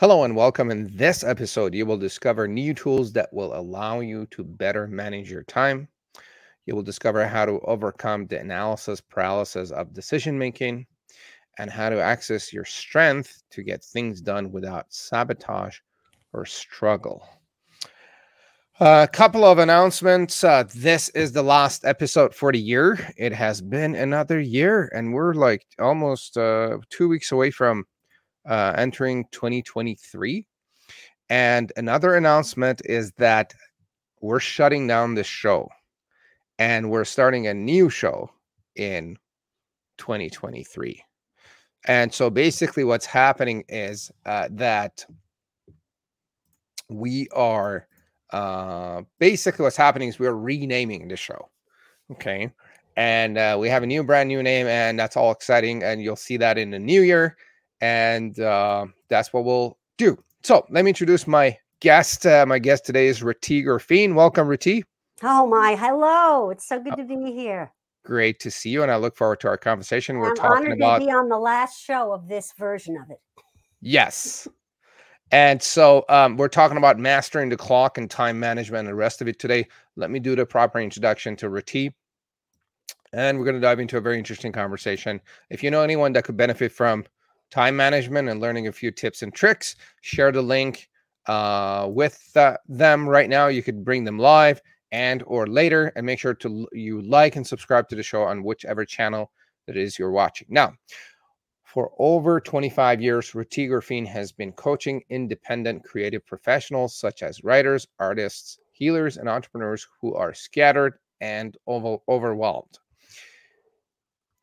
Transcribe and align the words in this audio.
Hello 0.00 0.24
and 0.24 0.34
welcome. 0.34 0.70
In 0.70 0.88
this 0.96 1.22
episode, 1.22 1.74
you 1.74 1.84
will 1.84 1.98
discover 1.98 2.48
new 2.48 2.72
tools 2.72 3.12
that 3.12 3.30
will 3.34 3.54
allow 3.54 4.00
you 4.00 4.24
to 4.30 4.42
better 4.42 4.86
manage 4.86 5.30
your 5.30 5.42
time. 5.42 5.88
You 6.64 6.74
will 6.74 6.82
discover 6.82 7.26
how 7.26 7.44
to 7.44 7.60
overcome 7.64 8.26
the 8.26 8.40
analysis 8.40 9.02
paralysis 9.02 9.70
of 9.70 9.92
decision 9.92 10.38
making 10.38 10.86
and 11.58 11.68
how 11.68 11.90
to 11.90 12.00
access 12.00 12.50
your 12.50 12.64
strength 12.64 13.42
to 13.50 13.62
get 13.62 13.84
things 13.84 14.22
done 14.22 14.50
without 14.50 14.86
sabotage 14.88 15.76
or 16.32 16.46
struggle. 16.46 17.22
A 18.80 19.06
couple 19.06 19.44
of 19.44 19.58
announcements. 19.58 20.42
Uh, 20.42 20.64
this 20.74 21.10
is 21.10 21.32
the 21.32 21.42
last 21.42 21.84
episode 21.84 22.34
for 22.34 22.52
the 22.52 22.58
year. 22.58 22.98
It 23.18 23.34
has 23.34 23.60
been 23.60 23.94
another 23.94 24.40
year, 24.40 24.90
and 24.94 25.12
we're 25.12 25.34
like 25.34 25.66
almost 25.78 26.38
uh, 26.38 26.78
two 26.88 27.06
weeks 27.06 27.32
away 27.32 27.50
from 27.50 27.84
uh, 28.50 28.74
entering 28.76 29.24
2023. 29.30 30.44
And 31.30 31.72
another 31.76 32.16
announcement 32.16 32.82
is 32.84 33.12
that 33.12 33.54
we're 34.20 34.40
shutting 34.40 34.86
down 34.86 35.14
this 35.14 35.28
show 35.28 35.68
and 36.58 36.90
we're 36.90 37.04
starting 37.04 37.46
a 37.46 37.54
new 37.54 37.88
show 37.88 38.28
in 38.74 39.16
2023. 39.98 41.02
And 41.86 42.12
so 42.12 42.28
basically, 42.28 42.84
what's 42.84 43.06
happening 43.06 43.64
is 43.68 44.10
uh, 44.26 44.48
that 44.50 45.06
we 46.90 47.28
are 47.32 47.86
uh, 48.30 49.02
basically 49.18 49.62
what's 49.62 49.76
happening 49.76 50.08
is 50.08 50.18
we're 50.18 50.34
renaming 50.34 51.08
the 51.08 51.16
show. 51.16 51.48
Okay. 52.12 52.50
And 52.96 53.38
uh, 53.38 53.56
we 53.58 53.70
have 53.70 53.82
a 53.82 53.86
new 53.86 54.02
brand 54.02 54.28
new 54.28 54.42
name, 54.42 54.66
and 54.66 54.98
that's 54.98 55.16
all 55.16 55.30
exciting. 55.30 55.82
And 55.82 56.02
you'll 56.02 56.16
see 56.16 56.36
that 56.36 56.58
in 56.58 56.70
the 56.70 56.78
new 56.78 57.00
year 57.00 57.36
and 57.80 58.38
uh, 58.40 58.86
that's 59.08 59.32
what 59.32 59.44
we'll 59.44 59.78
do. 59.98 60.22
So 60.42 60.66
let 60.70 60.84
me 60.84 60.90
introduce 60.90 61.26
my 61.26 61.56
guest. 61.80 62.26
Uh, 62.26 62.46
my 62.46 62.58
guest 62.58 62.86
today 62.86 63.06
is 63.06 63.22
Rati 63.22 63.62
Gurfeen. 63.62 64.14
Welcome, 64.14 64.48
Rati. 64.48 64.84
Oh 65.22 65.46
my, 65.46 65.76
hello! 65.76 66.50
It's 66.50 66.66
so 66.66 66.80
good 66.80 66.96
to 66.96 67.04
be 67.04 67.32
here. 67.32 67.72
Great 68.04 68.40
to 68.40 68.50
see 68.50 68.70
you, 68.70 68.82
and 68.82 68.90
I 68.90 68.96
look 68.96 69.16
forward 69.16 69.40
to 69.40 69.48
our 69.48 69.58
conversation. 69.58 70.18
We're 70.18 70.30
I'm 70.30 70.36
talking 70.36 70.72
about 70.72 70.98
to 70.98 71.06
be 71.06 71.12
on 71.12 71.28
the 71.28 71.38
last 71.38 71.82
show 71.82 72.12
of 72.12 72.28
this 72.28 72.54
version 72.56 72.96
of 72.96 73.10
it. 73.10 73.20
Yes, 73.82 74.48
and 75.32 75.62
so 75.62 76.04
um, 76.08 76.36
we're 76.36 76.48
talking 76.48 76.76
about 76.76 76.98
mastering 76.98 77.50
the 77.50 77.56
clock 77.56 77.98
and 77.98 78.10
time 78.10 78.40
management 78.40 78.80
and 78.80 78.88
the 78.88 78.94
rest 78.94 79.20
of 79.20 79.28
it 79.28 79.38
today. 79.38 79.68
Let 79.96 80.10
me 80.10 80.18
do 80.18 80.34
the 80.34 80.44
proper 80.44 80.80
introduction 80.80 81.36
to 81.36 81.48
Rati. 81.48 81.94
And 83.12 83.38
we're 83.38 83.44
going 83.44 83.56
to 83.56 83.60
dive 83.60 83.80
into 83.80 83.96
a 83.96 84.00
very 84.00 84.18
interesting 84.18 84.52
conversation. 84.52 85.20
If 85.50 85.62
you 85.62 85.70
know 85.70 85.82
anyone 85.82 86.12
that 86.14 86.24
could 86.24 86.36
benefit 86.36 86.72
from 86.72 87.04
time 87.50 87.76
management 87.76 88.28
and 88.28 88.40
learning 88.40 88.68
a 88.68 88.72
few 88.72 88.90
tips 88.90 89.22
and 89.22 89.34
tricks. 89.34 89.76
Share 90.00 90.32
the 90.32 90.42
link 90.42 90.88
uh, 91.26 91.88
with 91.90 92.30
uh, 92.36 92.56
them 92.68 93.08
right 93.08 93.28
now. 93.28 93.48
You 93.48 93.62
could 93.62 93.84
bring 93.84 94.04
them 94.04 94.18
live 94.18 94.60
and 94.92 95.22
or 95.26 95.46
later, 95.46 95.92
and 95.94 96.04
make 96.04 96.18
sure 96.18 96.34
to 96.34 96.66
you 96.72 97.02
like 97.02 97.36
and 97.36 97.46
subscribe 97.46 97.88
to 97.88 97.94
the 97.94 98.02
show 98.02 98.22
on 98.22 98.42
whichever 98.42 98.84
channel 98.84 99.30
that 99.66 99.76
is 99.76 99.98
you're 99.98 100.10
watching. 100.10 100.48
Now, 100.50 100.72
for 101.62 101.92
over 102.00 102.40
25 102.40 103.00
years, 103.00 103.32
Rati 103.32 103.68
Gurfeen 103.68 104.04
has 104.04 104.32
been 104.32 104.50
coaching 104.52 105.02
independent 105.08 105.84
creative 105.84 106.26
professionals 106.26 106.96
such 106.96 107.22
as 107.22 107.44
writers, 107.44 107.86
artists, 108.00 108.58
healers, 108.72 109.18
and 109.18 109.28
entrepreneurs 109.28 109.86
who 110.00 110.14
are 110.14 110.34
scattered 110.34 110.94
and 111.20 111.56
over- 111.68 111.98
overwhelmed. 112.08 112.78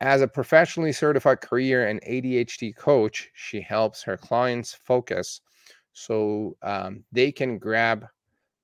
As 0.00 0.20
a 0.22 0.28
professionally 0.28 0.92
certified 0.92 1.40
career 1.40 1.88
and 1.88 2.00
ADHD 2.02 2.76
coach, 2.76 3.30
she 3.34 3.60
helps 3.60 4.02
her 4.04 4.16
clients 4.16 4.72
focus 4.72 5.40
so 5.92 6.56
um, 6.62 7.04
they 7.10 7.32
can 7.32 7.58
grab 7.58 8.06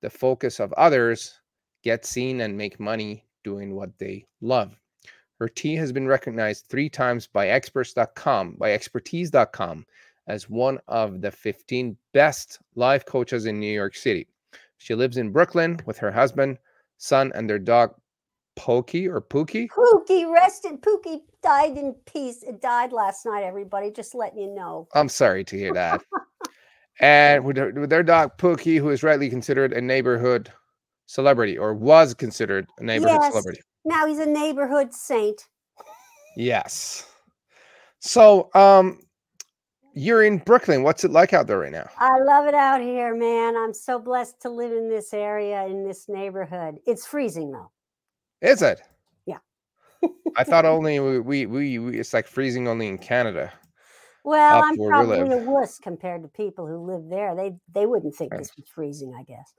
the 0.01 0.11
focus 0.11 0.61
of 0.61 0.73
others, 0.75 1.41
get 1.83 2.05
seen, 2.05 2.43
and 2.43 2.57
make 2.57 2.79
money 2.79 3.25
doing 3.43 3.75
what 3.75 3.99
they 3.99 4.27
love. 4.41 4.79
Her 5.41 5.49
tea 5.49 5.75
has 5.75 5.91
been 5.91 6.07
recognized 6.07 6.67
three 6.67 6.89
times 6.89 7.27
by 7.27 7.49
experts.com, 7.49 8.55
by 8.57 8.73
expertise.com, 8.73 9.85
as 10.29 10.49
one 10.49 10.79
of 10.87 11.21
the 11.21 11.33
15 11.33 11.97
best 12.13 12.61
life 12.77 13.05
coaches 13.05 13.47
in 13.47 13.59
New 13.59 13.73
York 13.73 13.97
City. 13.97 14.29
She 14.79 14.95
lives 14.95 15.17
in 15.17 15.33
Brooklyn 15.33 15.81
with 15.85 15.99
her 15.99 16.13
husband, 16.13 16.59
son, 16.99 17.33
and 17.35 17.51
their 17.51 17.59
dog 17.59 17.95
Pokey 18.57 19.09
or 19.09 19.21
Pookie? 19.21 19.69
Pookie 19.69 20.31
rested. 20.33 20.81
Pookie 20.81 21.21
died 21.43 21.77
in 21.77 21.95
peace. 22.07 22.43
It 22.43 22.61
died 22.61 22.93
last 22.93 23.27
night, 23.27 23.45
everybody. 23.45 23.91
Just 23.91 24.15
letting 24.15 24.39
you 24.39 24.55
know. 24.55 24.89
I'm 24.95 25.09
sorry 25.09 25.45
to 25.45 25.57
hear 25.57 25.73
that. 25.75 26.03
and 27.01 27.45
with 27.45 27.57
their, 27.57 27.73
with 27.73 27.91
their, 27.91 28.03
dog 28.03 28.37
Pookie, 28.39 28.79
who 28.79 28.91
is 28.91 29.03
rightly 29.03 29.29
considered 29.29 29.73
a 29.73 29.81
neighborhood 29.81 30.53
celebrity 31.07 31.59
or 31.59 31.75
was 31.75 32.15
considered 32.15 32.67
a 32.79 32.85
neighborhood 32.85 33.19
yes. 33.21 33.33
celebrity. 33.33 33.61
Now 33.85 34.07
he's 34.07 34.19
a 34.19 34.27
neighborhood 34.27 34.93
saint. 34.93 35.47
Yes. 36.37 37.07
So, 38.01 38.51
um, 38.55 39.01
you're 39.95 40.25
in 40.25 40.39
Brooklyn. 40.39 40.83
What's 40.83 41.05
it 41.05 41.13
like 41.13 41.33
out 41.33 41.47
there 41.47 41.61
right 41.61 41.73
now? 41.73 41.89
I 41.99 42.19
love 42.19 42.47
it 42.47 42.55
out 42.55 42.81
here, 42.81 43.15
man. 43.15 43.57
I'm 43.57 43.73
so 43.73 43.99
blessed 43.99 44.41
to 44.43 44.51
live 44.51 44.73
in 44.73 44.89
this 44.89 45.15
area, 45.15 45.65
in 45.67 45.87
this 45.87 46.09
neighborhood. 46.09 46.79
It's 46.85 47.07
freezing 47.07 47.53
though. 47.53 47.71
Is 48.45 48.61
it? 48.61 48.83
Yeah. 49.25 49.39
I 50.37 50.45
thought 50.45 50.67
only 50.67 51.01
we, 51.01 51.19
we, 51.19 51.47
we, 51.47 51.79
we, 51.79 51.99
it's 51.99 52.13
like 52.13 52.27
freezing 52.27 52.69
only 52.69 52.89
in 52.89 52.99
Canada. 52.99 53.51
Well, 54.23 54.63
I'm 54.63 54.77
probably 54.77 55.19
a 55.21 55.39
wuss 55.39 55.79
compared 55.79 56.23
to 56.23 56.29
people 56.29 56.67
who 56.67 56.79
live 56.79 57.09
there. 57.11 57.35
They 57.35 57.57
they 57.75 57.85
wouldn't 57.85 58.15
think 58.15 58.33
this 58.33 58.57
was 58.57 58.67
freezing, 58.75 59.15
I 59.15 59.23
guess. 59.23 59.53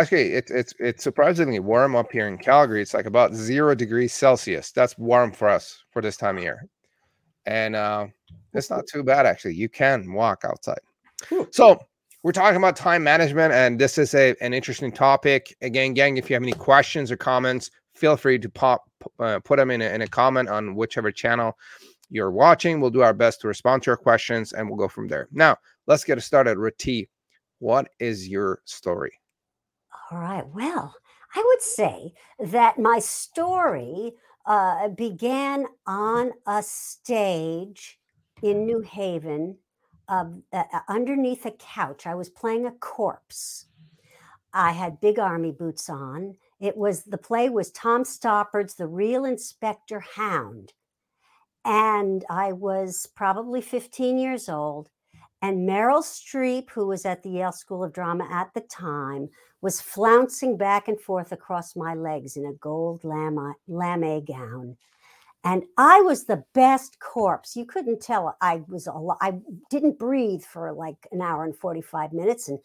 Actually, 0.00 0.32
it's 0.32 0.50
it's 0.50 0.74
it's 0.78 1.04
surprisingly 1.04 1.60
warm 1.60 1.94
up 1.94 2.10
here 2.10 2.26
in 2.26 2.38
Calgary. 2.38 2.80
It's 2.80 2.94
like 2.94 3.04
about 3.04 3.34
zero 3.34 3.74
degrees 3.74 4.14
Celsius. 4.14 4.72
That's 4.72 4.96
warm 4.96 5.32
for 5.32 5.50
us 5.50 5.84
for 5.90 6.00
this 6.00 6.16
time 6.16 6.38
of 6.38 6.42
year, 6.42 6.66
and 7.44 7.76
uh, 7.76 8.06
it's 8.54 8.70
not 8.70 8.86
too 8.86 9.02
bad 9.02 9.26
actually. 9.26 9.54
You 9.54 9.68
can 9.68 10.10
walk 10.14 10.44
outside. 10.46 10.80
So 11.50 11.78
we're 12.22 12.32
talking 12.32 12.56
about 12.56 12.76
time 12.76 13.02
management, 13.02 13.52
and 13.52 13.78
this 13.78 13.98
is 13.98 14.14
a 14.14 14.34
an 14.40 14.54
interesting 14.54 14.92
topic. 14.92 15.54
Again, 15.60 15.92
gang, 15.92 16.16
if 16.16 16.30
you 16.30 16.34
have 16.34 16.42
any 16.42 16.52
questions 16.52 17.10
or 17.10 17.18
comments, 17.18 17.70
feel 18.00 18.16
free 18.16 18.38
to 18.38 18.48
pop 18.48 18.84
uh, 19.18 19.38
put 19.40 19.58
them 19.58 19.70
in 19.70 19.82
a, 19.82 19.84
in 19.86 20.02
a 20.02 20.08
comment 20.08 20.48
on 20.48 20.74
whichever 20.74 21.12
channel 21.12 21.56
you're 22.08 22.30
watching. 22.30 22.80
We'll 22.80 22.90
do 22.90 23.02
our 23.02 23.14
best 23.14 23.40
to 23.42 23.48
respond 23.48 23.82
to 23.82 23.90
your 23.90 23.96
questions 23.96 24.52
and 24.52 24.68
we'll 24.68 24.78
go 24.78 24.88
from 24.88 25.06
there. 25.06 25.28
Now, 25.30 25.56
let's 25.86 26.04
get 26.04 26.20
started. 26.22 26.58
Rati, 26.58 27.08
what 27.58 27.88
is 27.98 28.28
your 28.28 28.60
story? 28.64 29.12
All 30.10 30.18
right. 30.18 30.46
Well, 30.48 30.94
I 31.34 31.44
would 31.46 31.62
say 31.62 32.12
that 32.40 32.78
my 32.78 32.98
story 32.98 34.12
uh, 34.46 34.88
began 34.88 35.66
on 35.86 36.32
a 36.46 36.62
stage 36.62 38.00
in 38.42 38.64
New 38.66 38.80
Haven 38.80 39.56
uh, 40.08 40.24
uh, 40.52 40.64
underneath 40.88 41.46
a 41.46 41.52
couch. 41.52 42.06
I 42.06 42.16
was 42.16 42.30
playing 42.30 42.66
a 42.66 42.72
corpse. 42.72 43.66
I 44.52 44.72
had 44.72 45.00
big 45.00 45.20
army 45.20 45.52
boots 45.52 45.88
on 45.88 46.34
it 46.60 46.76
was 46.76 47.04
the 47.04 47.18
play 47.18 47.48
was 47.48 47.70
Tom 47.70 48.04
Stoppard's 48.04 48.74
The 48.74 48.86
Real 48.86 49.24
Inspector 49.24 49.98
Hound. 50.16 50.72
And 51.64 52.24
I 52.30 52.52
was 52.52 53.06
probably 53.14 53.60
15 53.60 54.18
years 54.18 54.48
old. 54.48 54.90
And 55.42 55.66
Meryl 55.66 56.02
Streep, 56.02 56.68
who 56.70 56.86
was 56.86 57.06
at 57.06 57.22
the 57.22 57.30
Yale 57.30 57.52
School 57.52 57.82
of 57.82 57.94
Drama 57.94 58.28
at 58.30 58.52
the 58.54 58.60
time, 58.60 59.30
was 59.62 59.80
flouncing 59.80 60.58
back 60.58 60.86
and 60.86 61.00
forth 61.00 61.32
across 61.32 61.74
my 61.74 61.94
legs 61.94 62.36
in 62.36 62.44
a 62.44 62.52
gold 62.54 63.04
lame, 63.04 63.54
gown. 64.26 64.76
And 65.42 65.62
I 65.78 66.02
was 66.02 66.24
the 66.24 66.44
best 66.52 66.98
corpse. 67.00 67.56
You 67.56 67.64
couldn't 67.64 68.02
tell 68.02 68.36
I 68.42 68.62
was 68.68 68.86
al- 68.86 69.16
I 69.22 69.38
didn't 69.70 69.98
breathe 69.98 70.42
for 70.42 70.72
like 70.72 71.08
an 71.12 71.22
hour 71.22 71.44
and 71.44 71.56
45 71.56 72.12
minutes. 72.12 72.48
And 72.48 72.58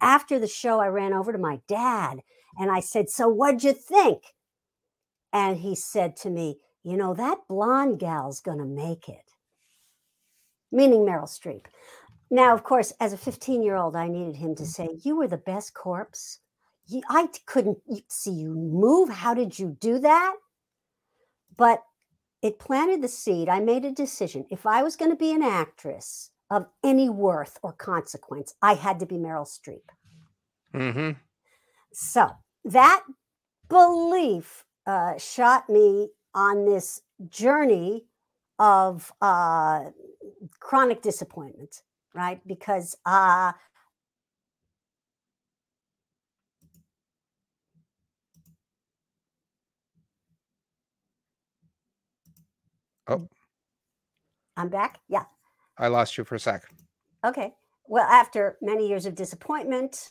after 0.00 0.40
the 0.40 0.48
show, 0.48 0.80
I 0.80 0.88
ran 0.88 1.12
over 1.12 1.32
to 1.32 1.38
my 1.38 1.60
dad 1.68 2.22
and 2.58 2.70
I 2.70 2.80
said, 2.80 3.10
So 3.10 3.28
what'd 3.28 3.64
you 3.64 3.72
think? 3.72 4.22
And 5.32 5.58
he 5.58 5.74
said 5.74 6.16
to 6.18 6.30
me, 6.30 6.58
You 6.82 6.96
know, 6.96 7.14
that 7.14 7.38
blonde 7.48 7.98
gal's 7.98 8.40
going 8.40 8.58
to 8.58 8.64
make 8.64 9.08
it, 9.08 9.32
meaning 10.72 11.00
Meryl 11.00 11.28
Streep. 11.28 11.66
Now, 12.30 12.54
of 12.54 12.64
course, 12.64 12.92
as 13.00 13.12
a 13.12 13.18
15 13.18 13.62
year 13.62 13.76
old, 13.76 13.94
I 13.94 14.08
needed 14.08 14.36
him 14.36 14.54
to 14.56 14.64
mm. 14.64 14.66
say, 14.66 14.88
You 15.02 15.16
were 15.16 15.28
the 15.28 15.36
best 15.36 15.74
corpse. 15.74 16.40
I 17.10 17.28
couldn't 17.46 17.78
see 18.08 18.30
you 18.30 18.54
move. 18.54 19.08
How 19.08 19.34
did 19.34 19.58
you 19.58 19.76
do 19.80 19.98
that? 19.98 20.36
But 21.56 21.82
it 22.42 22.60
planted 22.60 23.02
the 23.02 23.08
seed. 23.08 23.48
I 23.48 23.58
made 23.58 23.84
a 23.84 23.90
decision. 23.90 24.46
If 24.50 24.66
I 24.66 24.82
was 24.82 24.94
going 24.94 25.10
to 25.10 25.16
be 25.16 25.32
an 25.32 25.42
actress 25.42 26.30
of 26.48 26.66
any 26.84 27.08
worth 27.08 27.58
or 27.62 27.72
consequence, 27.72 28.54
I 28.62 28.74
had 28.74 29.00
to 29.00 29.06
be 29.06 29.16
Meryl 29.16 29.48
Streep. 29.48 29.82
Mm-hmm. 30.72 31.18
So 31.92 32.30
that 32.66 33.04
belief 33.68 34.64
uh, 34.86 35.16
shot 35.18 35.68
me 35.68 36.10
on 36.34 36.64
this 36.66 37.02
journey 37.28 38.04
of 38.58 39.12
uh, 39.22 39.84
chronic 40.60 41.02
disappointment. 41.02 41.82
right? 42.14 42.40
Because 42.46 42.96
uh 43.04 43.52
Oh. 53.08 53.28
I'm 54.56 54.68
back. 54.68 54.98
Yeah. 55.08 55.24
I 55.78 55.88
lost 55.88 56.18
you 56.18 56.24
for 56.24 56.34
a 56.34 56.40
sec. 56.40 56.64
Okay. 57.24 57.54
Well, 57.86 58.04
after 58.08 58.56
many 58.60 58.88
years 58.88 59.06
of 59.06 59.14
disappointment, 59.14 60.10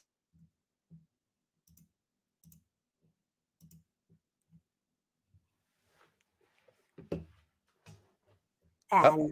and 8.92 9.32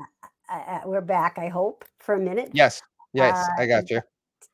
uh, 0.51 0.53
uh, 0.53 0.81
we're 0.85 1.01
back, 1.01 1.37
I 1.37 1.47
hope, 1.47 1.85
for 1.99 2.15
a 2.15 2.19
minute. 2.19 2.49
Yes. 2.53 2.81
Yes, 3.13 3.37
Uh, 3.37 3.61
I 3.61 3.67
got 3.67 3.89
you. 3.89 4.01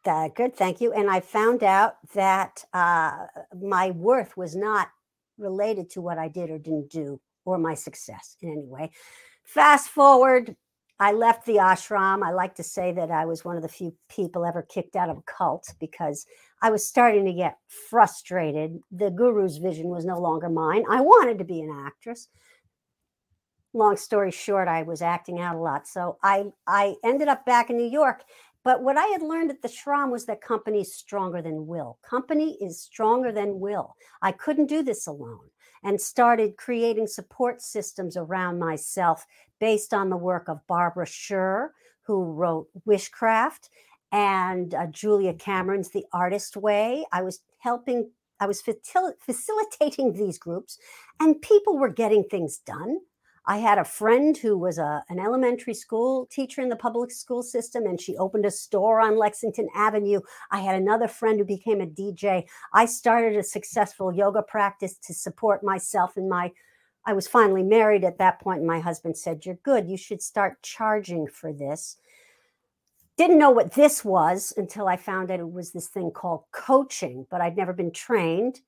Uh, 0.05 0.27
good, 0.29 0.55
thank 0.55 0.81
you. 0.81 0.93
And 0.93 1.09
I 1.09 1.19
found 1.19 1.63
out 1.63 1.95
that 2.13 2.63
uh, 2.73 3.25
my 3.61 3.91
worth 3.91 4.35
was 4.37 4.55
not 4.55 4.89
related 5.37 5.89
to 5.91 6.01
what 6.01 6.17
I 6.17 6.27
did 6.27 6.49
or 6.49 6.57
didn't 6.57 6.89
do 6.89 7.19
or 7.45 7.57
my 7.57 7.73
success 7.73 8.35
in 8.41 8.51
any 8.51 8.65
way. 8.65 8.91
Fast 9.43 9.89
forward, 9.89 10.55
I 10.99 11.13
left 11.13 11.45
the 11.45 11.55
ashram. 11.55 12.23
I 12.23 12.31
like 12.31 12.55
to 12.55 12.63
say 12.63 12.91
that 12.91 13.09
I 13.09 13.25
was 13.25 13.45
one 13.45 13.55
of 13.55 13.61
the 13.61 13.69
few 13.69 13.95
people 14.09 14.45
ever 14.45 14.61
kicked 14.61 14.95
out 14.95 15.09
of 15.09 15.17
a 15.17 15.21
cult 15.21 15.73
because 15.79 16.25
I 16.61 16.69
was 16.69 16.85
starting 16.85 17.25
to 17.25 17.33
get 17.33 17.57
frustrated. 17.67 18.79
The 18.91 19.09
guru's 19.09 19.57
vision 19.57 19.87
was 19.87 20.05
no 20.05 20.19
longer 20.19 20.49
mine. 20.49 20.83
I 20.89 20.99
wanted 21.01 21.37
to 21.37 21.45
be 21.45 21.61
an 21.61 21.71
actress. 21.85 22.27
Long 23.73 23.97
story 23.97 24.31
short, 24.31 24.67
I 24.67 24.83
was 24.83 25.01
acting 25.01 25.39
out 25.39 25.55
a 25.55 25.59
lot. 25.59 25.87
So 25.87 26.17
I 26.23 26.45
I 26.67 26.95
ended 27.03 27.27
up 27.27 27.45
back 27.45 27.69
in 27.69 27.77
New 27.77 27.89
York. 27.89 28.23
But 28.63 28.83
what 28.83 28.97
I 28.97 29.05
had 29.07 29.21
learned 29.21 29.51
at 29.51 29.61
the 29.61 29.69
ashram 29.69 30.11
was 30.11 30.25
that 30.25 30.41
company 30.41 30.81
is 30.81 30.93
stronger 30.93 31.41
than 31.41 31.67
will. 31.67 31.97
Company 32.07 32.57
is 32.59 32.81
stronger 32.81 33.31
than 33.31 33.59
will. 33.59 33.95
I 34.21 34.31
couldn't 34.31 34.65
do 34.67 34.83
this 34.83 35.07
alone 35.07 35.49
and 35.83 35.99
started 35.99 36.57
creating 36.57 37.07
support 37.07 37.61
systems 37.61 38.17
around 38.17 38.59
myself 38.59 39.25
based 39.59 39.93
on 39.93 40.09
the 40.09 40.17
work 40.17 40.49
of 40.49 40.65
Barbara 40.67 41.05
Sher, 41.05 41.73
who 42.01 42.23
wrote 42.23 42.67
Wishcraft, 42.87 43.69
and 44.11 44.73
uh, 44.73 44.87
Julia 44.87 45.33
Cameron's 45.33 45.89
The 45.89 46.05
Artist 46.11 46.57
Way. 46.57 47.05
I 47.11 47.21
was 47.21 47.41
helping, 47.59 48.11
I 48.39 48.47
was 48.47 48.61
facil- 48.61 49.13
facilitating 49.19 50.13
these 50.13 50.37
groups, 50.37 50.79
and 51.19 51.41
people 51.41 51.77
were 51.77 51.89
getting 51.89 52.23
things 52.23 52.57
done. 52.57 52.99
I 53.45 53.57
had 53.57 53.77
a 53.77 53.83
friend 53.83 54.37
who 54.37 54.57
was 54.57 54.77
a, 54.77 55.03
an 55.09 55.19
elementary 55.19 55.73
school 55.73 56.27
teacher 56.27 56.61
in 56.61 56.69
the 56.69 56.75
public 56.75 57.11
school 57.11 57.41
system, 57.41 57.85
and 57.85 57.99
she 57.99 58.17
opened 58.17 58.45
a 58.45 58.51
store 58.51 58.99
on 59.01 59.17
Lexington 59.17 59.67
Avenue. 59.75 60.21
I 60.51 60.59
had 60.59 60.75
another 60.75 61.07
friend 61.07 61.39
who 61.39 61.45
became 61.45 61.81
a 61.81 61.87
DJ. 61.87 62.45
I 62.73 62.85
started 62.85 63.37
a 63.37 63.43
successful 63.43 64.13
yoga 64.13 64.43
practice 64.43 64.97
to 64.99 65.13
support 65.13 65.63
myself 65.63 66.17
and 66.17 66.29
my. 66.29 66.51
I 67.05 67.13
was 67.13 67.27
finally 67.27 67.63
married 67.63 68.03
at 68.03 68.17
that 68.19 68.39
point, 68.39 68.59
and 68.59 68.67
my 68.67 68.79
husband 68.79 69.17
said, 69.17 69.45
You're 69.45 69.59
good. 69.63 69.87
You 69.87 69.97
should 69.97 70.21
start 70.21 70.61
charging 70.61 71.27
for 71.27 71.53
this. 71.53 71.97
Didn't 73.17 73.39
know 73.39 73.51
what 73.51 73.73
this 73.73 74.05
was 74.05 74.53
until 74.55 74.87
I 74.87 74.95
found 74.95 75.31
out 75.31 75.39
it 75.39 75.51
was 75.51 75.71
this 75.71 75.87
thing 75.87 76.11
called 76.11 76.43
coaching, 76.51 77.25
but 77.29 77.41
I'd 77.41 77.57
never 77.57 77.73
been 77.73 77.91
trained. 77.91 78.61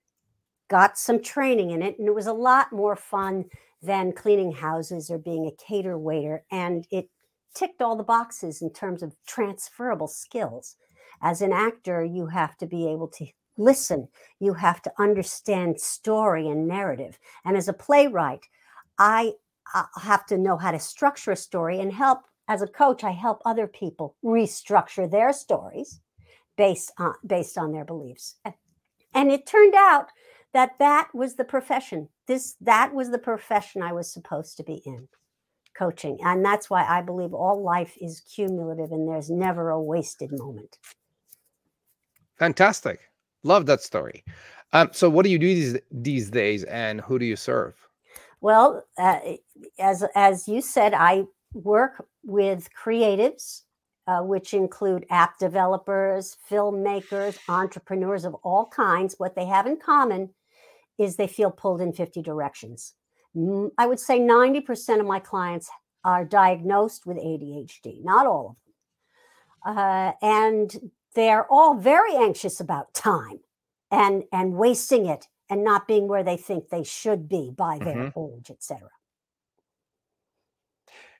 Got 0.70 0.98
some 0.98 1.22
training 1.22 1.72
in 1.72 1.82
it, 1.82 2.00
and 2.00 2.08
it 2.08 2.16
was 2.16 2.28
a 2.28 2.34
lot 2.34 2.72
more 2.72 2.96
fun 2.96 3.46
than 3.82 4.14
cleaning 4.14 4.52
houses 4.52 5.10
or 5.10 5.18
being 5.18 5.48
a 5.48 5.64
cater 5.64 5.98
waiter. 5.98 6.44
And 6.52 6.86
it 6.92 7.10
ticked 7.56 7.82
all 7.82 7.96
the 7.96 8.04
boxes 8.04 8.62
in 8.62 8.72
terms 8.72 9.04
of 9.04 9.16
transferable 9.28 10.08
skills. 10.08 10.76
As 11.22 11.42
an 11.42 11.54
actor, 11.54 12.04
you 12.04 12.28
have 12.28 12.58
to 12.58 12.66
be 12.66 12.88
able 12.88 13.08
to 13.10 13.28
listen, 13.58 14.08
you 14.40 14.54
have 14.54 14.82
to 14.82 14.92
understand 14.98 15.80
story 15.80 16.48
and 16.48 16.68
narrative. 16.68 17.20
And 17.46 17.58
as 17.58 17.68
a 17.68 17.74
playwright, 17.74 18.46
I, 18.98 19.34
have 20.02 20.26
to 20.26 20.38
know 20.38 20.58
how 20.58 20.72
to 20.72 20.80
structure 20.80 21.32
a 21.32 21.36
story 21.36 21.80
and 21.80 21.94
help. 21.94 22.20
As 22.48 22.62
a 22.62 22.68
coach, 22.68 23.04
I 23.04 23.12
help 23.12 23.42
other 23.46 23.68
people 23.68 24.18
restructure 24.24 25.10
their 25.10 25.32
stories 25.32 26.02
based 26.58 26.92
on 26.98 27.14
based 27.26 27.58
on 27.58 27.72
their 27.72 27.86
beliefs. 27.86 28.36
And 29.14 29.32
it 29.32 29.46
turned 29.46 29.76
out 29.76 30.08
that 30.54 30.78
that 30.80 31.10
was 31.14 31.36
the 31.36 31.44
profession 31.44 32.10
this 32.28 32.56
that 32.62 32.94
was 32.94 33.12
the 33.12 33.18
profession 33.18 33.82
i 33.82 33.94
was 33.94 34.12
supposed 34.12 34.58
to 34.58 34.64
be 34.64 34.82
in 34.86 35.08
coaching 35.78 36.18
and 36.24 36.44
that's 36.44 36.70
why 36.70 36.84
i 36.86 37.02
believe 37.02 37.34
all 37.34 37.64
life 37.64 37.98
is 38.02 38.22
cumulative 38.22 38.92
and 38.92 39.08
there's 39.08 39.30
never 39.30 39.70
a 39.70 39.82
wasted 39.82 40.32
moment 40.32 40.78
Fantastic. 42.42 43.02
Love 43.44 43.68
that 43.68 43.82
story. 43.82 44.24
Um, 44.74 44.90
so 44.94 45.12
what 45.12 45.26
do 45.26 45.30
you 45.30 45.38
do 45.38 45.54
these 45.54 45.78
these 45.92 46.32
days 46.32 46.64
and 46.64 47.00
who 47.02 47.20
do 47.20 47.26
you 47.26 47.36
serve? 47.36 47.76
well 48.42 48.84
uh, 48.98 49.20
as 49.80 50.04
as 50.16 50.48
you 50.48 50.62
said 50.62 50.94
i 50.96 51.24
work 51.54 52.04
with 52.24 52.68
creatives 52.74 53.62
uh, 54.08 54.22
which 54.22 54.56
include 54.56 55.06
app 55.12 55.38
developers 55.38 56.38
filmmakers 56.50 57.38
entrepreneurs 57.48 58.26
of 58.26 58.34
all 58.44 58.66
kinds 58.66 59.14
what 59.20 59.36
they 59.36 59.46
have 59.46 59.68
in 59.68 59.78
common 59.78 60.30
is 61.02 61.16
they 61.16 61.28
feel 61.28 61.52
pulled 61.52 61.82
in 61.82 61.94
50 61.94 62.22
directions. 62.22 62.94
I 63.78 63.88
would 63.88 64.00
say 64.00 64.20
90% 64.20 65.00
of 65.00 65.06
my 65.06 65.20
clients 65.20 65.70
are 66.04 66.26
diagnosed 66.26 67.06
with 67.06 67.18
ADHD, 67.18 68.04
not 68.04 68.26
all 68.28 68.58
of 69.66 69.74
them. 69.74 69.78
Uh, 69.78 70.12
and 70.22 70.92
they're 71.16 71.46
all 71.52 71.76
very 71.76 72.16
anxious 72.16 72.60
about 72.60 72.94
time 72.94 73.40
and, 73.92 74.24
and 74.32 74.54
wasting 74.54 75.06
it 75.06 75.28
and 75.50 75.64
not 75.64 75.88
being 75.88 76.08
where 76.08 76.24
they 76.24 76.38
think 76.38 76.70
they 76.70 76.84
should 76.84 77.30
be 77.30 77.52
by 77.52 77.78
their 77.80 77.96
Mhm. 77.96 78.38
age, 78.40 78.50
etc. 78.50 78.90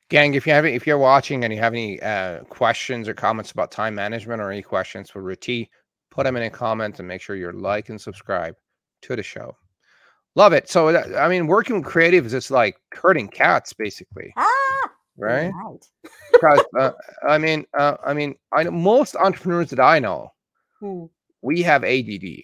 Gang, 0.10 0.34
if 0.34 0.46
you 0.46 0.54
have 0.54 0.66
if 0.66 0.86
you're 0.86 0.98
watching 0.98 1.44
and 1.44 1.54
you 1.54 1.60
have 1.60 1.74
any 1.74 2.02
uh, 2.02 2.44
questions 2.46 3.08
or 3.08 3.14
comments 3.14 3.52
about 3.52 3.72
time 3.72 3.96
management 3.96 4.42
or 4.42 4.52
any 4.52 4.62
questions 4.62 5.10
for 5.10 5.22
Rati, 5.22 5.70
put 6.10 6.24
them 6.26 6.36
in 6.36 6.44
a 6.44 6.50
comment 6.50 7.00
and 7.00 7.08
make 7.08 7.22
sure 7.22 7.36
you're 7.36 7.54
like 7.54 7.90
and 7.90 8.00
subscribe 8.00 8.56
to 9.04 9.16
the 9.16 9.24
show. 9.24 9.56
Love 10.36 10.54
it. 10.54 10.70
So 10.70 10.90
I 11.18 11.28
mean, 11.28 11.48
working 11.48 11.76
with 11.82 11.86
creatives 11.92 12.34
is 12.34 12.50
like 12.52 12.78
herding 12.94 13.28
cats, 13.28 13.74
basically, 13.74 14.34
Ah, 14.38 14.92
right? 15.18 15.52
right. 15.54 15.86
Because 16.32 16.64
uh, 16.80 16.92
I 17.28 17.38
mean, 17.38 17.66
uh, 17.78 17.98
I 18.06 18.14
mean, 18.14 18.36
I 18.54 18.64
know 18.64 18.72
most 18.72 19.16
entrepreneurs 19.16 19.70
that 19.72 19.80
I 19.80 20.00
know, 20.00 20.32
Hmm, 20.80 21.06
we 21.42 21.62
have 21.64 21.84
ADD. 21.84 22.44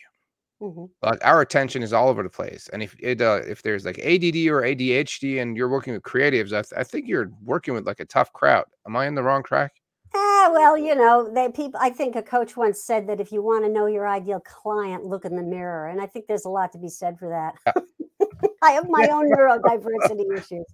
mhm. 0.61 0.89
Like 1.01 1.23
our 1.25 1.41
attention 1.41 1.83
is 1.83 1.93
all 1.93 2.09
over 2.09 2.23
the 2.23 2.29
place, 2.29 2.69
and 2.73 2.81
if 2.83 2.95
it 2.99 3.21
uh, 3.21 3.41
if 3.47 3.61
there's 3.61 3.85
like 3.85 3.99
ADD 3.99 4.47
or 4.49 4.61
ADHD, 4.63 5.39
and 5.41 5.55
you're 5.55 5.69
working 5.69 5.93
with 5.93 6.03
creatives, 6.03 6.53
I, 6.53 6.61
th- 6.63 6.73
I 6.75 6.83
think 6.83 7.07
you're 7.07 7.31
working 7.43 7.73
with 7.73 7.85
like 7.85 7.99
a 7.99 8.05
tough 8.05 8.33
crowd. 8.33 8.65
Am 8.87 8.95
I 8.95 9.07
in 9.07 9.15
the 9.15 9.23
wrong 9.23 9.43
track? 9.43 9.73
Ah, 10.19 10.49
well, 10.51 10.75
you 10.75 10.95
know, 10.95 11.31
they 11.31 11.49
people. 11.49 11.79
I 11.79 11.91
think 11.91 12.15
a 12.15 12.23
coach 12.23 12.57
once 12.57 12.81
said 12.81 13.07
that 13.07 13.19
if 13.21 13.31
you 13.31 13.43
want 13.43 13.65
to 13.65 13.71
know 13.71 13.85
your 13.85 14.07
ideal 14.07 14.39
client, 14.39 15.05
look 15.05 15.25
in 15.25 15.35
the 15.35 15.43
mirror, 15.43 15.87
and 15.87 16.01
I 16.01 16.07
think 16.07 16.25
there's 16.25 16.45
a 16.45 16.49
lot 16.49 16.71
to 16.71 16.79
be 16.79 16.89
said 16.89 17.19
for 17.19 17.29
that. 17.29 17.75
I 18.63 18.71
have 18.71 18.85
my 18.89 19.09
own 19.13 19.25
neurodiversity 19.31 20.25
issues, 20.35 20.65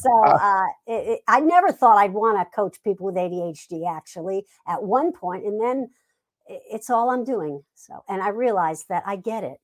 so 0.00 0.10
uh, 0.24 0.66
it, 0.86 1.08
it, 1.08 1.20
I 1.26 1.40
never 1.40 1.72
thought 1.72 1.98
I'd 1.98 2.12
want 2.12 2.38
to 2.38 2.54
coach 2.54 2.76
people 2.84 3.06
with 3.06 3.16
ADHD. 3.16 3.90
Actually, 3.90 4.46
at 4.68 4.82
one 4.84 5.12
point, 5.12 5.44
and 5.44 5.60
then 5.60 5.90
i- 6.48 6.60
it's 6.70 6.88
all 6.88 7.10
I'm 7.10 7.24
doing. 7.24 7.64
So, 7.74 8.04
and 8.08 8.22
I 8.22 8.28
realized 8.28 8.86
that 8.88 9.02
I 9.04 9.16
get 9.16 9.42
it. 9.42 9.58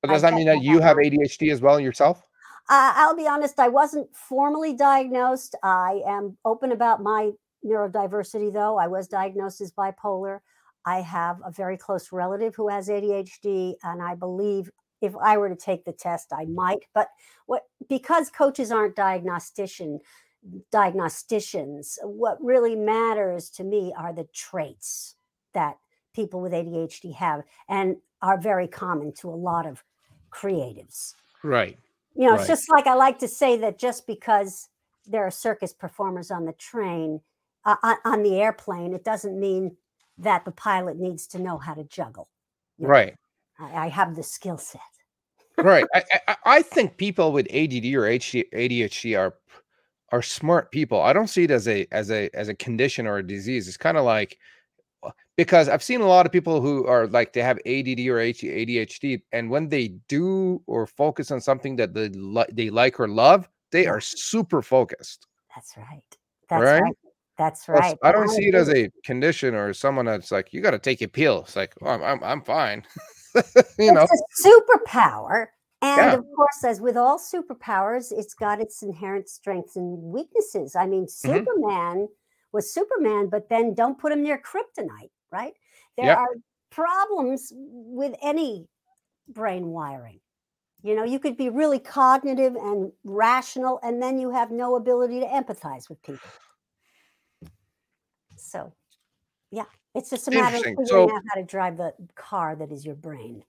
But 0.00 0.10
I 0.10 0.14
does 0.14 0.22
that 0.22 0.34
mean 0.34 0.46
that 0.46 0.56
that 0.56 0.62
you 0.62 0.78
have. 0.80 0.96
ADHD 0.98 1.50
as 1.50 1.60
well 1.60 1.80
yourself? 1.80 2.22
Uh, 2.68 2.92
I'll 2.96 3.16
be 3.16 3.26
honest, 3.26 3.58
I 3.58 3.68
wasn't 3.68 4.14
formally 4.14 4.74
diagnosed. 4.74 5.56
I 5.62 6.02
am 6.06 6.36
open 6.44 6.70
about 6.72 7.02
my 7.02 7.32
neurodiversity, 7.66 8.52
though. 8.52 8.78
I 8.78 8.86
was 8.86 9.08
diagnosed 9.08 9.60
as 9.60 9.72
bipolar. 9.72 10.40
I 10.84 11.00
have 11.00 11.38
a 11.44 11.50
very 11.50 11.76
close 11.76 12.12
relative 12.12 12.54
who 12.54 12.68
has 12.68 12.88
ADHD, 12.88 13.74
and 13.82 14.02
I 14.02 14.14
believe 14.14 14.70
if 15.02 15.14
I 15.16 15.36
were 15.36 15.48
to 15.48 15.56
take 15.56 15.84
the 15.84 15.92
test, 15.92 16.32
I 16.32 16.46
might. 16.46 16.84
But 16.94 17.08
what 17.46 17.64
because 17.88 18.30
coaches 18.30 18.70
aren't 18.70 18.96
diagnostician 18.96 20.00
diagnosticians, 20.72 21.98
what 22.04 22.42
really 22.42 22.76
matters 22.76 23.50
to 23.50 23.64
me 23.64 23.92
are 23.98 24.12
the 24.12 24.28
traits 24.32 25.16
that 25.54 25.76
people 26.14 26.40
with 26.40 26.52
ADHD 26.52 27.14
have 27.14 27.42
and 27.68 27.96
are 28.22 28.40
very 28.40 28.68
common 28.68 29.12
to 29.12 29.28
a 29.28 29.34
lot 29.34 29.66
of 29.66 29.82
creatives 30.30 31.14
Right. 31.42 31.78
you 32.14 32.28
know, 32.28 32.34
it's 32.34 32.46
just 32.46 32.70
like 32.70 32.86
I 32.86 32.94
like 32.94 33.18
to 33.20 33.28
say 33.28 33.56
that 33.58 33.78
just 33.78 34.06
because 34.06 34.68
there 35.06 35.26
are 35.26 35.30
circus 35.30 35.72
performers 35.72 36.30
on 36.30 36.44
the 36.44 36.52
train, 36.54 37.20
uh, 37.66 37.76
on, 37.82 37.96
on 38.04 38.22
the 38.22 38.40
airplane, 38.40 38.94
it 38.94 39.04
doesn't 39.04 39.38
mean 39.38 39.76
that 40.18 40.44
the 40.44 40.52
pilot 40.52 40.96
needs 40.98 41.26
to 41.26 41.38
know 41.38 41.58
how 41.58 41.74
to 41.74 41.84
juggle. 41.84 42.28
Yeah. 42.78 42.88
Right. 42.88 43.14
I, 43.58 43.86
I 43.86 43.88
have 43.88 44.16
the 44.16 44.22
skill 44.22 44.56
set. 44.56 44.80
Right. 45.58 45.84
I, 45.94 46.04
I 46.28 46.36
I 46.46 46.62
think 46.62 46.96
people 46.96 47.32
with 47.32 47.46
ADD 47.46 47.86
or 47.94 48.02
ADHD 48.02 49.18
are 49.18 49.34
are 50.12 50.22
smart 50.22 50.70
people. 50.70 51.00
I 51.00 51.12
don't 51.12 51.28
see 51.28 51.44
it 51.44 51.50
as 51.50 51.66
a 51.66 51.86
as 51.92 52.10
a 52.10 52.30
as 52.34 52.48
a 52.48 52.54
condition 52.54 53.06
or 53.06 53.18
a 53.18 53.26
disease. 53.26 53.66
It's 53.66 53.76
kind 53.76 53.96
of 53.96 54.04
like 54.04 54.38
uh, 55.02 55.10
because 55.36 55.68
I've 55.68 55.82
seen 55.82 56.02
a 56.02 56.06
lot 56.06 56.26
of 56.26 56.32
people 56.32 56.60
who 56.60 56.86
are 56.86 57.06
like 57.06 57.32
they 57.32 57.40
have 57.42 57.56
ADD 57.58 58.00
or 58.06 58.20
ADHD, 58.20 59.22
and 59.32 59.50
when 59.50 59.68
they 59.68 59.88
do 60.08 60.62
or 60.66 60.86
focus 60.86 61.30
on 61.30 61.40
something 61.40 61.76
that 61.76 61.94
they 61.94 62.10
li- 62.10 62.52
they 62.52 62.68
like 62.70 63.00
or 63.00 63.08
love, 63.08 63.48
they 63.72 63.86
are 63.86 64.00
super 64.00 64.60
focused. 64.60 65.26
That's 65.54 65.74
right. 65.76 66.02
That's 66.48 66.62
Right? 66.62 66.82
right. 66.82 66.96
That's 67.38 67.68
right. 67.68 67.96
I 68.02 68.12
don't 68.12 68.28
see 68.30 68.48
it 68.48 68.54
as 68.54 68.70
a 68.70 68.90
condition 69.04 69.54
or 69.54 69.74
someone 69.74 70.06
that's 70.06 70.32
like 70.32 70.52
you 70.52 70.60
got 70.60 70.70
to 70.70 70.78
take 70.78 71.00
your 71.00 71.08
pill. 71.08 71.40
It's 71.40 71.56
like 71.56 71.74
oh, 71.82 71.88
I'm 71.88 72.02
I'm, 72.02 72.24
I'm 72.24 72.42
fine. 72.42 72.84
you 73.78 73.92
know, 73.92 74.06
It's 74.10 74.22
a 74.44 74.48
superpower. 74.48 75.46
And 75.82 76.00
Yeah. 76.00 76.14
of 76.14 76.24
course, 76.34 76.64
as 76.64 76.80
with 76.80 76.96
all 76.96 77.18
superpowers, 77.18 78.10
it's 78.10 78.32
got 78.34 78.60
its 78.60 78.82
inherent 78.82 79.28
strengths 79.28 79.76
and 79.76 80.02
weaknesses. 80.02 80.74
I 80.74 80.86
mean, 80.86 81.04
Mm-hmm. 81.06 81.34
Superman 81.34 82.08
was 82.52 82.72
Superman, 82.72 83.28
but 83.28 83.48
then 83.50 83.74
don't 83.74 83.98
put 83.98 84.12
him 84.12 84.22
near 84.22 84.40
kryptonite, 84.40 85.10
right? 85.30 85.52
There 85.98 86.06
Yep. 86.06 86.18
are 86.18 86.36
problems 86.70 87.52
with 87.54 88.14
any 88.22 88.66
brain 89.28 89.68
wiring. 89.68 90.20
You 90.82 90.94
know, 90.94 91.04
you 91.04 91.18
could 91.18 91.36
be 91.36 91.50
really 91.50 91.78
cognitive 91.78 92.54
and 92.54 92.92
rational, 93.04 93.80
and 93.82 94.00
then 94.02 94.18
you 94.18 94.30
have 94.30 94.50
no 94.50 94.76
ability 94.76 95.20
to 95.20 95.26
empathize 95.26 95.88
with 95.88 96.02
people. 96.02 96.30
So, 98.36 98.72
yeah, 99.50 99.64
it's 99.94 100.10
just 100.10 100.28
a 100.28 100.30
matter 100.30 100.56
of 100.56 100.62
figuring 100.62 100.86
So- 100.86 101.04
out 101.14 101.22
how 101.30 101.40
to 101.40 101.44
drive 101.46 101.76
the 101.76 101.94
car 102.14 102.56
that 102.56 102.72
is 102.72 102.84
your 102.84 102.94
brain. 102.96 103.44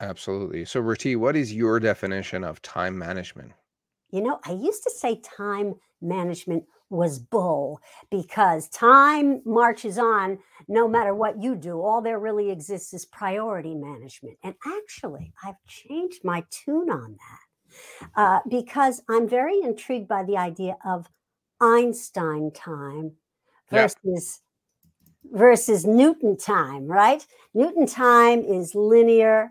absolutely. 0.00 0.64
So, 0.64 0.80
Rati, 0.80 1.16
what 1.16 1.36
is 1.36 1.54
your 1.54 1.80
definition 1.80 2.44
of 2.44 2.60
time 2.62 2.98
management? 2.98 3.52
You 4.10 4.20
know, 4.22 4.40
I 4.44 4.52
used 4.52 4.82
to 4.84 4.90
say 4.90 5.20
time 5.20 5.74
management 6.00 6.64
was 6.90 7.18
bull 7.18 7.80
because 8.10 8.68
time 8.68 9.40
marches 9.44 9.98
on 9.98 10.38
no 10.68 10.86
matter 10.86 11.14
what 11.14 11.42
you 11.42 11.56
do. 11.56 11.80
All 11.80 12.00
there 12.00 12.20
really 12.20 12.50
exists 12.50 12.92
is 12.94 13.06
priority 13.06 13.74
management. 13.74 14.38
And 14.44 14.54
actually, 14.66 15.32
I've 15.42 15.56
changed 15.66 16.22
my 16.24 16.44
tune 16.50 16.90
on 16.90 17.16
that 17.16 18.10
uh, 18.16 18.40
because 18.48 19.02
I'm 19.08 19.26
very 19.28 19.60
intrigued 19.60 20.06
by 20.06 20.22
the 20.22 20.36
idea 20.36 20.76
of 20.84 21.08
Einstein 21.60 22.52
time 22.52 23.12
Yeah. 23.74 23.88
versus 23.88 24.40
versus 25.32 25.84
Newton 25.84 26.36
time, 26.36 26.86
right? 26.86 27.26
Newton 27.54 27.86
time 27.86 28.40
is 28.40 28.74
linear, 28.74 29.50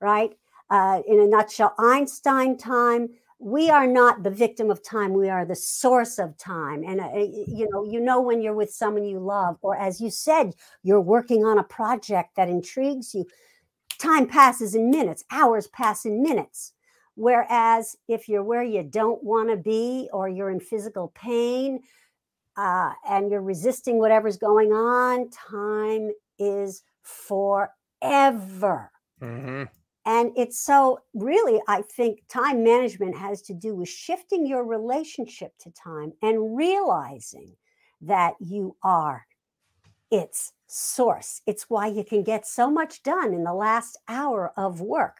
right? 0.00 0.32
Uh, 0.70 1.02
in 1.06 1.20
a 1.20 1.26
nutshell, 1.26 1.74
Einstein 1.78 2.56
time 2.56 3.10
we 3.40 3.70
are 3.70 3.86
not 3.86 4.22
the 4.22 4.30
victim 4.30 4.70
of 4.70 4.82
time 4.82 5.14
we 5.14 5.30
are 5.30 5.46
the 5.46 5.56
source 5.56 6.18
of 6.18 6.36
time 6.36 6.84
and 6.86 7.00
uh, 7.00 7.08
you 7.16 7.66
know 7.72 7.84
you 7.84 7.98
know 7.98 8.20
when 8.20 8.42
you're 8.42 8.54
with 8.54 8.70
someone 8.70 9.02
you 9.02 9.18
love 9.18 9.56
or 9.62 9.74
as 9.76 9.98
you 9.98 10.10
said 10.10 10.54
you're 10.82 11.00
working 11.00 11.42
on 11.42 11.58
a 11.58 11.64
project 11.64 12.36
that 12.36 12.50
intrigues 12.50 13.14
you 13.14 13.24
time 13.98 14.26
passes 14.26 14.74
in 14.74 14.90
minutes 14.90 15.24
hours 15.30 15.66
pass 15.68 16.04
in 16.04 16.22
minutes 16.22 16.74
whereas 17.14 17.96
if 18.08 18.28
you're 18.28 18.44
where 18.44 18.62
you 18.62 18.82
don't 18.82 19.24
want 19.24 19.48
to 19.48 19.56
be 19.56 20.06
or 20.12 20.28
you're 20.28 20.50
in 20.50 20.60
physical 20.60 21.10
pain 21.14 21.80
uh, 22.60 22.92
and 23.08 23.30
you're 23.30 23.40
resisting 23.42 23.98
whatever's 23.98 24.36
going 24.36 24.72
on 24.72 25.30
time 25.30 26.10
is 26.38 26.82
forever 27.02 28.90
hmm 29.20 29.64
and 30.06 30.32
it's 30.36 30.58
so 30.58 31.00
really, 31.14 31.60
I 31.68 31.82
think 31.82 32.22
time 32.28 32.64
management 32.64 33.16
has 33.16 33.42
to 33.42 33.54
do 33.54 33.74
with 33.74 33.88
shifting 33.88 34.46
your 34.46 34.64
relationship 34.64 35.52
to 35.60 35.70
time 35.70 36.12
and 36.22 36.56
realizing 36.56 37.56
that 38.00 38.34
you 38.40 38.76
are 38.82 39.26
its 40.10 40.52
source. 40.66 41.42
It's 41.46 41.66
why 41.68 41.88
you 41.88 42.04
can 42.04 42.22
get 42.22 42.46
so 42.46 42.70
much 42.70 43.02
done 43.02 43.34
in 43.34 43.44
the 43.44 43.54
last 43.54 43.98
hour 44.08 44.52
of 44.56 44.80
work 44.80 45.18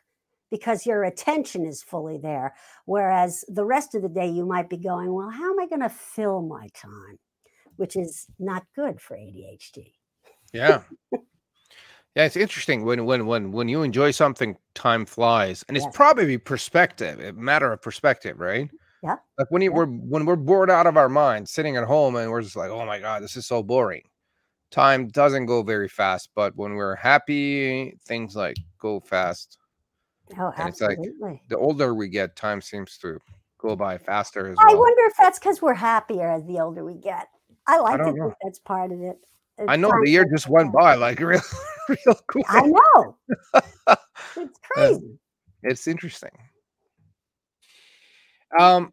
because 0.51 0.87
your 0.87 1.05
attention 1.05 1.67
is 1.67 1.83
fully 1.83 2.19
there. 2.19 2.55
Whereas 2.87 3.45
the 3.49 3.65
rest 3.65 3.95
of 3.95 4.03
the 4.03 4.09
day, 4.09 4.29
you 4.29 4.47
might 4.47 4.71
be 4.71 4.79
going, 4.79 5.13
Well, 5.13 5.31
how 5.31 5.53
am 5.53 5.61
I 5.61 5.67
going 5.67 5.83
to 5.83 5.91
fill 5.91 6.43
my 6.43 6.69
time? 6.75 7.19
Which 7.81 7.97
is 7.97 8.27
not 8.39 8.67
good 8.77 9.01
for 9.01 9.17
ADHD. 9.17 9.95
Yeah. 10.53 10.83
Yeah, 12.17 12.25
it's 12.25 12.37
interesting 12.37 12.85
when 12.85 13.07
when 13.07 13.25
when 13.27 13.53
when 13.53 13.69
you 13.69 13.83
enjoy 13.83 14.11
something, 14.11 14.57
time 14.75 15.07
flies, 15.07 15.65
and 15.69 15.77
it's 15.77 15.87
Yes. 15.87 15.95
probably 15.97 16.37
perspective, 16.39 17.21
a 17.21 17.33
matter 17.33 17.73
of 17.73 17.81
perspective, 17.81 18.41
right? 18.41 18.69
Yeah, 19.01 19.15
Like 19.39 19.49
when 19.53 19.63
you 19.63 19.71
yeah. 19.71 19.77
we're 19.77 19.87
when 19.87 20.27
we're 20.27 20.35
bored 20.35 20.73
out 20.73 20.89
of 20.89 20.97
our 20.97 21.09
mind, 21.09 21.49
sitting 21.49 21.77
at 21.77 21.85
home, 21.85 22.17
and 22.17 22.29
we're 22.29 22.43
just 22.43 22.57
like, 22.57 22.69
"Oh 22.69 22.85
my 22.85 22.99
god, 22.99 23.23
this 23.23 23.37
is 23.37 23.47
so 23.47 23.63
boring." 23.63 24.03
Time 24.73 25.07
doesn't 25.07 25.47
go 25.47 25.63
very 25.63 25.89
fast, 25.89 26.31
but 26.35 26.55
when 26.57 26.75
we're 26.75 26.97
happy, 26.97 27.97
things 28.07 28.35
like 28.35 28.57
go 28.81 28.99
fast. 28.99 29.59
Oh, 30.37 30.53
And 30.59 30.69
it's 30.69 30.81
like 30.81 30.99
absolutely. 30.99 31.43
the 31.49 31.59
older 31.59 31.95
we 31.95 32.09
get, 32.09 32.35
time 32.35 32.61
seems 32.61 32.99
to 32.99 33.21
go 33.59 33.77
by 33.77 33.99
faster 33.99 34.49
as 34.49 34.57
I 34.59 34.73
well. 34.73 34.81
wonder 34.81 35.03
if 35.07 35.15
that's 35.17 35.39
because 35.39 35.63
we're 35.63 35.75
happier 35.75 36.29
as 36.29 36.45
the 36.47 36.59
older 36.59 36.85
we 36.85 36.95
get. 36.97 37.29
I 37.67 37.79
like 37.79 37.99
to 37.99 38.05
don't 38.05 38.19
think 38.19 38.35
that's 38.43 38.59
part 38.59 38.93
of 38.93 39.01
it. 39.03 39.19
I 39.69 39.77
know 39.77 39.93
the 40.03 40.11
year 40.11 40.25
just 40.25 40.49
went 40.49 40.73
by 40.73 40.95
like 40.95 41.21
real, 41.21 41.43
real 41.89 42.21
quick. 42.27 42.47
I 42.49 42.63
know. 42.63 43.17
It's 44.37 44.59
crazy. 44.73 45.19
It's 45.63 45.87
interesting. 45.87 46.31
Um, 48.59 48.93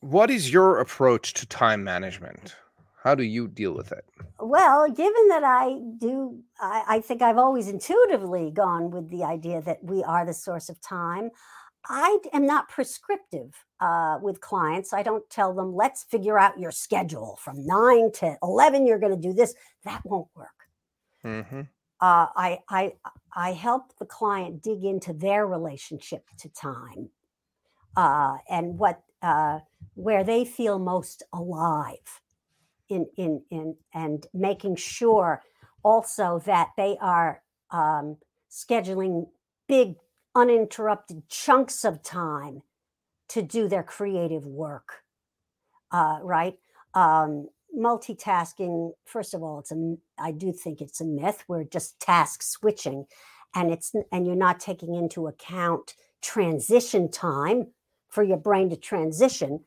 what 0.00 0.30
is 0.30 0.52
your 0.52 0.80
approach 0.80 1.32
to 1.34 1.46
time 1.46 1.82
management? 1.82 2.54
How 3.02 3.14
do 3.14 3.22
you 3.22 3.48
deal 3.48 3.72
with 3.72 3.92
it? 3.92 4.04
Well, 4.38 4.90
given 4.90 5.28
that 5.28 5.44
I 5.44 5.78
do, 5.98 6.40
I, 6.60 6.84
I 6.88 7.00
think 7.00 7.20
I've 7.20 7.38
always 7.38 7.68
intuitively 7.68 8.50
gone 8.50 8.90
with 8.90 9.10
the 9.10 9.24
idea 9.24 9.60
that 9.62 9.82
we 9.82 10.02
are 10.04 10.24
the 10.24 10.32
source 10.32 10.68
of 10.68 10.80
time. 10.80 11.30
I 11.86 12.18
am 12.32 12.46
not 12.46 12.68
prescriptive 12.68 13.54
uh, 13.84 14.18
with 14.22 14.40
clients. 14.40 14.92
I 14.94 15.02
don't 15.02 15.28
tell 15.28 15.52
them, 15.54 15.74
let's 15.74 16.04
figure 16.04 16.38
out 16.38 16.58
your 16.58 16.70
schedule 16.70 17.38
from 17.44 17.66
nine 17.66 18.10
to 18.20 18.36
11, 18.42 18.86
you're 18.86 18.98
going 18.98 19.14
to 19.20 19.28
do 19.28 19.34
this. 19.34 19.54
That 19.84 20.02
won't 20.04 20.28
work. 20.34 20.58
hmm 21.22 21.62
uh, 22.00 22.26
I, 22.36 22.58
I 22.68 22.92
I 23.34 23.52
help 23.52 23.96
the 23.98 24.04
client 24.04 24.62
dig 24.62 24.84
into 24.84 25.12
their 25.14 25.46
relationship 25.46 26.24
to 26.40 26.48
time 26.50 27.10
uh, 27.96 28.36
and 28.50 28.78
what 28.78 29.02
uh, 29.22 29.60
where 29.94 30.24
they 30.24 30.44
feel 30.44 30.78
most 30.78 31.22
alive 31.32 32.20
in 32.88 33.06
in 33.16 33.42
in 33.50 33.76
and 33.94 34.26
making 34.34 34.76
sure 34.76 35.42
also 35.82 36.40
that 36.44 36.70
they 36.76 36.98
are 37.00 37.42
um, 37.70 38.18
scheduling 38.50 39.28
big 39.68 39.94
uninterrupted 40.34 41.28
chunks 41.28 41.84
of 41.84 42.02
time 42.02 42.62
to 43.34 43.42
do 43.42 43.68
their 43.68 43.84
creative 43.84 44.46
work 44.46 45.04
uh, 45.94 46.18
right? 46.22 46.54
Um, 46.94 47.48
multitasking 47.76 48.92
first 49.04 49.34
of 49.34 49.42
all 49.42 49.58
it's 49.58 49.72
a, 49.72 49.96
I 50.16 50.30
do 50.30 50.52
think 50.52 50.80
it's 50.80 51.00
a 51.00 51.04
myth 51.04 51.42
we're 51.48 51.64
just 51.64 51.98
task 51.98 52.40
switching 52.40 53.06
and 53.52 53.72
it's 53.72 53.92
and 54.12 54.28
you're 54.28 54.36
not 54.36 54.60
taking 54.60 54.94
into 54.94 55.26
account 55.26 55.94
transition 56.22 57.10
time 57.10 57.66
for 58.10 58.22
your 58.22 58.36
brain 58.36 58.70
to 58.70 58.76
transition 58.76 59.64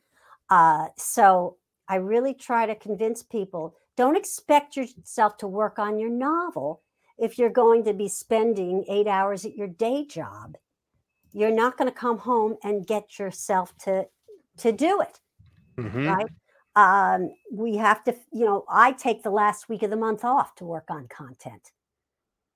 uh, 0.48 0.86
so 0.96 1.58
i 1.86 1.96
really 1.96 2.32
try 2.32 2.64
to 2.64 2.74
convince 2.74 3.22
people 3.22 3.74
don't 3.94 4.16
expect 4.16 4.74
yourself 4.74 5.36
to 5.36 5.46
work 5.46 5.78
on 5.78 5.98
your 5.98 6.08
novel 6.08 6.80
if 7.18 7.36
you're 7.36 7.50
going 7.50 7.84
to 7.84 7.92
be 7.92 8.08
spending 8.08 8.86
eight 8.88 9.06
hours 9.06 9.44
at 9.44 9.54
your 9.54 9.68
day 9.68 10.02
job 10.02 10.56
you're 11.32 11.54
not 11.54 11.76
going 11.76 11.90
to 11.90 11.96
come 11.96 12.18
home 12.18 12.56
and 12.62 12.86
get 12.86 13.18
yourself 13.18 13.76
to 13.78 14.06
to 14.58 14.72
do 14.72 15.00
it 15.00 15.20
hmm 15.76 16.06
right? 16.06 16.26
Um, 16.76 17.32
we 17.52 17.76
have 17.76 18.04
to, 18.04 18.14
you 18.32 18.44
know, 18.44 18.64
I 18.68 18.92
take 18.92 19.22
the 19.22 19.30
last 19.30 19.68
week 19.68 19.82
of 19.82 19.90
the 19.90 19.96
month 19.96 20.24
off 20.24 20.54
to 20.56 20.64
work 20.64 20.86
on 20.90 21.08
content. 21.08 21.72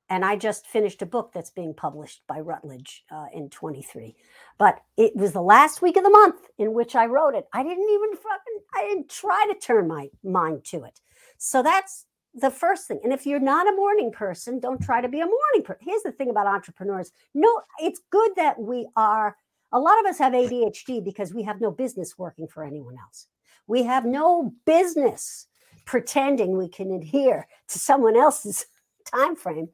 And 0.09 0.25
I 0.25 0.37
just 0.37 0.67
finished 0.67 1.03
a 1.03 1.07
book 1.07 1.33
that's 1.33 1.51
being 1.51 1.75
published 1.75 2.23
by 2.29 2.41
Routledge 2.41 3.05
uh, 3.11 3.27
in 3.33 3.49
23. 3.49 4.15
But 4.59 4.81
it 4.97 5.17
was 5.17 5.33
the 5.33 5.43
last 5.43 5.81
week 5.83 5.97
of 5.97 6.05
the 6.05 6.11
month 6.11 6.41
in 6.59 6.75
which 6.75 6.95
I 6.95 7.07
wrote 7.07 7.35
it. 7.35 7.47
I 7.53 7.63
didn't 7.63 7.89
even 7.91 8.17
fucking, 8.17 8.61
I 8.75 8.83
didn't 8.83 9.09
try 9.09 9.47
to 9.53 9.59
turn 9.59 9.89
my 9.89 10.11
mind 10.23 10.65
to 10.67 10.85
it. 10.85 11.01
So 11.39 11.63
that's 11.63 12.05
the 12.35 12.51
first 12.51 12.89
thing. 12.89 13.01
And 13.05 13.13
if 13.13 13.27
you're 13.27 13.41
not 13.41 13.69
a 13.69 13.77
morning 13.77 14.11
person, 14.11 14.59
don't 14.59 14.83
try 14.83 15.01
to 15.01 15.09
be 15.09 15.21
a 15.21 15.27
morning 15.27 15.63
person. 15.65 15.83
Here's 15.85 16.03
the 16.03 16.13
thing 16.13 16.31
about 16.31 16.47
entrepreneurs. 16.47 17.13
No, 17.35 17.63
it's 17.79 18.01
good 18.11 18.31
that 18.37 18.59
we 18.59 18.89
are, 18.97 19.37
a 19.73 19.79
lot 19.79 19.99
of 20.01 20.07
us 20.07 20.19
have 20.19 20.33
ADHD 20.33 21.05
because 21.05 21.35
we 21.35 21.43
have 21.43 21.61
no 21.61 21.71
business 21.71 22.19
working 22.19 22.49
for 22.49 22.65
anyone 22.65 22.97
else. 22.99 23.27
We 23.67 23.83
have 23.85 24.05
no 24.05 24.55
business 24.67 25.47
pretending 25.85 26.57
we 26.57 26.69
can 26.69 26.93
adhere 26.93 27.47
to 27.69 27.79
someone 27.79 28.17
else's 28.17 28.67
time 29.05 29.37
frame 29.37 29.69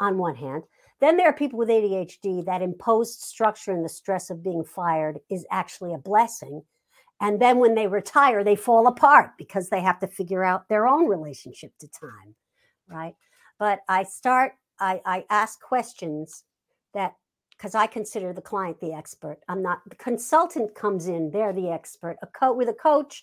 on 0.00 0.18
one 0.18 0.34
hand. 0.34 0.64
Then 1.00 1.16
there 1.16 1.28
are 1.28 1.32
people 1.32 1.58
with 1.58 1.68
ADHD 1.68 2.44
that 2.46 2.62
imposed 2.62 3.20
structure 3.20 3.72
and 3.72 3.84
the 3.84 3.88
stress 3.88 4.30
of 4.30 4.42
being 4.42 4.64
fired 4.64 5.18
is 5.30 5.46
actually 5.50 5.94
a 5.94 5.98
blessing 5.98 6.62
And 7.22 7.40
then 7.40 7.58
when 7.58 7.76
they 7.76 7.86
retire, 7.86 8.42
they 8.42 8.56
fall 8.56 8.88
apart 8.88 9.30
because 9.38 9.68
they 9.68 9.80
have 9.80 10.00
to 10.00 10.08
figure 10.08 10.42
out 10.42 10.68
their 10.68 10.88
own 10.88 11.06
relationship 11.06 11.70
to 11.78 11.88
time, 11.88 12.34
right? 12.88 13.14
But 13.60 13.78
I 13.88 14.02
start, 14.02 14.54
I, 14.80 15.00
I 15.06 15.24
ask 15.30 15.60
questions 15.60 16.42
that 16.94 17.14
because 17.56 17.76
I 17.76 17.86
consider 17.86 18.32
the 18.32 18.42
client 18.42 18.80
the 18.80 18.92
expert. 18.92 19.38
I'm 19.48 19.62
not 19.62 19.82
the 19.88 19.94
consultant 19.94 20.74
comes 20.74 21.06
in, 21.06 21.30
they're 21.30 21.52
the 21.52 21.70
expert. 21.70 22.16
A 22.22 22.26
coach 22.26 22.56
with 22.56 22.68
a 22.68 22.74
coach, 22.74 23.22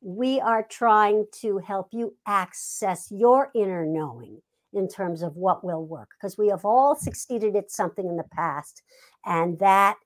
we 0.00 0.40
are 0.40 0.66
trying 0.68 1.26
to 1.40 1.58
help 1.58 1.90
you 1.92 2.16
access 2.26 3.12
your 3.12 3.50
inner 3.54 3.86
knowing 3.86 4.42
in 4.72 4.88
terms 4.88 5.22
of 5.22 5.36
what 5.36 5.62
will 5.62 5.86
work 5.86 6.10
because 6.18 6.36
we 6.36 6.48
have 6.48 6.64
all 6.64 6.96
succeeded 6.96 7.54
at 7.54 7.70
something 7.70 8.08
in 8.08 8.16
the 8.16 8.24
past 8.24 8.82
and 9.24 9.56
that 9.60 9.96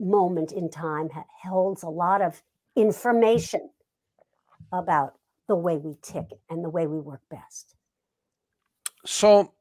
moment 0.00 0.52
in 0.52 0.70
time 0.70 1.08
holds 1.42 1.82
a 1.82 1.88
lot 1.88 2.22
of 2.22 2.42
information 2.76 3.70
about 4.72 5.14
the 5.48 5.56
way 5.56 5.76
we 5.76 5.96
tick 6.02 6.26
and 6.50 6.64
the 6.64 6.70
way 6.70 6.86
we 6.86 6.98
work 6.98 7.20
best. 7.30 7.74
So 9.04 9.52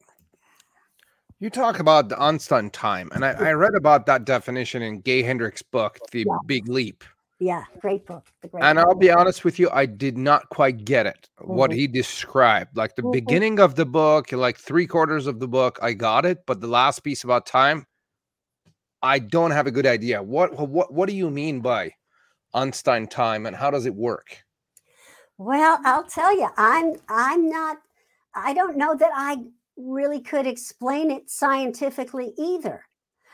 you 1.40 1.50
talk 1.50 1.80
about 1.80 2.10
the 2.10 2.22
Einstein 2.22 2.70
time, 2.70 3.10
and 3.14 3.26
I, 3.26 3.32
I, 3.32 3.52
read 3.52 3.76
about 3.76 4.06
that 4.06 4.24
definition 4.24 4.82
in 4.82 5.02
Gay 5.02 5.22
Hendricks' 5.22 5.62
book, 5.62 6.00
The 6.12 6.20
yeah. 6.20 6.38
Big 6.46 6.70
Leap. 6.70 7.04
Yeah, 7.40 7.66
great 7.82 8.06
book. 8.06 8.26
Great 8.50 8.64
and 8.64 8.78
book. 8.78 8.88
I'll 8.88 8.96
be 8.96 9.12
honest 9.12 9.44
with 9.44 9.60
you, 9.60 9.70
I 9.74 9.86
did 9.86 10.18
not 10.18 10.48
quite 10.48 10.86
get 10.86 11.06
it. 11.06 11.28
Mm-hmm. 11.42 11.54
What 11.54 11.74
he 11.74 11.88
described, 11.88 12.78
like 12.78 12.96
the 12.96 13.02
mm-hmm. 13.02 13.12
beginning 13.12 13.60
of 13.60 13.76
the 13.76 13.86
book, 13.86 14.32
like 14.32 14.58
three 14.58 14.88
quarters 14.88 15.28
of 15.28 15.42
the 15.42 15.48
book, 15.48 15.78
I 15.82 15.92
got 15.92 16.26
it, 16.26 16.46
but 16.46 16.62
the 16.62 16.68
last 16.68 17.04
piece 17.04 17.26
about 17.26 17.46
time, 17.46 17.86
I 19.04 19.20
don't 19.20 19.52
have 19.52 19.68
a 19.68 19.72
good 19.72 19.86
idea. 19.86 20.24
What 20.24 20.58
what 20.58 20.94
what 20.94 21.10
do 21.10 21.16
you 21.16 21.30
mean 21.30 21.60
by 21.60 21.94
Einstein 22.54 23.06
time, 23.08 23.46
and 23.46 23.56
how 23.56 23.70
does 23.70 23.86
it 23.86 23.94
work? 23.94 24.44
Well, 25.38 25.80
I'll 25.84 26.06
tell 26.06 26.36
you, 26.36 26.48
I'm 26.58 26.96
I'm 27.10 27.50
not. 27.50 27.78
I 28.34 28.54
don't 28.54 28.78
know 28.78 28.96
that 28.96 29.12
I 29.14 29.44
really 29.76 30.22
could 30.22 30.48
explain 30.48 31.12
it 31.12 31.30
scientifically 31.30 32.34
either. 32.38 32.86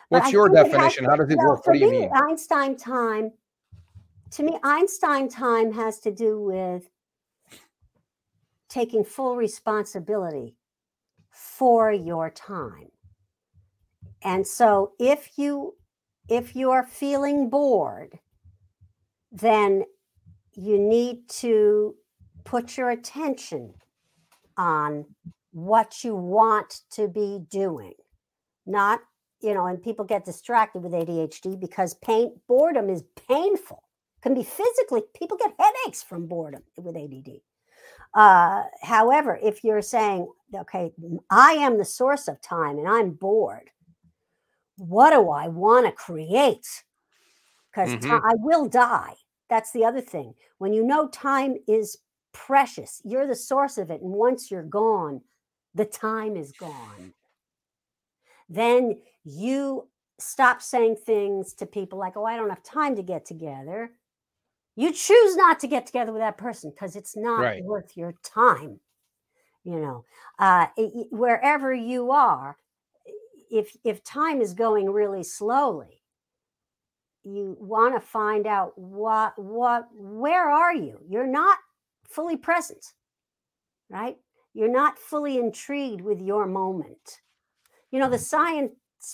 What's 0.10 0.32
your 0.32 0.50
definition? 0.50 1.06
How 1.06 1.16
does 1.16 1.30
it 1.30 1.38
well, 1.38 1.50
work? 1.50 1.68
What 1.68 1.74
do 1.74 1.80
you 1.80 1.92
mean? 1.92 2.10
Einstein 2.14 2.76
time, 2.76 3.32
to 4.32 4.44
me, 4.44 4.58
Einstein 4.64 5.30
time 5.30 5.72
has 5.72 6.00
to 6.00 6.12
do 6.12 6.42
with 6.42 6.90
taking 8.70 9.04
full 9.04 9.36
responsibility 9.36 10.56
for 11.30 11.92
your 11.92 12.32
time. 12.32 12.90
And 14.24 14.46
so 14.46 14.94
if 15.00 15.32
you 15.38 15.76
if 16.30 16.56
you 16.56 16.70
are 16.70 16.84
feeling 16.84 17.50
bored, 17.50 18.20
then 19.32 19.84
you 20.54 20.78
need 20.78 21.28
to 21.28 21.96
put 22.44 22.78
your 22.78 22.92
attention 22.92 23.74
on 24.58 25.06
what 25.52 26.04
you 26.04 26.16
want 26.16 26.82
to 26.92 27.08
be 27.08 27.40
doing, 27.50 27.94
not, 28.66 29.00
you 29.42 29.54
know, 29.54 29.66
and 29.66 29.82
people 29.82 30.06
get 30.06 30.26
distracted 30.26 30.84
with 30.84 30.92
ADHD 30.92 31.60
because 31.60 31.96
pain, 31.96 32.40
boredom 32.48 32.90
is 32.90 33.04
painful, 33.28 33.84
can 34.22 34.34
be 34.34 34.44
physically, 34.44 35.02
people 35.16 35.38
get 35.38 35.54
headaches 35.58 36.04
from 36.04 36.28
boredom 36.28 36.62
with 36.78 36.96
ADD. 36.96 37.40
Uh, 38.14 38.64
however, 38.82 39.40
if 39.42 39.64
you're 39.64 39.82
saying, 39.82 40.28
okay, 40.56 40.92
I 41.30 41.54
am 41.54 41.78
the 41.78 41.86
source 41.86 42.28
of 42.28 42.42
time 42.42 42.78
and 42.78 42.88
I'm 42.88 43.12
bored, 43.12 43.70
what 44.80 45.12
do 45.12 45.30
I 45.30 45.48
want 45.48 45.86
to 45.86 45.92
create? 45.92 46.84
Because 47.72 47.90
mm-hmm. 47.90 48.12
I 48.12 48.34
will 48.36 48.68
die. 48.68 49.14
That's 49.50 49.72
the 49.72 49.86
other 49.86 50.02
thing. 50.02 50.34
When 50.58 50.74
you 50.74 50.84
know 50.84 51.08
time 51.10 51.56
is 51.68 51.98
precious, 52.34 53.02
you're 53.04 53.28
the 53.28 53.36
source 53.36 53.78
of 53.78 53.92
it. 53.92 54.02
And 54.02 54.12
once 54.12 54.50
you're 54.50 54.64
gone, 54.64 55.22
the 55.76 55.86
time 55.86 56.36
is 56.36 56.52
gone. 56.52 57.14
Then 58.48 59.00
you 59.24 59.88
stop 60.18 60.62
saying 60.62 60.98
things 60.98 61.54
to 61.56 61.66
people 61.66 62.00
like, 62.00 62.18
oh, 62.18 62.26
I 62.26 62.36
don't 62.36 62.50
have 62.50 62.64
time 62.64 62.96
to 62.96 63.04
get 63.04 63.26
together. 63.26 63.92
You 64.76 64.92
choose 64.94 65.36
not 65.36 65.60
to 65.60 65.68
get 65.68 65.86
together 65.86 66.12
with 66.12 66.22
that 66.22 66.38
person 66.38 66.72
because 66.72 66.96
it's 66.96 67.16
not 67.16 67.42
right. 67.42 67.64
worth 67.64 67.98
your 67.98 68.14
time. 68.24 68.80
You 69.64 69.80
know, 69.80 70.06
uh, 70.40 70.68
it, 70.78 71.08
wherever 71.12 71.74
you 71.74 72.12
are, 72.12 72.58
if 73.50 73.76
if 73.84 74.04
time 74.04 74.42
is 74.42 74.54
going 74.54 74.90
really 74.90 75.24
slowly, 75.24 76.02
you 77.24 77.58
want 77.60 77.96
to 77.96 78.02
find 78.02 78.48
out 78.48 78.78
what 78.78 79.38
what 79.38 79.88
where 79.94 80.50
are 80.50 80.74
you? 80.74 81.00
You're 81.08 81.28
not 81.28 81.58
fully 82.04 82.38
present, 82.38 82.94
right? 83.90 84.18
You're 84.54 84.72
not 84.72 84.98
fully 84.98 85.38
intrigued 85.38 86.02
with 86.02 86.22
your 86.22 86.46
moment. 86.46 87.22
You 87.92 88.00
know, 88.00 88.10
the 88.10 88.18
mm-hmm. 88.18 88.24
science 88.24 88.72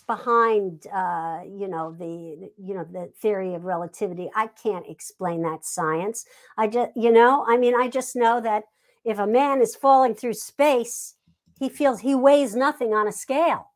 behind 0.08 0.88
uh, 0.94 1.42
you 1.44 1.68
know 1.68 1.96
the 1.98 2.50
you 2.58 2.74
know 2.74 2.86
the 2.92 3.12
theory 3.22 3.54
of 3.54 3.66
relativity 3.66 4.32
i 4.36 4.48
can't 4.48 4.88
explain 4.90 5.44
that 5.44 5.64
science 5.64 6.26
i 6.58 6.66
just 6.66 6.90
you 6.96 7.12
know 7.12 7.46
i 7.48 7.56
mean 7.56 7.76
i 7.76 7.88
just 7.88 8.16
know 8.16 8.42
that 8.42 8.64
if 9.04 9.20
a 9.20 9.28
man 9.28 9.62
is 9.62 9.76
falling 9.76 10.16
through 10.16 10.34
space 10.34 11.14
he 11.60 11.70
feels 11.70 12.00
he 12.00 12.16
weighs 12.16 12.56
nothing 12.56 12.96
on 12.96 13.08
a 13.08 13.12
scale 13.12 13.74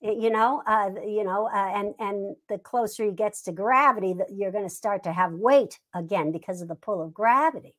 you 0.00 0.30
know 0.30 0.62
uh, 0.66 0.90
you 1.06 1.24
know 1.24 1.48
uh, 1.52 1.72
and 1.74 1.94
and 1.98 2.36
the 2.48 2.58
closer 2.58 3.04
he 3.04 3.12
gets 3.12 3.42
to 3.42 3.52
gravity 3.52 4.14
that 4.14 4.28
you're 4.30 4.52
going 4.52 4.68
to 4.68 4.74
start 4.74 5.02
to 5.04 5.12
have 5.12 5.32
weight 5.32 5.78
again 5.94 6.32
because 6.32 6.62
of 6.62 6.68
the 6.68 6.74
pull 6.74 7.02
of 7.02 7.12
gravity 7.12 7.74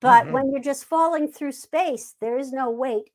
but 0.00 0.24
mm-hmm. 0.24 0.32
when 0.32 0.50
you're 0.50 0.62
just 0.62 0.86
falling 0.86 1.30
through 1.30 1.52
space, 1.52 2.14
there 2.20 2.38
is 2.38 2.52
no 2.52 2.70
weight 2.70 3.10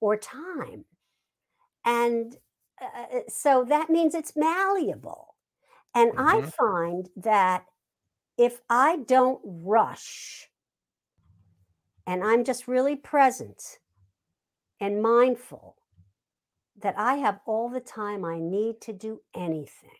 or 0.00 0.16
time. 0.16 0.84
And 1.84 2.36
uh, 2.80 3.16
uh 3.16 3.20
so 3.28 3.64
that 3.68 3.90
means 3.90 4.14
it's 4.14 4.36
malleable. 4.36 5.34
And 5.94 6.12
mm-hmm. 6.12 6.28
I 6.28 6.50
find 6.50 7.08
that 7.16 7.64
if 8.36 8.60
I 8.68 8.98
don't 9.06 9.40
rush 9.44 10.48
and 12.06 12.24
I'm 12.24 12.44
just 12.44 12.66
really 12.66 12.96
present 12.96 13.78
and 14.80 15.00
mindful, 15.00 15.76
that 16.82 16.94
I 16.98 17.16
have 17.16 17.40
all 17.46 17.68
the 17.68 17.80
time 17.80 18.24
I 18.24 18.38
need 18.38 18.80
to 18.82 18.92
do 18.92 19.20
anything. 19.34 19.90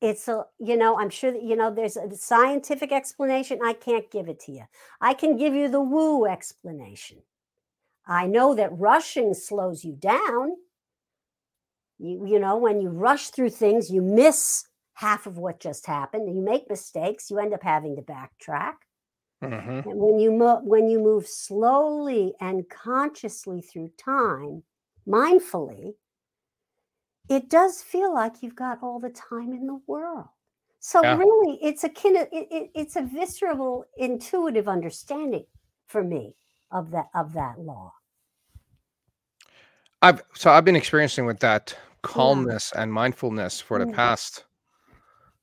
It's 0.00 0.28
a 0.28 0.44
you 0.58 0.76
know 0.76 0.98
i'm 0.98 1.08
sure 1.08 1.32
that 1.32 1.42
you 1.42 1.56
know 1.56 1.72
there's 1.72 1.96
a 1.96 2.14
scientific 2.14 2.92
explanation 2.92 3.60
i 3.64 3.72
can't 3.72 4.10
give 4.10 4.28
it 4.28 4.38
to 4.40 4.52
you. 4.52 4.64
I 5.00 5.14
can 5.14 5.36
give 5.36 5.54
you 5.54 5.68
the 5.68 5.80
woo 5.80 6.26
explanation. 6.26 7.22
I 8.06 8.26
know 8.26 8.54
that 8.54 8.78
rushing 8.78 9.32
slows 9.32 9.82
you 9.82 9.94
down. 9.94 10.56
You, 11.98 12.26
you 12.26 12.38
know 12.38 12.58
when 12.58 12.82
you 12.82 12.90
rush 12.90 13.30
through 13.30 13.50
things 13.50 13.90
you 13.90 14.02
miss 14.02 14.64
half 14.94 15.26
of 15.26 15.38
what 15.38 15.58
just 15.58 15.86
happened. 15.86 16.34
You 16.34 16.42
make 16.42 16.68
mistakes 16.68 17.30
you 17.30 17.38
end 17.38 17.54
up 17.54 17.62
having 17.62 17.96
to 17.96 18.02
backtrack. 18.02 18.74
Mm-hmm. 19.42 19.88
and 19.90 19.98
when 19.98 20.18
you 20.18 20.32
mo- 20.32 20.60
when 20.62 20.88
you 20.88 20.98
move 21.00 21.26
slowly 21.26 22.34
and 22.40 22.68
consciously 22.68 23.60
through 23.60 23.90
time 23.98 24.62
mindfully 25.06 25.94
it 27.28 27.48
does 27.48 27.82
feel 27.82 28.12
like 28.12 28.42
you've 28.42 28.56
got 28.56 28.82
all 28.82 29.00
the 29.00 29.10
time 29.10 29.52
in 29.52 29.66
the 29.66 29.80
world. 29.86 30.26
So 30.80 31.02
yeah. 31.02 31.16
really, 31.16 31.58
it's 31.62 31.84
a 31.84 31.88
kind 31.88 32.16
of 32.16 32.28
it, 32.30 32.48
it, 32.50 32.70
it's 32.74 32.96
a 32.96 33.02
visceral, 33.02 33.86
intuitive 33.96 34.68
understanding 34.68 35.46
for 35.86 36.04
me 36.04 36.34
of 36.70 36.90
that 36.90 37.06
of 37.14 37.32
that 37.32 37.58
law. 37.58 37.92
I've 40.02 40.22
so 40.34 40.50
I've 40.50 40.66
been 40.66 40.76
experiencing 40.76 41.24
with 41.24 41.40
that 41.40 41.74
calmness 42.02 42.72
yeah. 42.74 42.82
and 42.82 42.92
mindfulness 42.92 43.62
for 43.62 43.78
the 43.78 43.86
mm-hmm. 43.86 43.94
past 43.94 44.44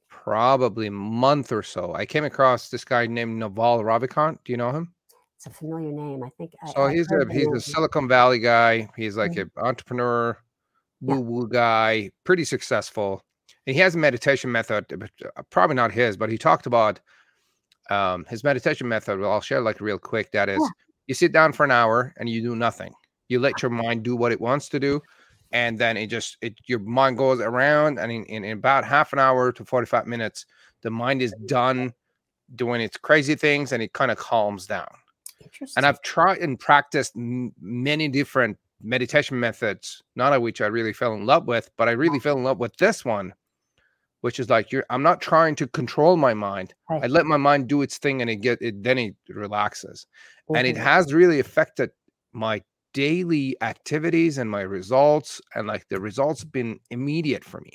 probably 0.10 0.91
month 0.91 1.52
or 1.52 1.63
so. 1.63 1.95
I 1.95 2.06
came 2.06 2.24
across 2.24 2.69
this 2.69 2.86
guy 2.86 3.08
named 3.08 3.39
Naval 3.39 3.80
Ravikant. 3.80 4.38
Do 4.45 4.54
you 4.54 4.58
know 4.58 4.71
him? 4.71 4.93
It's 5.43 5.47
a 5.47 5.58
familiar 5.58 5.91
name. 5.91 6.21
I 6.23 6.30
think. 6.38 6.51
So 6.75 6.84
I, 6.84 6.93
he's 6.93 7.12
a 7.12 7.25
he's 7.34 7.47
a 7.47 7.60
Silicon 7.60 8.08
Valley 8.08 8.38
guy. 8.38 8.88
He's 8.95 9.17
like 9.17 9.32
mm-hmm. 9.32 9.60
an 9.60 9.65
entrepreneur 9.65 10.38
woo 11.01 11.19
woo 11.19 11.47
guy, 11.47 12.12
pretty 12.25 12.45
successful. 12.45 13.23
And 13.65 13.75
he 13.75 13.82
has 13.82 13.95
a 13.95 13.97
meditation 13.97 14.51
method, 14.51 14.86
uh, 15.01 15.41
probably 15.49 15.75
not 15.75 15.91
his, 15.91 16.15
but 16.15 16.30
he 16.30 16.38
talked 16.38 16.67
about 16.67 16.99
um, 17.89 18.23
his 18.30 18.43
meditation 18.43 18.88
method. 18.88 19.19
Well, 19.19 19.32
I'll 19.32 19.41
share 19.41 19.62
like 19.62 19.82
real 19.82 19.97
quick. 19.97 20.32
That 20.32 20.47
is, 20.47 20.60
yeah. 20.60 20.69
you 21.08 21.15
sit 21.15 21.32
down 21.32 21.54
for 21.54 21.63
an 21.63 21.71
hour 21.71 22.13
and 22.17 22.30
you 22.30 22.43
do 22.43 22.56
nothing. 22.56 22.93
You 23.27 23.39
let 23.39 23.63
your 23.63 23.71
mind 23.71 24.04
do 24.04 24.15
what 24.15 24.32
it 24.32 24.39
wants 24.39 24.69
to 24.69 24.80
do, 24.80 25.01
and 25.51 25.80
then 25.80 25.97
it 25.97 26.06
just 26.06 26.38
it 26.41 26.54
your 26.67 26.80
mind 26.80 27.17
goes 27.17 27.39
around, 27.39 27.97
and 27.97 28.12
in, 28.12 28.25
in, 28.25 28.43
in 28.43 28.60
about 28.60 28.86
half 28.86 29.12
an 29.12 29.17
hour 29.17 29.51
to 29.54 29.65
forty 29.65 29.88
five 29.88 30.06
minutes, 30.06 30.45
the 30.84 30.91
mind 30.91 31.23
is 31.23 31.34
done 31.47 31.95
doing 32.56 32.80
its 32.80 32.97
crazy 32.97 33.34
things, 33.34 33.71
and 33.71 33.82
it 33.82 33.93
kind 33.93 34.12
of 34.12 34.19
calms 34.19 34.67
down. 34.67 34.86
And 35.75 35.86
I've 35.86 36.01
tried 36.01 36.39
and 36.39 36.60
practiced 36.60 37.13
m- 37.15 37.54
many 37.60 38.08
different 38.08 38.58
meditation 38.82 39.39
methods, 39.39 40.01
none 40.15 40.34
of 40.34 40.41
which 40.41 40.62
I 40.62 40.67
really 40.67 40.93
fell 40.93 41.13
in 41.13 41.25
love 41.25 41.47
with, 41.47 41.69
but 41.77 41.88
I 41.88 41.91
really 41.91 42.19
fell 42.19 42.38
in 42.38 42.43
love 42.43 42.60
with 42.60 42.75
this 42.77 43.06
one 43.06 43.34
which 44.21 44.39
is 44.39 44.49
like 44.49 44.71
you're 44.71 44.86
I'm 44.89 45.04
not 45.04 45.19
trying 45.19 45.56
to 45.56 45.67
control 45.67 46.15
my 46.15 46.34
mind. 46.34 46.73
Right. 46.89 47.04
I 47.04 47.08
let 47.08 47.25
my 47.25 47.38
mind 47.38 47.67
do 47.67 47.82
its 47.82 47.97
thing 47.97 48.21
and 48.21 48.30
it 48.30 48.38
get 48.38 48.62
it 48.62 48.82
then 48.82 48.97
it 48.97 49.15
relaxes. 49.30 50.08
And 50.56 50.65
it 50.67 50.77
has 50.77 51.13
really 51.13 51.39
affected 51.39 51.91
my 52.34 52.62
daily 52.93 53.56
activities 53.62 54.38
and 54.38 54.49
my 54.49 54.62
results 54.62 55.41
and 55.56 55.67
like 55.67 55.88
the 55.89 55.99
results 55.99 56.43
been 56.43 56.80
immediate 56.89 57.43
for 57.43 57.62
me. 57.62 57.71